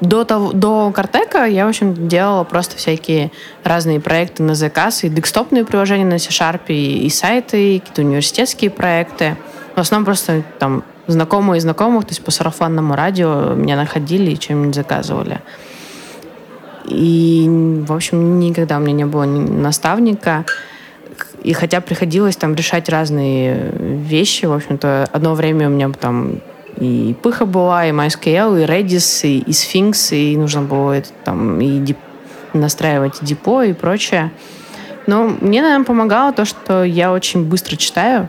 до, 0.00 0.24
того, 0.24 0.52
до 0.52 0.92
Картека 0.92 1.44
я, 1.44 1.66
в 1.66 1.70
общем, 1.70 2.08
делала 2.08 2.44
просто 2.44 2.76
всякие 2.76 3.32
разные 3.64 4.00
проекты 4.00 4.44
на 4.44 4.54
заказ, 4.54 5.02
и 5.02 5.08
декстопные 5.08 5.64
приложения 5.64 6.04
на 6.04 6.18
C-Sharp, 6.18 6.62
и, 6.68 7.04
и 7.04 7.10
сайты, 7.10 7.76
и 7.76 7.78
какие-то 7.80 8.02
университетские 8.02 8.70
проекты. 8.70 9.36
В 9.74 9.80
основном 9.80 10.04
просто 10.04 10.44
там 10.60 10.84
знакомые 11.06 11.60
знакомых, 11.60 12.04
то 12.04 12.10
есть 12.10 12.24
по 12.24 12.30
сарафанному 12.30 12.94
радио 12.94 13.54
меня 13.54 13.76
находили 13.76 14.30
и 14.30 14.38
чем-нибудь 14.38 14.74
заказывали. 14.74 15.40
И, 16.84 17.46
в 17.86 17.92
общем, 17.92 18.38
никогда 18.40 18.78
у 18.78 18.80
меня 18.80 18.92
не 18.92 19.06
было 19.06 19.24
наставника. 19.24 20.44
И 21.42 21.52
хотя 21.52 21.80
приходилось 21.80 22.36
там 22.36 22.54
решать 22.54 22.88
разные 22.88 23.72
вещи, 23.72 24.46
в 24.46 24.52
общем-то, 24.52 25.08
одно 25.12 25.34
время 25.34 25.68
у 25.68 25.70
меня 25.70 25.90
там 25.90 26.40
и 26.76 27.14
пыха 27.22 27.46
была, 27.46 27.86
и 27.86 27.92
MySQL, 27.92 28.62
и 28.62 28.66
Redis, 28.66 29.26
и, 29.26 29.38
и 29.38 29.50
Sphinx, 29.50 30.16
и 30.16 30.36
нужно 30.36 30.62
было 30.62 30.92
это, 30.92 31.10
там 31.24 31.60
и 31.60 31.78
дип, 31.78 31.98
настраивать 32.52 33.18
депо 33.22 33.62
и 33.62 33.72
прочее. 33.72 34.30
Но 35.06 35.24
мне, 35.40 35.62
наверное, 35.62 35.84
помогало 35.84 36.32
то, 36.32 36.44
что 36.44 36.84
я 36.84 37.12
очень 37.12 37.44
быстро 37.44 37.76
читаю, 37.76 38.28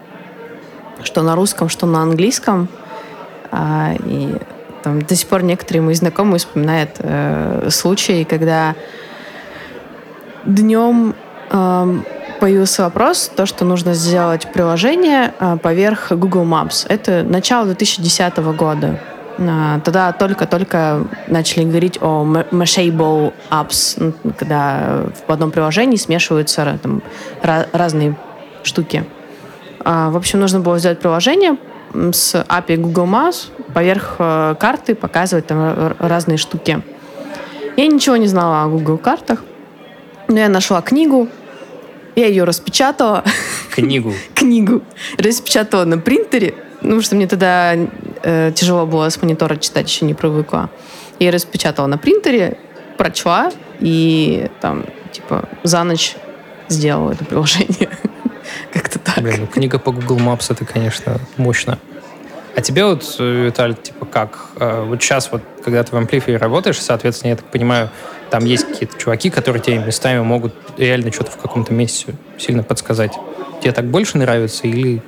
что 1.03 1.21
на 1.21 1.35
русском, 1.35 1.69
что 1.69 1.85
на 1.85 2.01
английском. 2.01 2.67
А, 3.51 3.93
и 4.05 4.35
там, 4.83 5.01
до 5.01 5.15
сих 5.15 5.27
пор 5.27 5.43
некоторые 5.43 5.81
мои 5.81 5.93
знакомые 5.93 6.39
вспоминают 6.39 6.91
э, 6.99 7.69
случаи, 7.69 8.23
когда 8.23 8.75
днем 10.45 11.15
э, 11.49 11.99
появился 12.39 12.83
вопрос, 12.83 13.31
то, 13.33 13.45
что 13.45 13.63
нужно 13.63 13.93
сделать 13.93 14.51
приложение 14.51 15.33
э, 15.39 15.57
поверх 15.61 16.11
Google 16.11 16.43
Maps. 16.43 16.85
Это 16.89 17.23
начало 17.23 17.67
2010 17.67 18.37
года. 18.57 18.99
Э, 19.37 19.79
тогда 19.83 20.11
только-только 20.11 21.07
начали 21.27 21.63
говорить 21.63 21.97
о 22.01 22.25
mashable 22.51 23.33
apps, 23.49 24.13
когда 24.37 25.05
в 25.27 25.31
одном 25.31 25.51
приложении 25.51 25.95
смешиваются 25.95 26.77
там, 26.81 27.01
разные 27.41 28.17
штуки. 28.63 29.05
Э, 29.83 30.09
в 30.09 30.17
общем, 30.17 30.39
нужно 30.39 30.59
было 30.59 30.79
сделать 30.79 30.99
приложение, 30.99 31.57
с 31.93 32.35
API 32.35 32.77
Google 32.77 33.05
Maps 33.05 33.49
поверх 33.73 34.15
э, 34.19 34.55
карты 34.59 34.95
показывать 34.95 35.47
там 35.47 35.95
разные 35.99 36.37
штуки. 36.37 36.81
Я 37.77 37.87
ничего 37.87 38.17
не 38.17 38.27
знала 38.27 38.63
о 38.63 38.67
Google 38.67 38.97
картах, 38.97 39.43
но 40.27 40.39
я 40.39 40.49
нашла 40.49 40.81
книгу, 40.81 41.27
я 42.15 42.27
ее 42.27 42.43
распечатала. 42.43 43.23
Книгу? 43.71 44.13
Книгу. 44.35 44.83
Распечатала 45.17 45.85
на 45.85 45.97
принтере, 45.97 46.53
потому 46.79 47.01
что 47.01 47.15
мне 47.15 47.27
тогда 47.27 47.75
э, 47.75 48.51
тяжело 48.53 48.85
было 48.85 49.09
с 49.09 49.21
монитора 49.21 49.55
читать, 49.55 49.89
еще 49.89 50.05
не 50.05 50.13
привыкла. 50.13 50.69
Я 51.19 51.31
распечатала 51.31 51.87
на 51.87 51.97
принтере, 51.97 52.57
прочла 52.97 53.51
и 53.79 54.49
там, 54.61 54.85
типа, 55.11 55.49
за 55.63 55.83
ночь 55.83 56.15
сделала 56.69 57.11
это 57.11 57.25
приложение. 57.25 57.89
Так. 58.71 58.89
Блин, 59.23 59.37
ну, 59.39 59.47
книга 59.47 59.79
по 59.79 59.93
Google 59.93 60.17
Maps 60.17 60.47
это, 60.49 60.65
конечно, 60.65 61.17
мощно. 61.37 61.79
А 62.57 62.61
тебе 62.61 62.83
вот, 62.83 63.03
Виталий, 63.19 63.73
типа 63.73 64.05
как? 64.05 64.47
Э, 64.57 64.83
вот 64.83 65.01
сейчас 65.01 65.31
вот, 65.31 65.41
когда 65.63 65.81
ты 65.81 65.95
в 65.95 65.97
Amplify 65.97 66.35
работаешь, 66.35 66.81
соответственно, 66.81 67.29
я 67.29 67.37
так 67.37 67.45
понимаю, 67.45 67.89
там 68.29 68.43
есть 68.43 68.67
какие-то 68.67 68.97
чуваки, 68.97 69.29
которые 69.29 69.61
тебе 69.61 69.77
местами 69.77 70.19
могут 70.19 70.53
реально 70.77 71.13
что-то 71.13 71.31
в 71.31 71.37
каком-то 71.37 71.73
месте 71.73 72.15
сильно 72.37 72.63
подсказать. 72.63 73.13
Тебе 73.61 73.71
так 73.71 73.85
больше 73.85 74.17
нравится 74.17 74.67
или... 74.67 75.01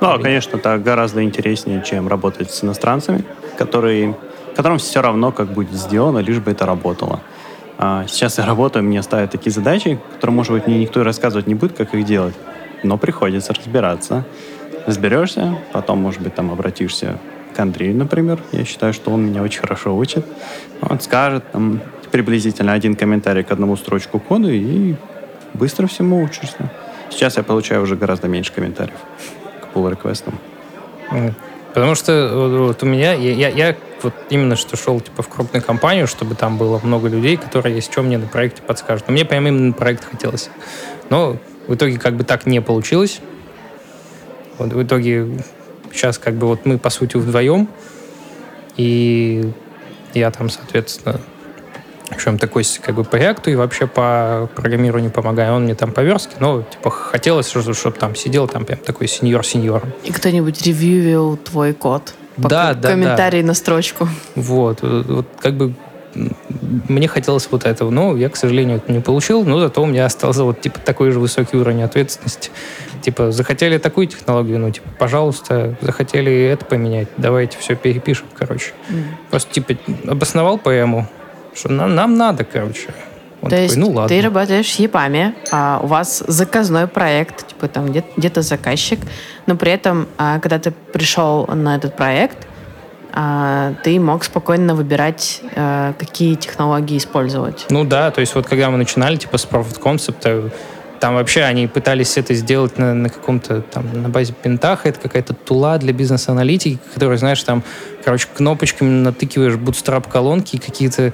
Ну, 0.00 0.20
конечно, 0.20 0.58
так 0.58 0.82
гораздо 0.82 1.22
интереснее, 1.22 1.84
чем 1.86 2.08
работать 2.08 2.50
с 2.50 2.64
иностранцами, 2.64 3.24
которые, 3.56 4.16
которым 4.56 4.78
все 4.78 5.02
равно, 5.02 5.30
как 5.30 5.52
будет 5.52 5.70
сделано, 5.70 6.18
лишь 6.18 6.40
бы 6.40 6.50
это 6.50 6.66
работало. 6.66 7.20
А 7.78 8.06
сейчас 8.08 8.38
я 8.38 8.44
работаю, 8.44 8.84
мне 8.84 9.04
ставят 9.04 9.30
такие 9.30 9.52
задачи, 9.52 10.00
которые, 10.14 10.34
может 10.34 10.52
быть, 10.52 10.66
мне 10.66 10.80
никто 10.80 11.00
и 11.00 11.04
рассказывать 11.04 11.46
не 11.46 11.54
будет, 11.54 11.76
как 11.76 11.94
их 11.94 12.04
делать, 12.04 12.34
но 12.84 12.98
приходится 12.98 13.52
разбираться. 13.52 14.24
Разберешься, 14.86 15.58
потом, 15.72 15.98
может 15.98 16.20
быть, 16.20 16.34
там 16.34 16.52
обратишься 16.52 17.18
к 17.54 17.58
Андрею, 17.58 17.96
например. 17.96 18.38
Я 18.52 18.64
считаю, 18.64 18.92
что 18.92 19.10
он 19.10 19.26
меня 19.26 19.42
очень 19.42 19.60
хорошо 19.60 19.96
учит. 19.96 20.26
Он 20.82 21.00
скажет 21.00 21.44
там, 21.52 21.80
приблизительно 22.10 22.72
один 22.72 22.94
комментарий 22.94 23.42
к 23.42 23.50
одному 23.50 23.76
строчку 23.76 24.20
кода, 24.20 24.50
и 24.50 24.94
быстро 25.54 25.86
всему 25.86 26.22
учишься. 26.22 26.70
Сейчас 27.10 27.36
я 27.36 27.42
получаю 27.42 27.82
уже 27.82 27.96
гораздо 27.96 28.28
меньше 28.28 28.52
комментариев 28.52 28.98
к 29.60 29.76
pull 29.76 29.90
реквестам 29.90 30.34
Потому 31.74 31.96
что 31.96 32.66
вот 32.68 32.82
у 32.82 32.86
меня, 32.86 33.14
я, 33.14 33.32
я, 33.32 33.48
я 33.48 33.76
вот 34.02 34.14
именно 34.30 34.54
что 34.54 34.76
шел 34.76 35.00
типа 35.00 35.22
в 35.22 35.28
крупную 35.28 35.62
компанию, 35.62 36.06
чтобы 36.06 36.36
там 36.36 36.56
было 36.56 36.78
много 36.82 37.08
людей, 37.08 37.36
которые 37.36 37.74
есть, 37.74 37.90
что 37.90 38.02
мне 38.02 38.16
на 38.16 38.28
проекте 38.28 38.62
подскажут. 38.62 39.08
Но 39.08 39.12
мне 39.12 39.24
прямо 39.24 39.48
именно 39.48 39.66
на 39.68 39.72
проект 39.72 40.04
хотелось. 40.04 40.50
Но 41.10 41.36
в 41.66 41.74
итоге 41.74 41.98
как 41.98 42.16
бы 42.16 42.24
так 42.24 42.46
не 42.46 42.60
получилось. 42.60 43.20
Вот 44.58 44.72
в 44.72 44.82
итоге 44.82 45.40
сейчас 45.92 46.18
как 46.18 46.34
бы 46.34 46.46
вот 46.46 46.64
мы 46.64 46.78
по 46.78 46.90
сути 46.90 47.16
вдвоем, 47.16 47.68
и 48.76 49.50
я 50.14 50.30
там, 50.30 50.48
соответственно, 50.48 51.20
в 52.08 52.12
общем, 52.12 52.38
такой 52.38 52.64
как 52.82 52.94
бы 52.94 53.04
по 53.04 53.16
реакту 53.16 53.50
и 53.50 53.54
вообще 53.54 53.86
по 53.86 54.48
программированию 54.54 55.10
помогаю. 55.10 55.54
Он 55.54 55.64
мне 55.64 55.74
там 55.74 55.90
по 55.90 56.00
верстке, 56.00 56.36
но 56.38 56.62
типа 56.62 56.90
хотелось, 56.90 57.48
чтобы, 57.48 57.74
чтобы 57.74 57.96
там 57.96 58.14
сидел 58.14 58.46
там 58.46 58.64
прям 58.64 58.78
такой 58.78 59.08
сеньор-сеньор. 59.08 59.82
И 60.04 60.12
кто-нибудь 60.12 60.62
ревьювил 60.62 61.36
твой 61.36 61.72
код? 61.72 62.14
По 62.36 62.48
да, 62.48 62.74
да, 62.74 62.90
комментарий 62.90 63.42
да. 63.42 63.48
на 63.48 63.54
строчку. 63.54 64.08
Вот, 64.34 64.80
вот 64.82 65.26
как 65.40 65.54
бы 65.54 65.74
мне 66.88 67.08
хотелось 67.08 67.48
вот 67.50 67.64
этого, 67.64 67.90
но 67.90 68.16
я, 68.16 68.28
к 68.28 68.36
сожалению, 68.36 68.78
это 68.78 68.92
не 68.92 69.00
получил, 69.00 69.44
но 69.44 69.60
зато 69.60 69.82
у 69.82 69.86
меня 69.86 70.06
остался 70.06 70.44
вот 70.44 70.60
типа 70.60 70.78
такой 70.80 71.10
же 71.10 71.20
высокий 71.20 71.56
уровень 71.56 71.82
ответственности. 71.82 72.50
Типа, 73.02 73.32
захотели 73.32 73.78
такую 73.78 74.06
технологию, 74.06 74.58
ну, 74.58 74.70
типа, 74.70 74.88
пожалуйста, 74.98 75.76
захотели 75.82 76.32
это 76.44 76.64
поменять, 76.64 77.08
давайте 77.18 77.58
все 77.58 77.76
перепишем, 77.76 78.26
короче. 78.34 78.72
Mm. 78.88 79.02
Просто, 79.30 79.52
типа, 79.52 79.74
обосновал 80.06 80.56
поэму, 80.56 81.06
что 81.54 81.70
нам, 81.70 81.94
нам 81.94 82.16
надо, 82.16 82.44
короче. 82.44 82.88
Он 83.42 83.50
То 83.50 83.56
такой, 83.56 83.64
есть 83.64 83.76
ну, 83.76 83.90
ладно. 83.90 84.08
ты 84.08 84.22
работаешь 84.22 84.74
в 84.74 84.78
ЕПАМе, 84.78 85.34
а 85.52 85.80
у 85.82 85.86
вас 85.86 86.24
заказной 86.26 86.86
проект, 86.86 87.48
типа 87.48 87.68
там 87.68 87.90
где-то, 87.90 88.08
где 88.16 88.42
заказчик, 88.42 89.00
но 89.46 89.54
при 89.56 89.72
этом, 89.72 90.08
а, 90.16 90.40
когда 90.40 90.58
ты 90.58 90.70
пришел 90.70 91.46
на 91.46 91.76
этот 91.76 91.94
проект, 91.94 92.46
ты 93.84 94.00
мог 94.00 94.24
спокойно 94.24 94.74
выбирать, 94.74 95.40
а, 95.54 95.92
какие 95.92 96.34
технологии 96.34 96.98
использовать. 96.98 97.66
Ну 97.70 97.84
да, 97.84 98.10
то 98.10 98.20
есть 98.20 98.34
вот 98.34 98.46
когда 98.46 98.70
мы 98.70 98.76
начинали, 98.76 99.16
типа 99.16 99.38
с 99.38 99.46
Profit 99.46 99.80
Concept, 99.80 100.52
там 101.04 101.16
вообще 101.16 101.42
они 101.42 101.66
пытались 101.66 102.16
это 102.16 102.32
сделать 102.34 102.78
на, 102.78 102.94
на 102.94 103.10
каком-то 103.10 103.60
там 103.60 103.84
на 104.02 104.08
базе 104.08 104.32
пентаха. 104.32 104.88
Это 104.88 105.00
какая-то 105.00 105.34
тула 105.34 105.76
для 105.76 105.92
бизнес-аналитики, 105.92 106.78
которая, 106.94 107.18
знаешь, 107.18 107.42
там, 107.42 107.62
короче, 108.02 108.26
кнопочками 108.34 108.88
натыкиваешь 108.88 109.54
bootstrap 109.54 110.10
колонки 110.10 110.56
и 110.56 110.58
какие-то 110.58 111.12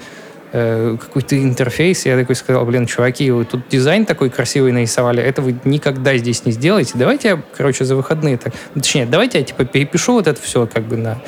э, 0.52 0.96
какой-то 1.00 1.36
интерфейс. 1.42 2.06
Я 2.06 2.16
такой 2.16 2.36
сказал, 2.36 2.64
блин, 2.66 2.86
чуваки, 2.86 3.30
вы 3.32 3.44
тут 3.44 3.68
дизайн 3.68 4.04
такой 4.06 4.30
красивый 4.30 4.70
нарисовали, 4.70 5.22
это 5.22 5.42
вы 5.42 5.56
никогда 5.64 6.16
здесь 6.16 6.44
не 6.44 6.52
сделаете. 6.52 6.92
Давайте 6.94 7.28
я, 7.28 7.42
короче, 7.56 7.84
за 7.84 7.96
выходные 7.96 8.36
так... 8.36 8.52
Ну, 8.74 8.82
точнее, 8.82 9.06
давайте 9.06 9.38
я, 9.38 9.44
типа, 9.44 9.64
перепишу 9.64 10.12
вот 10.12 10.28
это 10.28 10.40
все 10.40 10.68
как 10.72 10.84
бы 10.84 10.96
на 10.96 11.18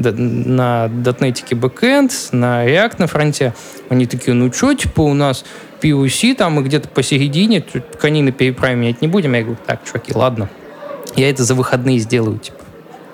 на 0.00 0.88
дотнетике 0.88 1.54
бэкэнд, 1.54 2.12
на 2.32 2.66
React 2.66 2.94
на 2.98 3.06
фронте. 3.06 3.54
Они 3.88 4.06
такие, 4.06 4.34
ну 4.34 4.52
что, 4.52 4.74
типа, 4.74 5.02
у 5.02 5.14
нас 5.14 5.44
POC, 5.80 6.34
там 6.34 6.54
мы 6.54 6.62
где-то 6.62 6.88
посередине, 6.88 7.64
конины 8.00 8.32
переправим 8.32 8.80
менять 8.80 9.02
не 9.02 9.08
будем. 9.08 9.34
Я 9.34 9.42
говорю, 9.42 9.58
так, 9.66 9.84
чуваки, 9.84 10.12
ладно. 10.14 10.48
Я 11.16 11.30
это 11.30 11.44
за 11.44 11.54
выходные 11.54 11.98
сделаю, 11.98 12.38
типа, 12.38 12.58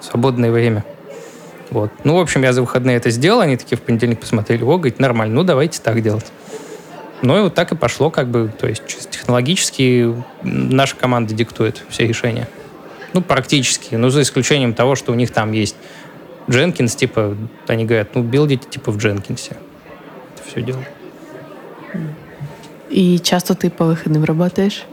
свободное 0.00 0.50
время. 0.50 0.84
Вот. 1.70 1.90
Ну, 2.04 2.16
в 2.16 2.20
общем, 2.20 2.42
я 2.42 2.52
за 2.52 2.60
выходные 2.60 2.96
это 2.96 3.10
сделал, 3.10 3.40
они 3.40 3.56
такие 3.56 3.76
в 3.76 3.82
понедельник 3.82 4.20
посмотрели, 4.20 4.62
о, 4.62 4.76
говорит, 4.76 5.00
нормально, 5.00 5.34
ну, 5.34 5.42
давайте 5.42 5.80
так 5.80 6.00
делать. 6.02 6.26
Ну, 7.22 7.38
и 7.38 7.40
вот 7.42 7.54
так 7.54 7.72
и 7.72 7.76
пошло, 7.76 8.10
как 8.10 8.28
бы, 8.28 8.52
то 8.56 8.68
есть 8.68 8.82
технологически 9.10 10.14
наша 10.42 10.96
команда 10.96 11.34
диктует 11.34 11.82
все 11.88 12.06
решения. 12.06 12.46
Ну, 13.14 13.22
практически, 13.22 13.94
ну, 13.94 14.10
за 14.10 14.22
исключением 14.22 14.74
того, 14.74 14.94
что 14.94 15.12
у 15.12 15.14
них 15.14 15.30
там 15.30 15.52
есть 15.52 15.76
Jenkins, 16.48 16.96
типа, 16.96 17.36
они 17.66 17.84
говорят, 17.84 18.14
ну, 18.14 18.22
билдите, 18.22 18.68
типа, 18.68 18.92
в 18.92 18.96
Jenkins. 18.98 19.50
Это 19.50 20.48
все 20.48 20.62
дело. 20.62 20.84
И 22.88 23.18
часто 23.18 23.54
ты 23.54 23.70
по 23.70 23.84
выходным 23.84 24.24
работаешь? 24.24 24.84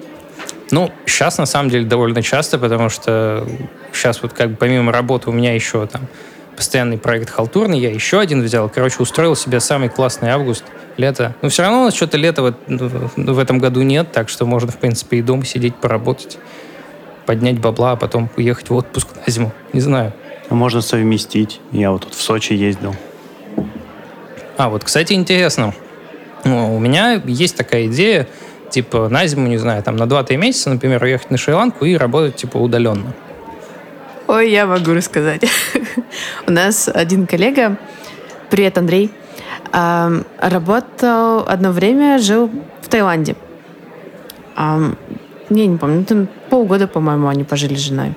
Ну, 0.72 0.92
сейчас 1.06 1.38
на 1.38 1.46
самом 1.46 1.70
деле 1.70 1.86
довольно 1.86 2.22
часто, 2.24 2.58
потому 2.58 2.90
что 2.90 3.48
сейчас 3.94 4.22
вот 4.24 4.34
как 4.34 4.52
бы 4.52 4.56
помимо 4.56 4.92
работы 4.92 5.30
у 5.30 5.34
меня 5.34 5.54
еще 5.54 5.86
там 5.86 6.08
постоянный 6.56 6.98
проект 6.98 7.30
халтурный, 7.30 7.80
я 7.80 7.92
еще 7.92 8.20
один 8.20 8.42
взял. 8.42 8.70
Короче, 8.70 8.98
устроил 9.00 9.36
себе 9.36 9.60
самый 9.60 9.90
классный 9.90 10.30
август, 10.30 10.64
лето. 10.98 11.36
Но 11.42 11.50
все 11.50 11.64
равно 11.64 11.82
у 11.82 11.86
нас 11.86 11.96
что-то 11.96 12.18
лета 12.18 12.42
в, 12.42 12.56
в 13.16 13.40
этом 13.40 13.60
году 13.60 13.82
нет, 13.82 14.12
так 14.12 14.30
что 14.30 14.46
можно, 14.46 14.72
в 14.72 14.78
принципе, 14.78 15.18
и 15.18 15.22
дома 15.22 15.46
сидеть, 15.46 15.76
поработать, 15.76 16.38
поднять 17.26 17.60
бабла, 17.60 17.92
а 17.92 17.96
потом 17.96 18.30
уехать 18.38 18.70
в 18.70 18.76
отпуск 18.76 19.08
на 19.26 19.32
зиму. 19.32 19.52
Не 19.74 19.80
знаю. 19.80 20.14
Можно 20.50 20.82
совместить. 20.82 21.62
Я 21.72 21.92
вот 21.92 22.04
тут 22.04 22.14
в 22.14 22.22
Сочи 22.22 22.54
ездил. 22.54 22.96
А, 24.58 24.70
вот, 24.70 24.84
кстати, 24.84 25.14
интересно. 25.14 25.74
Ну, 26.44 26.76
у 26.76 26.80
меня 26.80 27.22
есть 27.26 27.56
такая 27.58 27.88
идея, 27.88 28.28
типа, 28.70 29.10
на 29.10 29.26
зиму, 29.26 29.48
не 29.48 29.58
знаю, 29.58 29.82
там, 29.82 29.96
на 29.96 30.04
2-3 30.04 30.38
месяца, 30.38 30.70
например, 30.70 31.02
уехать 31.02 31.32
на 31.32 31.38
Шри-Ланку 31.38 31.86
и 31.86 31.96
работать, 31.96 32.36
типа, 32.36 32.58
удаленно. 32.58 33.14
Ой, 34.28 34.52
я 34.52 34.66
могу 34.66 34.94
рассказать. 34.94 35.44
У 36.48 36.52
нас 36.52 36.88
один 36.88 37.26
коллега, 37.28 37.78
привет, 38.50 38.78
Андрей, 38.78 39.12
работал 39.72 41.48
одно 41.48 41.72
время, 41.72 42.20
жил 42.20 42.52
в 42.82 42.90
Таиланде. 42.90 43.36
Не, 45.50 45.68
не 45.68 45.78
помню, 45.78 46.06
там 46.06 46.28
полгода, 46.50 46.88
по-моему, 46.88 47.28
они 47.28 47.44
пожили 47.44 47.76
с 47.76 47.80
женой. 47.80 48.14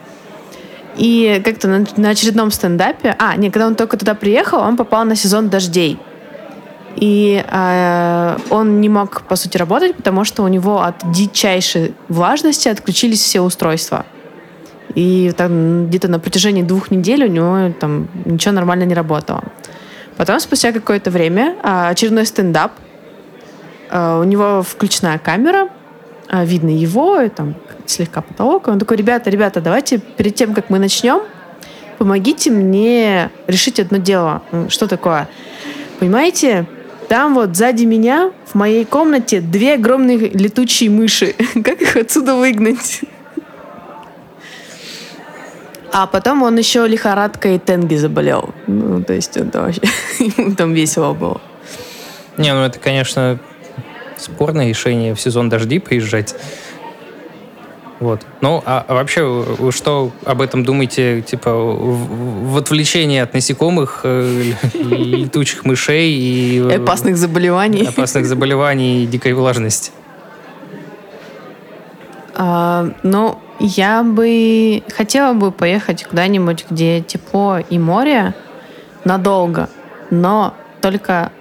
И 0.96 1.42
как-то 1.44 1.68
на, 1.68 1.84
на 1.96 2.10
очередном 2.10 2.50
стендапе... 2.50 3.14
А, 3.18 3.36
не, 3.36 3.50
когда 3.50 3.66
он 3.66 3.74
только 3.74 3.96
туда 3.96 4.14
приехал, 4.14 4.60
он 4.60 4.76
попал 4.76 5.04
на 5.04 5.16
сезон 5.16 5.48
дождей. 5.48 5.98
И 6.96 7.44
э, 7.46 8.36
он 8.48 8.80
не 8.80 8.88
мог, 8.88 9.22
по 9.22 9.36
сути, 9.36 9.58
работать, 9.58 9.94
потому 9.96 10.24
что 10.24 10.42
у 10.42 10.48
него 10.48 10.80
от 10.80 11.12
дичайшей 11.12 11.94
влажности 12.08 12.68
отключились 12.68 13.20
все 13.20 13.42
устройства. 13.42 14.06
И 14.94 15.32
там 15.36 15.88
где-то 15.88 16.08
на 16.08 16.18
протяжении 16.18 16.62
двух 16.62 16.90
недель 16.90 17.24
у 17.24 17.28
него 17.28 17.72
там 17.78 18.08
ничего 18.24 18.54
нормально 18.54 18.84
не 18.84 18.94
работало. 18.94 19.44
Потом, 20.16 20.40
спустя 20.40 20.72
какое-то 20.72 21.10
время, 21.10 21.56
а, 21.62 21.90
очередной 21.90 22.24
стендап, 22.24 22.72
а, 23.90 24.18
у 24.20 24.24
него 24.24 24.62
включена 24.62 25.18
камера, 25.18 25.68
видно 26.30 26.70
его, 26.70 27.20
и 27.20 27.28
там 27.28 27.54
слегка 27.86 28.20
потолок. 28.20 28.68
Он 28.68 28.78
такой, 28.78 28.96
ребята, 28.96 29.30
ребята, 29.30 29.60
давайте 29.60 29.98
перед 29.98 30.34
тем, 30.34 30.54
как 30.54 30.70
мы 30.70 30.78
начнем, 30.78 31.20
помогите 31.98 32.50
мне 32.50 33.30
решить 33.46 33.80
одно 33.80 33.98
дело. 33.98 34.42
Что 34.68 34.86
такое? 34.86 35.28
Понимаете, 35.98 36.66
там 37.08 37.34
вот 37.34 37.56
сзади 37.56 37.84
меня 37.84 38.32
в 38.44 38.54
моей 38.54 38.84
комнате 38.84 39.40
две 39.40 39.74
огромные 39.74 40.18
летучие 40.18 40.90
мыши. 40.90 41.34
Как 41.64 41.80
их 41.80 41.96
отсюда 41.96 42.34
выгнать? 42.34 43.00
А 45.92 46.06
потом 46.06 46.42
он 46.42 46.58
еще 46.58 46.86
лихорадкой 46.86 47.58
Тенги 47.58 47.94
заболел. 47.94 48.50
Ну, 48.66 49.02
то 49.02 49.14
есть 49.14 49.36
это 49.36 49.62
вообще... 49.62 49.80
Ему 50.18 50.54
там 50.54 50.74
весело 50.74 51.14
было. 51.14 51.40
Не, 52.36 52.52
ну 52.52 52.64
это, 52.64 52.78
конечно, 52.78 53.38
спорное 54.16 54.68
решение 54.68 55.14
в 55.14 55.20
сезон 55.20 55.48
дождей 55.48 55.80
приезжать. 55.80 56.34
Вот. 57.98 58.26
Ну, 58.42 58.62
а, 58.66 58.84
а 58.86 58.94
вообще, 58.94 59.24
вы 59.24 59.72
что 59.72 60.12
об 60.24 60.42
этом 60.42 60.64
думаете, 60.64 61.22
типа, 61.22 61.54
в, 61.54 62.52
в 62.52 62.56
отвлечении 62.58 63.18
от 63.18 63.32
насекомых, 63.32 64.00
э, 64.04 64.52
летучих 64.74 65.64
мышей 65.64 66.10
и... 66.12 66.60
Опасных 66.74 67.16
заболеваний. 67.16 67.86
Опасных 67.86 68.26
заболеваний 68.26 69.04
и 69.04 69.06
дикой 69.06 69.32
влажности? 69.32 69.92
А, 72.34 72.90
ну, 73.02 73.38
я 73.58 74.02
бы 74.02 74.82
хотела 74.94 75.32
бы 75.32 75.50
поехать 75.50 76.04
куда-нибудь, 76.04 76.66
где 76.68 77.00
тепло 77.00 77.58
и 77.58 77.78
море 77.78 78.34
надолго, 79.04 79.70
но 80.10 80.52
только 80.82 81.32
э, 81.32 81.35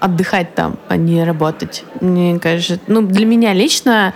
отдыхать 0.00 0.54
там, 0.54 0.76
а 0.88 0.96
не 0.96 1.24
работать. 1.24 1.84
Мне 2.00 2.38
кажется, 2.38 2.78
ну, 2.86 3.02
для 3.02 3.26
меня 3.26 3.52
лично 3.52 4.14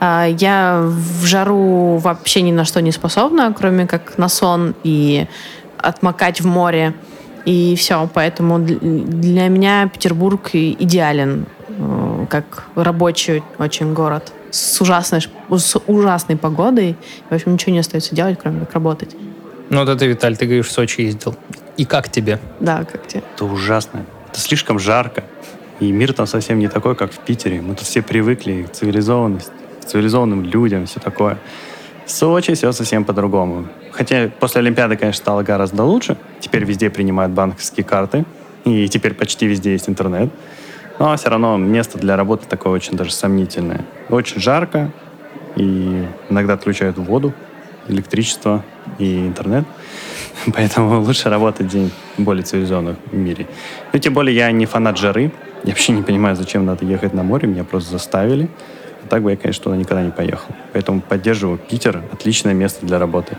э, 0.00 0.34
я 0.38 0.82
в 0.82 1.24
жару 1.24 1.96
вообще 1.96 2.42
ни 2.42 2.52
на 2.52 2.64
что 2.64 2.80
не 2.82 2.92
способна, 2.92 3.54
кроме 3.56 3.86
как 3.86 4.18
на 4.18 4.28
сон 4.28 4.74
и 4.84 5.26
отмокать 5.78 6.40
в 6.40 6.46
море. 6.46 6.94
И 7.44 7.76
все, 7.76 8.08
поэтому 8.12 8.58
для 8.58 9.48
меня 9.48 9.88
Петербург 9.88 10.50
идеален 10.52 11.46
э, 11.68 12.26
как 12.28 12.64
рабочий 12.74 13.42
очень 13.58 13.94
город 13.94 14.32
с 14.50 14.80
ужасной, 14.80 15.20
с 15.50 15.76
ужасной 15.86 16.36
погодой. 16.36 16.96
В 17.30 17.34
общем, 17.34 17.52
ничего 17.52 17.72
не 17.72 17.78
остается 17.78 18.14
делать, 18.14 18.38
кроме 18.42 18.60
как 18.60 18.74
работать. 18.74 19.16
Ну, 19.70 19.80
вот 19.80 19.88
это, 19.88 20.06
Виталь, 20.06 20.36
ты 20.36 20.46
говоришь, 20.46 20.66
в 20.66 20.72
Сочи 20.72 21.02
ездил. 21.02 21.34
И 21.76 21.84
как 21.84 22.10
тебе? 22.10 22.40
Да, 22.60 22.84
как 22.84 23.06
тебе? 23.06 23.22
Это 23.34 23.44
ужасно. 23.44 24.04
Это 24.38 24.46
слишком 24.46 24.78
жарко. 24.78 25.24
И 25.80 25.90
мир 25.90 26.12
там 26.12 26.28
совсем 26.28 26.60
не 26.60 26.68
такой, 26.68 26.94
как 26.94 27.10
в 27.12 27.18
Питере. 27.18 27.60
Мы 27.60 27.74
тут 27.74 27.84
все 27.84 28.02
привыкли 28.02 28.62
к 28.62 28.70
цивилизованности, 28.70 29.50
к 29.80 29.86
цивилизованным 29.86 30.44
людям, 30.44 30.86
все 30.86 31.00
такое. 31.00 31.38
В 32.06 32.10
Сочи 32.12 32.54
все 32.54 32.70
совсем 32.70 33.04
по-другому. 33.04 33.66
Хотя 33.90 34.30
после 34.38 34.60
Олимпиады, 34.60 34.96
конечно, 34.96 35.18
стало 35.18 35.42
гораздо 35.42 35.82
лучше. 35.82 36.16
Теперь 36.38 36.62
везде 36.62 36.88
принимают 36.88 37.32
банковские 37.32 37.82
карты. 37.82 38.24
И 38.64 38.88
теперь 38.88 39.14
почти 39.14 39.48
везде 39.48 39.72
есть 39.72 39.88
интернет. 39.88 40.30
Но 41.00 41.16
все 41.16 41.30
равно 41.30 41.56
место 41.56 41.98
для 41.98 42.14
работы 42.14 42.46
такое 42.46 42.72
очень 42.72 42.96
даже 42.96 43.10
сомнительное. 43.10 43.84
Очень 44.08 44.40
жарко, 44.40 44.92
и 45.56 46.06
иногда 46.28 46.52
отключают 46.52 46.96
воду, 46.96 47.34
электричество 47.88 48.64
и 49.00 49.18
интернет. 49.18 49.64
Поэтому 50.54 51.00
лучше 51.00 51.28
работать 51.28 51.68
день 51.68 51.90
более 52.16 52.44
цивилизованных 52.44 52.96
в 53.10 53.16
мире. 53.16 53.46
Ну, 53.92 53.98
тем 53.98 54.14
более 54.14 54.34
я 54.34 54.50
не 54.50 54.66
фанат 54.66 54.98
жары. 54.98 55.32
Я 55.64 55.70
вообще 55.70 55.92
не 55.92 56.02
понимаю, 56.02 56.36
зачем 56.36 56.64
надо 56.64 56.84
ехать 56.84 57.14
на 57.14 57.22
море. 57.22 57.48
Меня 57.48 57.64
просто 57.64 57.90
заставили. 57.92 58.48
А 59.04 59.08
так 59.08 59.22
бы 59.22 59.30
я, 59.30 59.36
конечно, 59.36 59.64
туда 59.64 59.76
никогда 59.76 60.02
не 60.02 60.10
поехал. 60.10 60.54
Поэтому 60.72 61.00
поддерживаю 61.00 61.58
Питер. 61.58 62.02
Отличное 62.12 62.54
место 62.54 62.86
для 62.86 62.98
работы. 62.98 63.36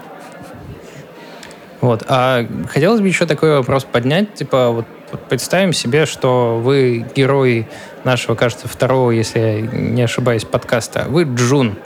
Вот. 1.82 2.04
А 2.08 2.46
хотелось 2.68 3.00
бы 3.00 3.08
еще 3.08 3.26
такой 3.26 3.56
вопрос 3.58 3.86
поднять. 3.86 4.34
Типа, 4.34 4.70
вот 4.72 4.86
представим 5.30 5.74
себе, 5.74 6.06
что 6.06 6.60
вы 6.62 7.06
герой 7.16 7.68
нашего, 8.04 8.36
кажется, 8.36 8.68
второго, 8.68 9.12
если 9.12 9.40
я 9.40 9.62
не 9.62 10.02
ошибаюсь, 10.02 10.44
подкаста. 10.44 11.06
Вы 11.08 11.24
Джун. 11.24 11.78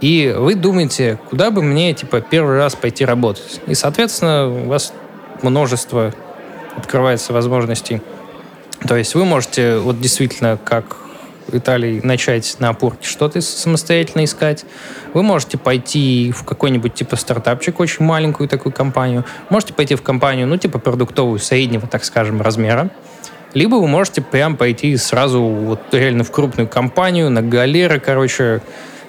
И 0.00 0.34
вы 0.36 0.54
думаете, 0.54 1.18
куда 1.28 1.50
бы 1.50 1.62
мне, 1.62 1.92
типа, 1.92 2.20
первый 2.20 2.58
раз 2.58 2.76
пойти 2.76 3.04
работать. 3.04 3.60
И, 3.66 3.74
соответственно, 3.74 4.48
у 4.48 4.68
вас 4.68 4.92
множество 5.42 6.14
открывается 6.76 7.32
возможностей. 7.32 8.00
То 8.86 8.96
есть 8.96 9.14
вы 9.14 9.24
можете 9.24 9.78
вот 9.78 10.00
действительно, 10.00 10.58
как 10.62 10.96
Италии 11.52 12.00
начать 12.02 12.56
на 12.58 12.70
опорке 12.70 13.06
что-то 13.08 13.40
самостоятельно 13.40 14.24
искать. 14.24 14.64
Вы 15.14 15.22
можете 15.22 15.58
пойти 15.58 16.32
в 16.36 16.44
какой-нибудь 16.44 16.94
типа 16.94 17.16
стартапчик, 17.16 17.80
очень 17.80 18.04
маленькую 18.04 18.48
такую 18.48 18.72
компанию. 18.72 19.24
Можете 19.48 19.72
пойти 19.72 19.94
в 19.94 20.02
компанию, 20.02 20.46
ну, 20.46 20.56
типа 20.56 20.78
продуктовую, 20.78 21.38
среднего, 21.38 21.86
так 21.86 22.04
скажем, 22.04 22.42
размера. 22.42 22.90
Либо 23.54 23.76
вы 23.76 23.88
можете 23.88 24.20
прям 24.20 24.56
пойти 24.56 24.96
сразу 24.96 25.42
вот 25.42 25.80
реально 25.92 26.22
в 26.22 26.30
крупную 26.30 26.68
компанию, 26.68 27.30
на 27.30 27.40
галеры, 27.40 27.98
короче, 27.98 28.60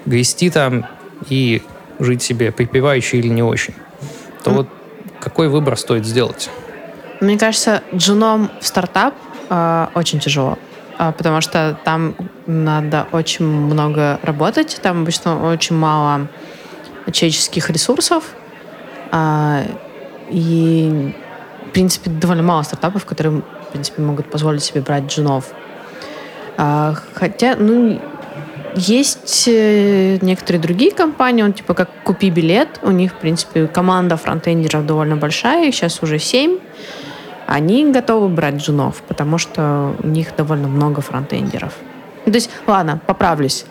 грести 0.06 0.50
там 0.50 0.86
и 1.28 1.62
жить 1.98 2.22
себе 2.22 2.52
припевающий 2.52 3.18
или 3.18 3.28
не 3.28 3.42
очень. 3.42 3.74
То 4.42 4.50
mm. 4.50 4.54
вот 4.54 4.68
какой 5.20 5.48
выбор 5.48 5.76
стоит 5.76 6.06
сделать? 6.06 6.50
Мне 7.20 7.38
кажется, 7.38 7.82
джуном 7.94 8.50
в 8.60 8.66
стартап 8.66 9.14
э, 9.50 9.86
очень 9.94 10.20
тяжело. 10.20 10.58
А, 11.00 11.12
потому 11.12 11.40
что 11.40 11.78
там 11.82 12.14
надо 12.46 13.06
очень 13.12 13.46
много 13.46 14.20
работать, 14.22 14.78
там 14.82 15.00
обычно 15.00 15.50
очень 15.50 15.74
мало 15.74 16.28
человеческих 17.10 17.70
ресурсов, 17.70 18.24
а, 19.10 19.62
и, 20.28 21.14
в 21.68 21.72
принципе, 21.72 22.10
довольно 22.10 22.42
мало 22.42 22.62
стартапов, 22.64 23.06
которые, 23.06 23.36
в 23.40 23.72
принципе, 23.72 24.02
могут 24.02 24.30
позволить 24.30 24.62
себе 24.62 24.82
брать 24.82 25.06
джунов. 25.06 25.52
А, 26.58 26.94
хотя, 27.14 27.56
ну, 27.56 27.98
есть 28.74 29.44
э, 29.48 30.18
некоторые 30.22 30.60
другие 30.60 30.92
компании, 30.92 31.42
он 31.42 31.52
типа 31.52 31.74
как 31.74 31.90
«Купи 32.04 32.30
билет», 32.30 32.80
у 32.82 32.90
них, 32.90 33.12
в 33.12 33.16
принципе, 33.16 33.66
команда 33.66 34.16
фронтендеров 34.16 34.86
довольно 34.86 35.16
большая, 35.16 35.68
их 35.68 35.74
сейчас 35.74 36.02
уже 36.02 36.18
семь, 36.18 36.58
они 37.46 37.90
готовы 37.90 38.28
брать 38.28 38.56
джунов, 38.56 39.02
потому 39.08 39.38
что 39.38 39.96
у 40.02 40.06
них 40.06 40.28
довольно 40.36 40.68
много 40.68 41.00
фронтендеров. 41.00 41.74
Ну, 42.24 42.32
то 42.32 42.36
есть, 42.36 42.50
ладно, 42.66 43.00
поправлюсь. 43.06 43.64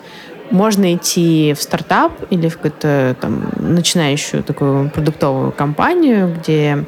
Можно 0.50 0.94
идти 0.94 1.54
в 1.56 1.62
стартап 1.62 2.12
или 2.28 2.48
в 2.48 2.56
какую-то 2.56 3.16
там 3.20 3.50
начинающую 3.56 4.42
такую 4.42 4.90
продуктовую 4.90 5.52
компанию, 5.52 6.34
где 6.34 6.84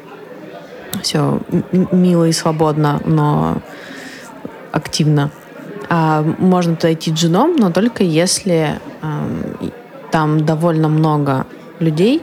все 1.01 1.39
мило 1.71 2.25
и 2.25 2.31
свободно, 2.31 3.01
но 3.05 3.61
активно. 4.71 5.31
А 5.89 6.23
можно 6.39 6.75
туда 6.75 6.93
идти 6.93 7.11
джуном, 7.11 7.55
но 7.55 7.71
только 7.71 8.03
если 8.03 8.79
там 10.11 10.45
довольно 10.45 10.89
много 10.89 11.45
людей, 11.79 12.21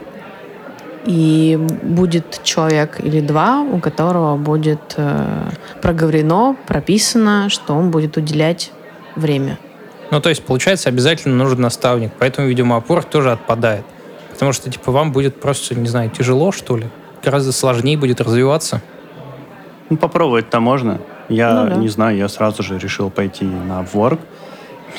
и 1.05 1.57
будет 1.81 2.41
человек 2.43 2.99
или 2.99 3.21
два, 3.21 3.61
у 3.61 3.79
которого 3.79 4.37
будет 4.37 4.93
э, 4.97 5.49
проговорено, 5.81 6.55
прописано, 6.67 7.49
что 7.49 7.73
он 7.73 7.89
будет 7.91 8.17
уделять 8.17 8.71
время. 9.15 9.57
Ну, 10.11 10.21
то 10.21 10.29
есть, 10.29 10.43
получается, 10.43 10.89
обязательно 10.89 11.35
нужен 11.35 11.61
наставник. 11.61 12.11
Поэтому, 12.19 12.47
видимо, 12.47 12.75
опор 12.75 13.03
тоже 13.03 13.31
отпадает. 13.31 13.83
Потому 14.31 14.53
что, 14.53 14.69
типа, 14.69 14.91
вам 14.91 15.11
будет 15.11 15.39
просто, 15.39 15.73
не 15.75 15.87
знаю, 15.87 16.09
тяжело, 16.09 16.51
что 16.51 16.77
ли? 16.77 16.87
Гораздо 17.23 17.51
сложнее 17.51 17.97
будет 17.97 18.21
развиваться. 18.21 18.81
Ну, 19.89 19.97
попробовать-то 19.97 20.59
можно. 20.59 20.99
Я 21.29 21.63
ну, 21.63 21.69
да. 21.69 21.75
не 21.75 21.87
знаю, 21.87 22.17
я 22.17 22.27
сразу 22.27 22.63
же 22.63 22.77
решил 22.77 23.09
пойти 23.09 23.45
на 23.45 23.81
Upwork. 23.81 24.19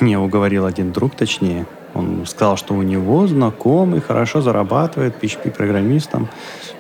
Мне 0.01 0.19
уговорил 0.19 0.67
один 0.67 0.93
друг, 0.93 1.15
точнее. 1.15 1.67
Он 1.95 2.25
сказал, 2.27 2.57
что 2.57 2.75
у 2.75 2.83
него 2.83 3.27
знакомый 3.27 4.01
хорошо 4.01 4.41
зарабатывает 4.41 5.23
PHP-программистом. 5.23 6.29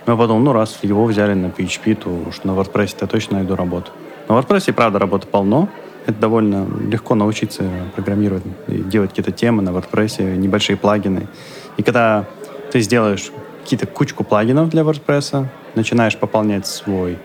Но 0.07 0.17
потом, 0.17 0.43
ну, 0.43 0.53
раз 0.53 0.79
его 0.83 1.05
взяли 1.05 1.35
на 1.35 1.47
PHP, 1.47 1.95
то 1.95 2.11
уж 2.11 2.45
на 2.45 2.53
WordPress 2.53 2.97
я 3.01 3.07
точно 3.07 3.39
найду 3.39 3.55
работу. 3.55 3.93
На 4.29 4.35
WordPress, 4.35 4.73
правда, 4.73 4.99
работы 4.99 5.27
полно. 5.27 5.69
Это 6.07 6.19
довольно 6.19 6.67
легко 6.91 7.15
научиться 7.15 7.65
программировать, 7.95 8.43
делать 8.67 9.11
какие-то 9.11 9.31
темы 9.31 9.63
на 9.63 9.71
WordPress, 9.71 10.37
небольшие 10.37 10.77
плагины. 10.77 11.29
И 11.77 11.83
когда 11.83 12.25
ты 12.73 12.81
сделаешь 12.81 13.31
какие-то 13.63 13.87
кучку 13.87 14.25
плагинов 14.25 14.71
для 14.71 14.83
WordPress, 14.83 15.47
начинаешь 15.75 16.17
пополнять 16.17 16.67
свой 16.67 17.19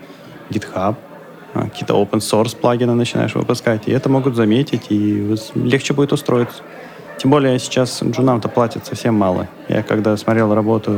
GitHub, 0.50 0.94
какие-то 1.54 1.94
open 1.94 2.18
source 2.18 2.56
плагины 2.56 2.94
начинаешь 2.94 3.34
выпускать, 3.34 3.88
и 3.88 3.92
это 3.92 4.08
могут 4.08 4.36
заметить, 4.36 4.86
и 4.90 5.34
легче 5.54 5.94
будет 5.94 6.12
устроиться. 6.12 6.62
Тем 7.18 7.30
более 7.30 7.58
сейчас 7.58 8.02
джунам-то 8.02 8.48
платят 8.48 8.86
совсем 8.86 9.14
мало. 9.14 9.48
Я 9.68 9.82
когда 9.82 10.16
смотрел 10.16 10.54
работу, 10.54 10.96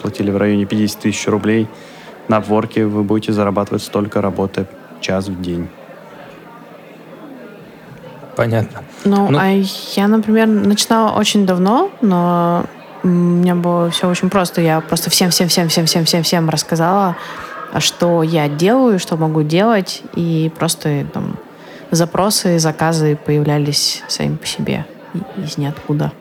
платили 0.00 0.30
в 0.30 0.36
районе 0.36 0.64
50 0.64 1.00
тысяч 1.00 1.26
рублей. 1.26 1.68
На 2.28 2.38
обворке 2.38 2.86
вы 2.86 3.02
будете 3.02 3.32
зарабатывать 3.32 3.82
столько 3.82 4.20
работы 4.22 4.66
час 5.00 5.28
в 5.28 5.40
день. 5.40 5.68
Понятно. 8.36 8.84
Ну, 9.04 9.28
ну, 9.30 9.38
а 9.38 9.48
я, 9.48 10.06
например, 10.06 10.46
начинала 10.46 11.18
очень 11.18 11.44
давно, 11.44 11.90
но 12.00 12.64
у 13.02 13.08
меня 13.08 13.54
было 13.54 13.90
все 13.90 14.08
очень 14.08 14.30
просто. 14.30 14.60
Я 14.60 14.80
просто 14.80 15.10
всем-всем-всем-всем-всем-всем 15.10 16.48
рассказала, 16.48 17.16
что 17.78 18.22
я 18.22 18.48
делаю, 18.48 18.98
что 18.98 19.16
могу 19.16 19.42
делать, 19.42 20.02
и 20.14 20.50
просто 20.56 21.06
там 21.12 21.36
запросы, 21.90 22.58
заказы 22.58 23.16
появлялись 23.16 24.02
сами 24.08 24.36
по 24.36 24.46
себе 24.46 24.86
из 25.36 25.58
ниоткуда. 25.58 26.12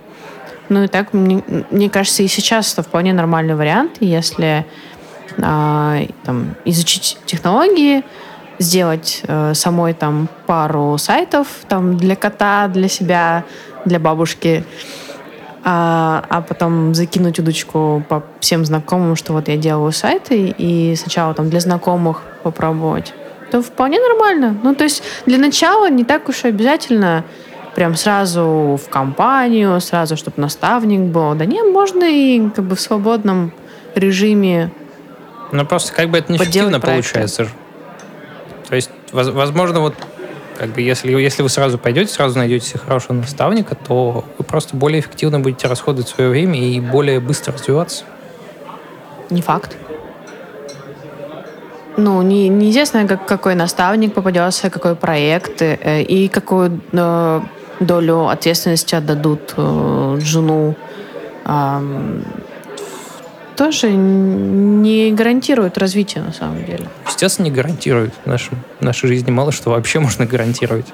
Ну 0.69 0.83
и 0.83 0.87
так, 0.87 1.13
мне, 1.13 1.43
мне 1.71 1.89
кажется, 1.89 2.23
и 2.23 2.27
сейчас 2.27 2.73
это 2.73 2.83
вполне 2.83 3.13
нормальный 3.13 3.55
вариант, 3.55 3.97
если 3.99 4.65
а, 5.41 5.99
там, 6.23 6.55
изучить 6.65 7.17
технологии, 7.25 8.03
сделать 8.59 9.21
э, 9.27 9.53
самой 9.53 9.93
там 9.93 10.27
пару 10.47 10.97
сайтов 10.97 11.47
там 11.67 11.97
для 11.97 12.15
кота, 12.15 12.67
для 12.67 12.87
себя, 12.87 13.43
для 13.85 13.99
бабушки, 13.99 14.63
а, 15.70 16.24
а 16.30 16.41
потом 16.41 16.95
закинуть 16.95 17.39
удочку 17.39 18.01
по 18.07 18.24
всем 18.39 18.63
знакомым, 18.63 19.18
что 19.18 19.34
вот 19.34 19.49
я 19.49 19.57
делаю 19.57 19.91
сайты, 19.91 20.55
и 20.57 20.95
сначала 20.95 21.34
там 21.34 21.49
для 21.49 21.59
знакомых 21.59 22.22
попробовать, 22.41 23.13
то 23.51 23.61
вполне 23.61 23.99
нормально. 23.99 24.55
Ну, 24.63 24.76
то 24.76 24.86
есть 24.86 25.03
для 25.26 25.38
начала 25.38 25.89
не 25.89 26.05
так 26.05 26.30
уж 26.30 26.45
и 26.45 26.47
обязательно 26.47 27.26
прям 27.76 27.97
сразу 27.97 28.80
в 28.82 28.89
компанию, 28.89 29.82
сразу, 29.82 30.15
чтобы 30.15 30.39
наставник 30.39 31.01
был. 31.01 31.36
Да 31.36 31.43
не, 31.43 31.61
можно 31.63 32.05
и 32.05 32.49
как 32.49 32.63
бы 32.63 32.78
в 32.78 32.80
свободном 32.80 33.51
режиме 33.93 34.72
Ну, 35.51 35.65
просто 35.65 35.91
как 35.91 36.09
бы 36.09 36.20
это 36.20 36.32
неэффективно 36.32 36.80
получается. 36.80 37.49
То 38.70 38.76
есть, 38.76 38.89
возможно, 39.11 39.82
вот 39.82 39.95
как 40.58 40.70
бы 40.70 40.82
если, 40.82 41.12
если 41.12 41.43
вы 41.43 41.49
сразу 41.49 41.78
пойдете, 41.78 42.12
сразу 42.12 42.38
найдете 42.38 42.68
себе 42.68 42.80
хорошего 42.80 43.14
наставника, 43.14 43.76
то 43.76 44.26
вы 44.38 44.43
просто 44.43 44.76
более 44.76 44.99
эффективно 44.99 45.39
будете 45.39 45.68
расходовать 45.68 46.08
свое 46.08 46.30
время 46.30 46.60
и 46.60 46.80
более 46.80 47.20
быстро 47.20 47.53
развиваться. 47.53 48.03
Не 49.30 49.41
факт. 49.41 49.78
Ну, 51.97 52.22
не, 52.22 52.47
неизвестно, 52.47 53.08
как, 53.08 53.26
какой 53.26 53.55
наставник 53.55 54.14
попадется, 54.14 54.70
какой 54.70 54.95
проект 54.95 55.62
э, 55.62 56.03
и 56.03 56.28
какую 56.28 56.80
э, 56.91 57.41
долю 57.80 58.28
ответственности 58.28 58.93
отдадут 58.95 59.53
э, 59.58 60.20
э, 61.45 61.80
тоже 63.58 63.91
не 63.91 65.12
гарантирует 65.12 65.78
развитие 65.78 66.24
на 66.24 66.32
самом 66.32 66.64
деле. 66.64 66.88
Естественно, 67.08 67.45
не 67.45 67.51
гарантирует. 67.51 68.14
В, 68.24 68.28
нашем, 68.28 68.60
в 68.80 68.84
нашей 68.84 69.08
жизни 69.08 69.32
мало 69.32 69.51
что 69.51 69.72
вообще 69.72 69.99
можно 70.08 70.26
гарантировать. 70.26 70.86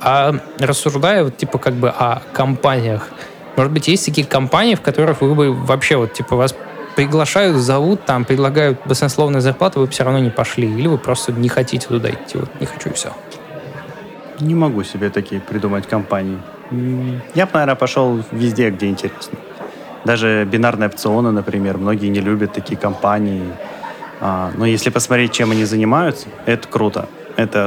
А 0.00 0.36
рассуждая 0.58 1.24
вот, 1.24 1.36
типа 1.36 1.58
как 1.58 1.74
бы 1.74 1.88
о 1.90 2.22
компаниях, 2.32 3.08
может 3.56 3.72
быть, 3.72 3.88
есть 3.88 4.06
такие 4.06 4.26
компании, 4.26 4.74
в 4.74 4.80
которых 4.80 5.20
вы 5.22 5.34
бы 5.34 5.52
вообще 5.52 5.96
вот 5.96 6.12
типа 6.12 6.36
вас 6.36 6.54
приглашают, 6.94 7.56
зовут, 7.56 8.04
там 8.04 8.24
предлагают 8.24 8.78
баснословную 8.86 9.42
зарплату, 9.42 9.80
вы 9.80 9.86
бы 9.86 9.92
все 9.92 10.04
равно 10.04 10.20
не 10.20 10.30
пошли, 10.30 10.68
или 10.68 10.86
вы 10.86 10.98
просто 10.98 11.32
не 11.32 11.48
хотите 11.48 11.88
туда 11.88 12.10
идти, 12.10 12.38
вот 12.38 12.48
не 12.60 12.66
хочу 12.66 12.90
и 12.90 12.92
все. 12.92 13.12
Не 14.40 14.54
могу 14.54 14.84
себе 14.84 15.10
такие 15.10 15.40
придумать 15.40 15.86
компании. 15.86 16.38
Я 17.34 17.46
бы, 17.46 17.52
наверное, 17.54 17.74
пошел 17.74 18.22
везде, 18.32 18.70
где 18.70 18.86
интересно. 18.86 19.38
Даже 20.06 20.44
бинарные 20.44 20.88
опционы, 20.88 21.32
например, 21.32 21.78
многие 21.78 22.06
не 22.08 22.20
любят 22.20 22.52
такие 22.52 22.76
компании. 22.76 23.42
А, 24.20 24.52
но 24.56 24.64
если 24.64 24.90
посмотреть, 24.90 25.32
чем 25.32 25.50
они 25.50 25.64
занимаются, 25.64 26.28
это 26.46 26.68
круто. 26.68 27.08
Это 27.36 27.66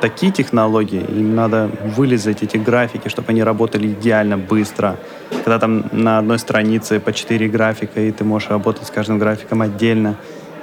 такие 0.00 0.30
технологии, 0.30 1.00
им 1.00 1.34
надо 1.34 1.70
вылезать 1.96 2.42
эти 2.42 2.58
графики, 2.58 3.08
чтобы 3.08 3.30
они 3.30 3.42
работали 3.42 3.88
идеально 3.88 4.36
быстро. 4.36 4.96
Когда 5.30 5.58
там 5.58 5.86
на 5.92 6.18
одной 6.18 6.38
странице 6.38 7.00
по 7.00 7.12
4 7.12 7.48
графика, 7.48 8.00
и 8.00 8.12
ты 8.12 8.24
можешь 8.24 8.50
работать 8.50 8.86
с 8.86 8.90
каждым 8.90 9.18
графиком 9.18 9.62
отдельно, 9.62 10.16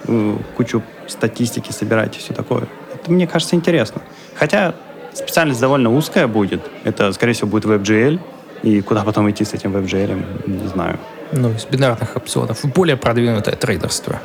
э, 0.07 0.37
кучу 0.55 0.83
статистики 1.07 1.71
собирать 1.71 2.15
и 2.17 2.19
все 2.19 2.33
такое. 2.33 2.67
Это, 2.93 3.11
мне 3.11 3.25
кажется, 3.25 3.55
интересно. 3.55 4.01
Хотя 4.35 4.75
Специальность 5.13 5.59
довольно 5.59 5.93
узкая 5.93 6.27
будет. 6.27 6.61
Это, 6.83 7.11
скорее 7.11 7.33
всего, 7.33 7.49
будет 7.49 7.65
WebGL. 7.65 8.19
И 8.63 8.81
куда 8.81 9.03
потом 9.03 9.29
идти 9.29 9.43
с 9.43 9.53
этим 9.53 9.75
WebGL, 9.75 10.47
не 10.47 10.67
знаю. 10.67 10.99
Ну, 11.31 11.51
из 11.51 11.65
бинарных 11.65 12.15
опционов. 12.15 12.63
Более 12.63 12.97
продвинутое 12.97 13.55
трейдерство. 13.55 14.19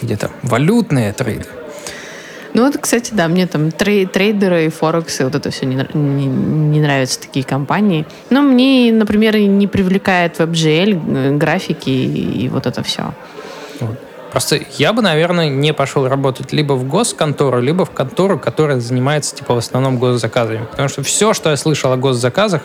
Где-то 0.00 0.30
валютные 0.42 1.12
трейды. 1.12 1.46
Ну 2.54 2.64
вот, 2.64 2.78
кстати, 2.80 3.12
да, 3.12 3.28
мне 3.28 3.46
там 3.46 3.70
трей, 3.70 4.06
трейдеры 4.06 4.66
и 4.66 4.68
форексы, 4.68 5.24
вот 5.24 5.34
это 5.34 5.50
все 5.50 5.66
не, 5.66 5.86
не, 5.92 6.26
не 6.26 6.80
нравятся 6.80 7.20
такие 7.20 7.44
компании. 7.44 8.06
Но 8.30 8.40
мне, 8.40 8.90
например, 8.92 9.36
не 9.36 9.66
привлекает 9.66 10.40
WebGL, 10.40 11.16
э, 11.16 11.36
графики 11.36 11.90
и, 11.90 12.44
и 12.44 12.48
вот 12.48 12.66
это 12.66 12.82
все. 12.82 13.12
Вот. 13.80 13.98
Просто 14.30 14.60
я 14.76 14.92
бы, 14.92 15.02
наверное, 15.02 15.48
не 15.48 15.72
пошел 15.72 16.06
работать 16.08 16.52
либо 16.52 16.72
в 16.74 16.86
госконтору, 16.86 17.60
либо 17.60 17.84
в 17.84 17.90
контору, 17.90 18.38
которая 18.38 18.80
занимается, 18.80 19.34
типа, 19.34 19.54
в 19.54 19.58
основном 19.58 19.98
госзаказами. 19.98 20.66
Потому 20.70 20.88
что 20.88 21.02
все, 21.02 21.34
что 21.34 21.50
я 21.50 21.56
слышал 21.56 21.92
о 21.92 21.96
госзаказах, 21.96 22.62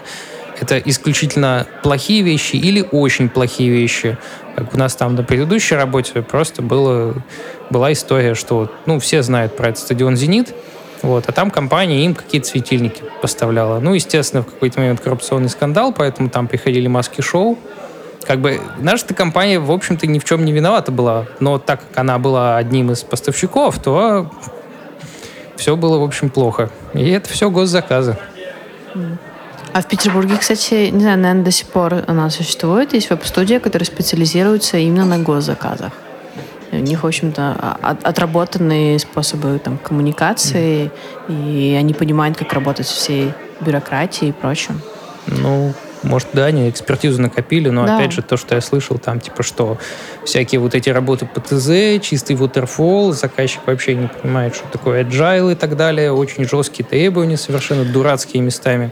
это 0.64 0.78
исключительно 0.80 1.68
плохие 1.84 2.22
вещи 2.22 2.56
или 2.56 2.88
очень 2.92 3.30
плохие 3.30 3.70
вещи. 3.70 4.18
Как 4.56 4.74
у 4.74 4.78
нас 4.78 4.96
там 4.96 5.16
на 5.16 5.24
предыдущей 5.24 5.76
работе 5.76 6.22
просто 6.22 6.62
было, 6.62 7.16
была 7.70 7.92
история, 7.92 8.34
что 8.34 8.72
ну, 8.86 9.00
все 9.00 9.22
знают 9.24 9.58
про 9.58 9.70
этот 9.70 9.82
стадион 9.82 10.16
«Зенит», 10.16 10.54
вот, 11.02 11.26
а 11.28 11.34
там 11.34 11.52
компания 11.52 12.06
им 12.06 12.16
какие-то 12.16 12.48
светильники 12.48 13.04
поставляла. 13.22 13.80
Ну, 13.80 13.94
естественно, 13.94 14.42
в 14.42 14.46
какой-то 14.46 14.80
момент 14.80 15.02
коррупционный 15.02 15.50
скандал, 15.50 15.92
поэтому 15.92 16.30
там 16.30 16.48
приходили 16.48 16.88
маски-шоу, 16.88 17.58
как 18.26 18.40
бы 18.40 18.62
наша 18.78 19.14
компания, 19.14 19.60
в 19.60 19.70
общем-то, 19.70 20.08
ни 20.08 20.18
в 20.18 20.24
чем 20.24 20.46
не 20.46 20.54
виновата 20.54 20.94
была. 20.94 21.26
Но 21.42 21.58
так 21.58 21.82
как 21.82 21.98
она 21.98 22.20
была 22.20 22.56
одним 22.56 22.92
из 22.92 23.04
поставщиков, 23.04 23.80
то 23.80 24.32
все 25.58 25.76
было, 25.76 25.98
в 25.98 26.04
общем, 26.04 26.30
плохо. 26.30 26.70
И 26.94 27.10
это 27.10 27.30
все 27.30 27.50
госзаказы. 27.50 28.18
А 29.74 29.82
в 29.82 29.88
Петербурге, 29.88 30.38
кстати, 30.40 30.90
не 30.92 31.00
знаю, 31.00 31.18
наверное, 31.18 31.44
до 31.44 31.52
сих 31.52 31.68
пор 31.68 32.04
она 32.06 32.30
существует. 32.30 32.94
Есть 32.94 33.10
веб-студия, 33.10 33.60
которая 33.60 33.88
специализируется 33.88 34.78
именно 34.78 35.04
на 35.04 35.18
госзаказах. 35.18 35.94
У 36.72 36.76
них, 36.76 37.04
в 37.04 37.08
общем-то, 37.08 37.78
отработанные 38.04 39.00
способы 39.00 39.60
там, 39.60 39.78
коммуникации, 39.78 40.92
mm. 41.28 41.72
и 41.72 41.76
они 41.76 41.94
понимают, 41.94 42.38
как 42.38 42.54
работать 42.54 42.88
со 42.88 42.96
всей 42.96 43.34
бюрократией 43.62 44.30
и 44.30 44.32
прочим. 44.32 44.80
Ну, 45.28 45.74
может, 46.04 46.30
да, 46.34 46.46
они 46.46 46.70
экспертизу 46.70 47.22
накопили, 47.22 47.70
но 47.70 47.86
да. 47.86 47.96
опять 47.96 48.12
же 48.12 48.22
то, 48.22 48.38
что 48.38 48.56
я 48.56 48.62
слышал, 48.62 48.98
там 48.98 49.20
типа 49.20 49.42
что 49.42 49.78
всякие 50.26 50.60
вот 50.60 50.76
эти 50.76 50.90
работы 50.90 51.26
по 51.26 51.40
ТЗ, 51.40 52.04
чистый 52.04 52.36
waterfall, 52.36 53.14
заказчик 53.14 53.62
вообще 53.66 53.96
не 53.96 54.08
понимает, 54.08 54.56
что 54.56 54.68
такое 54.68 55.04
agile 55.04 55.54
и 55.54 55.56
так 55.56 55.78
далее, 55.78 56.12
очень 56.12 56.48
жесткие 56.48 56.86
требования, 56.86 57.38
совершенно 57.38 57.86
дурацкие 57.86 58.44
местами 58.44 58.92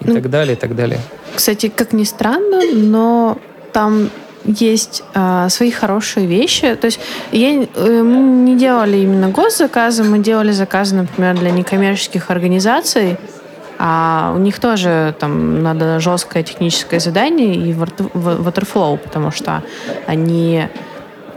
и 0.00 0.12
так 0.12 0.30
далее, 0.30 0.56
и 0.56 0.58
так 0.58 0.74
далее. 0.74 1.00
Кстати, 1.34 1.68
как 1.68 1.92
ни 1.92 2.04
странно, 2.04 2.60
но 2.72 3.38
там 3.72 4.10
есть 4.44 5.02
э, 5.14 5.48
свои 5.48 5.70
хорошие 5.70 6.26
вещи. 6.26 6.74
То 6.76 6.86
есть 6.86 7.00
я, 7.32 7.62
э, 7.62 8.02
мы 8.02 8.18
не 8.44 8.56
делали 8.56 8.98
именно 8.98 9.28
госзаказы, 9.28 10.04
мы 10.04 10.18
делали 10.18 10.52
заказы, 10.52 10.94
например, 10.94 11.36
для 11.36 11.50
некоммерческих 11.50 12.30
организаций, 12.30 13.16
а 13.78 14.32
у 14.34 14.38
них 14.38 14.58
тоже 14.58 15.14
там 15.18 15.62
надо 15.62 16.00
жесткое 16.00 16.42
техническое 16.42 17.00
задание 17.00 17.54
и 17.54 17.72
waterflow, 17.72 18.96
потому 18.96 19.30
что 19.30 19.62
они 20.06 20.68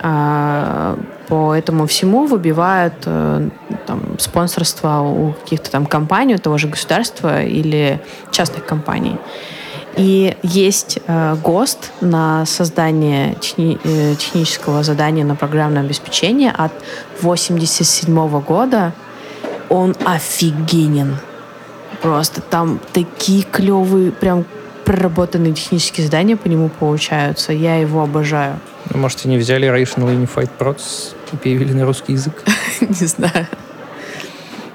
э, 0.02 0.96
по 1.30 1.54
этому 1.54 1.86
всему 1.86 2.26
выбивают 2.26 2.96
э, 3.06 3.50
там, 3.86 4.02
спонсорство 4.18 5.02
у 5.02 5.34
каких-то 5.34 5.70
там 5.70 5.86
компаний, 5.86 6.36
у 6.36 6.40
того 6.40 6.58
же 6.58 6.68
государства 6.68 7.44
или 7.44 8.02
частных 8.32 8.66
компаний. 8.66 9.18
И 9.96 10.36
есть 10.42 11.00
э, 11.06 11.36
ГОСТ 11.44 11.92
на 12.02 12.46
создание 12.48 13.36
техни 13.36 13.80
э, 13.84 14.16
технического 14.16 14.82
задания 14.82 15.24
на 15.24 15.36
программное 15.36 15.84
обеспечение 15.84 16.52
от 16.52 16.72
87 17.22 18.42
года. 18.42 18.94
Он 19.70 19.96
офигенен. 20.06 21.18
Просто 22.02 22.42
там 22.42 22.80
такие 22.92 23.44
клевые, 23.44 24.12
прям 24.12 24.46
проработанные 24.84 25.54
технические 25.54 26.06
задания 26.06 26.38
по 26.38 26.48
нему 26.48 26.70
получаются. 26.70 27.54
Я 27.54 27.76
его 27.76 28.02
обожаю. 28.02 28.60
Ну, 28.92 29.00
может, 29.00 29.26
не 29.26 29.38
взяли 29.38 29.68
Rational 29.68 30.10
Unified 30.16 30.50
Process 30.58 31.14
перевели 31.38 31.74
на 31.74 31.86
русский 31.86 32.14
язык? 32.14 32.44
Не 32.82 33.06
знаю. 33.08 33.48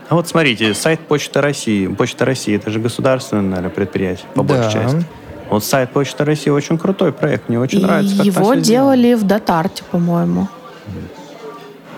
А 0.08 0.14
вот 0.14 0.28
смотрите, 0.28 0.74
сайт 0.74 1.00
Почты 1.00 1.40
России. 1.40 1.86
Почта 1.86 2.24
России 2.24 2.54
это 2.54 2.70
же 2.70 2.78
государственное, 2.78 3.42
наверное, 3.42 3.70
предприятие, 3.70 4.26
по 4.34 4.42
большей 4.42 4.72
да. 4.74 4.82
части. 4.82 5.06
Вот 5.50 5.64
сайт 5.64 5.90
Почты 5.90 6.24
России 6.24 6.50
очень 6.50 6.78
крутой 6.78 7.12
проект, 7.12 7.48
мне 7.48 7.58
очень 7.58 7.80
и 7.80 7.82
нравится. 7.82 8.22
Его 8.22 8.54
делали 8.54 9.14
в 9.14 9.24
Датарте, 9.24 9.82
по-моему. 9.90 10.48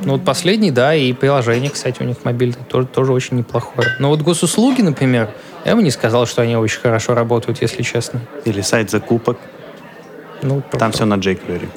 Ну 0.01 0.13
вот 0.13 0.25
последний, 0.25 0.71
да, 0.71 0.95
и 0.95 1.13
приложение, 1.13 1.71
кстати, 1.71 2.03
у 2.03 2.05
них 2.05 2.19
мобильное 2.25 2.65
тоже, 2.65 2.87
тоже 2.87 3.13
очень 3.13 3.39
неплохое. 3.39 3.89
Но 3.99 4.11
вот 4.11 4.21
госуслуги, 4.21 4.83
например, 4.83 5.31
я 5.65 5.75
бы 5.75 5.83
не 5.83 5.91
сказал, 5.91 6.27
что 6.27 6.43
они 6.43 6.57
очень 6.57 6.81
хорошо 6.81 7.15
работают, 7.15 7.63
если 7.63 7.83
честно. 7.83 8.21
Или 8.45 8.61
сайт 8.61 8.91
закупок. 8.91 9.39
Ну, 10.43 10.63
Там 10.79 10.93
все 10.93 11.07
на 11.07 11.15
jQuery. 11.15 11.69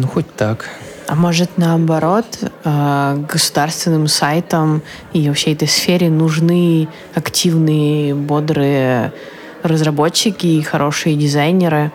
Ну, 0.00 0.06
хоть 0.06 0.34
так. 0.34 0.66
А 1.06 1.14
может, 1.14 1.58
наоборот, 1.58 2.24
э, 2.64 3.24
государственным 3.28 4.06
сайтам 4.06 4.80
и 5.12 5.28
вообще 5.28 5.52
этой 5.52 5.68
сфере 5.68 6.08
нужны 6.08 6.88
активные, 7.14 8.14
бодрые 8.14 9.12
разработчики 9.62 10.46
и 10.46 10.62
хорошие 10.62 11.16
дизайнеры? 11.16 11.92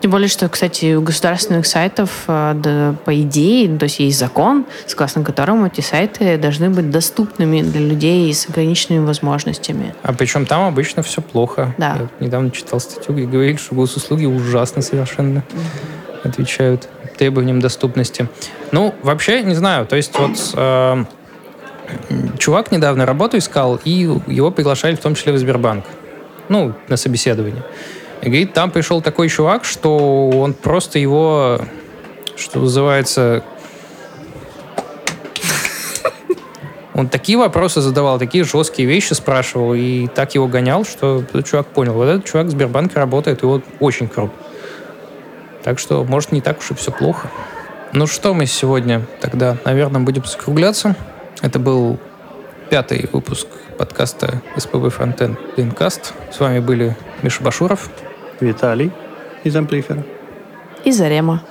Тем 0.00 0.12
более, 0.12 0.28
что, 0.28 0.48
кстати, 0.48 0.94
у 0.94 1.02
государственных 1.02 1.66
сайтов, 1.66 2.10
э, 2.28 2.52
да, 2.54 2.94
по 3.04 3.20
идее, 3.20 3.68
ну, 3.68 3.78
то 3.78 3.84
есть 3.84 3.98
есть 3.98 4.18
закон, 4.18 4.64
согласно 4.86 5.24
которому 5.24 5.66
эти 5.66 5.80
сайты 5.80 6.36
должны 6.36 6.70
быть 6.70 6.90
доступными 6.90 7.62
для 7.62 7.80
людей 7.80 8.32
с 8.32 8.48
ограниченными 8.48 9.06
возможностями. 9.06 9.92
А 10.04 10.12
причем 10.12 10.46
там 10.46 10.68
обычно 10.68 11.02
все 11.02 11.20
плохо. 11.20 11.74
Да. 11.78 11.96
Я 12.20 12.26
недавно 12.26 12.52
читал 12.52 12.78
статью, 12.78 13.12
где 13.16 13.24
говорили, 13.24 13.56
что 13.56 13.74
госуслуги 13.74 14.26
ужасно 14.26 14.82
совершенно 14.82 15.38
mm-hmm. 15.38 16.28
отвечают 16.28 16.88
требованиям 17.16 17.60
доступности. 17.60 18.28
Ну, 18.72 18.94
вообще, 19.02 19.42
не 19.42 19.54
знаю, 19.54 19.86
то 19.86 19.96
есть 19.96 20.18
вот 20.18 20.32
э, 20.54 21.04
чувак 22.38 22.72
недавно 22.72 23.06
работу 23.06 23.38
искал, 23.38 23.80
и 23.84 23.90
его 24.26 24.50
приглашали 24.50 24.94
в 24.94 25.00
том 25.00 25.14
числе 25.14 25.32
в 25.32 25.38
Сбербанк. 25.38 25.84
Ну, 26.48 26.74
на 26.88 26.96
собеседование. 26.96 27.62
И 28.22 28.26
говорит, 28.26 28.52
там 28.52 28.70
пришел 28.70 29.00
такой 29.00 29.28
чувак, 29.28 29.64
что 29.64 30.30
он 30.30 30.52
просто 30.52 30.98
его, 30.98 31.60
что 32.36 32.60
называется, 32.60 33.42
Он 36.94 37.08
такие 37.08 37.36
вопросы 37.36 37.80
задавал, 37.80 38.20
такие 38.20 38.44
жесткие 38.44 38.86
вещи 38.86 39.14
спрашивал, 39.14 39.74
и 39.74 40.06
так 40.06 40.36
его 40.36 40.46
гонял, 40.46 40.84
что 40.84 41.24
этот 41.28 41.44
чувак 41.44 41.66
понял, 41.66 41.92
вот 41.94 42.04
этот 42.04 42.24
чувак 42.24 42.46
в 42.46 42.50
Сбербанке 42.50 43.00
работает, 43.00 43.42
и 43.42 43.46
вот 43.46 43.64
очень 43.80 44.06
круто. 44.06 44.32
Так 45.64 45.78
что, 45.78 46.04
может, 46.04 46.30
не 46.30 46.42
так 46.42 46.58
уж 46.58 46.70
и 46.70 46.74
все 46.74 46.92
плохо. 46.92 47.28
Ну 47.94 48.06
что 48.06 48.34
мы 48.34 48.44
сегодня 48.46 49.02
тогда, 49.20 49.56
наверное, 49.64 50.02
будем 50.02 50.24
закругляться. 50.24 50.94
Это 51.40 51.58
был 51.58 51.98
пятый 52.68 53.08
выпуск 53.10 53.48
подкаста 53.78 54.42
СПБ 54.56 54.90
Фронтенд 54.90 55.38
Динкаст. 55.56 56.12
С 56.30 56.38
вами 56.38 56.58
были 56.58 56.96
Миша 57.22 57.42
Башуров, 57.42 57.88
Виталий 58.40 58.92
из 59.42 59.56
Амплифера 59.56 60.04
и 60.84 60.92
Зарема. 60.92 61.42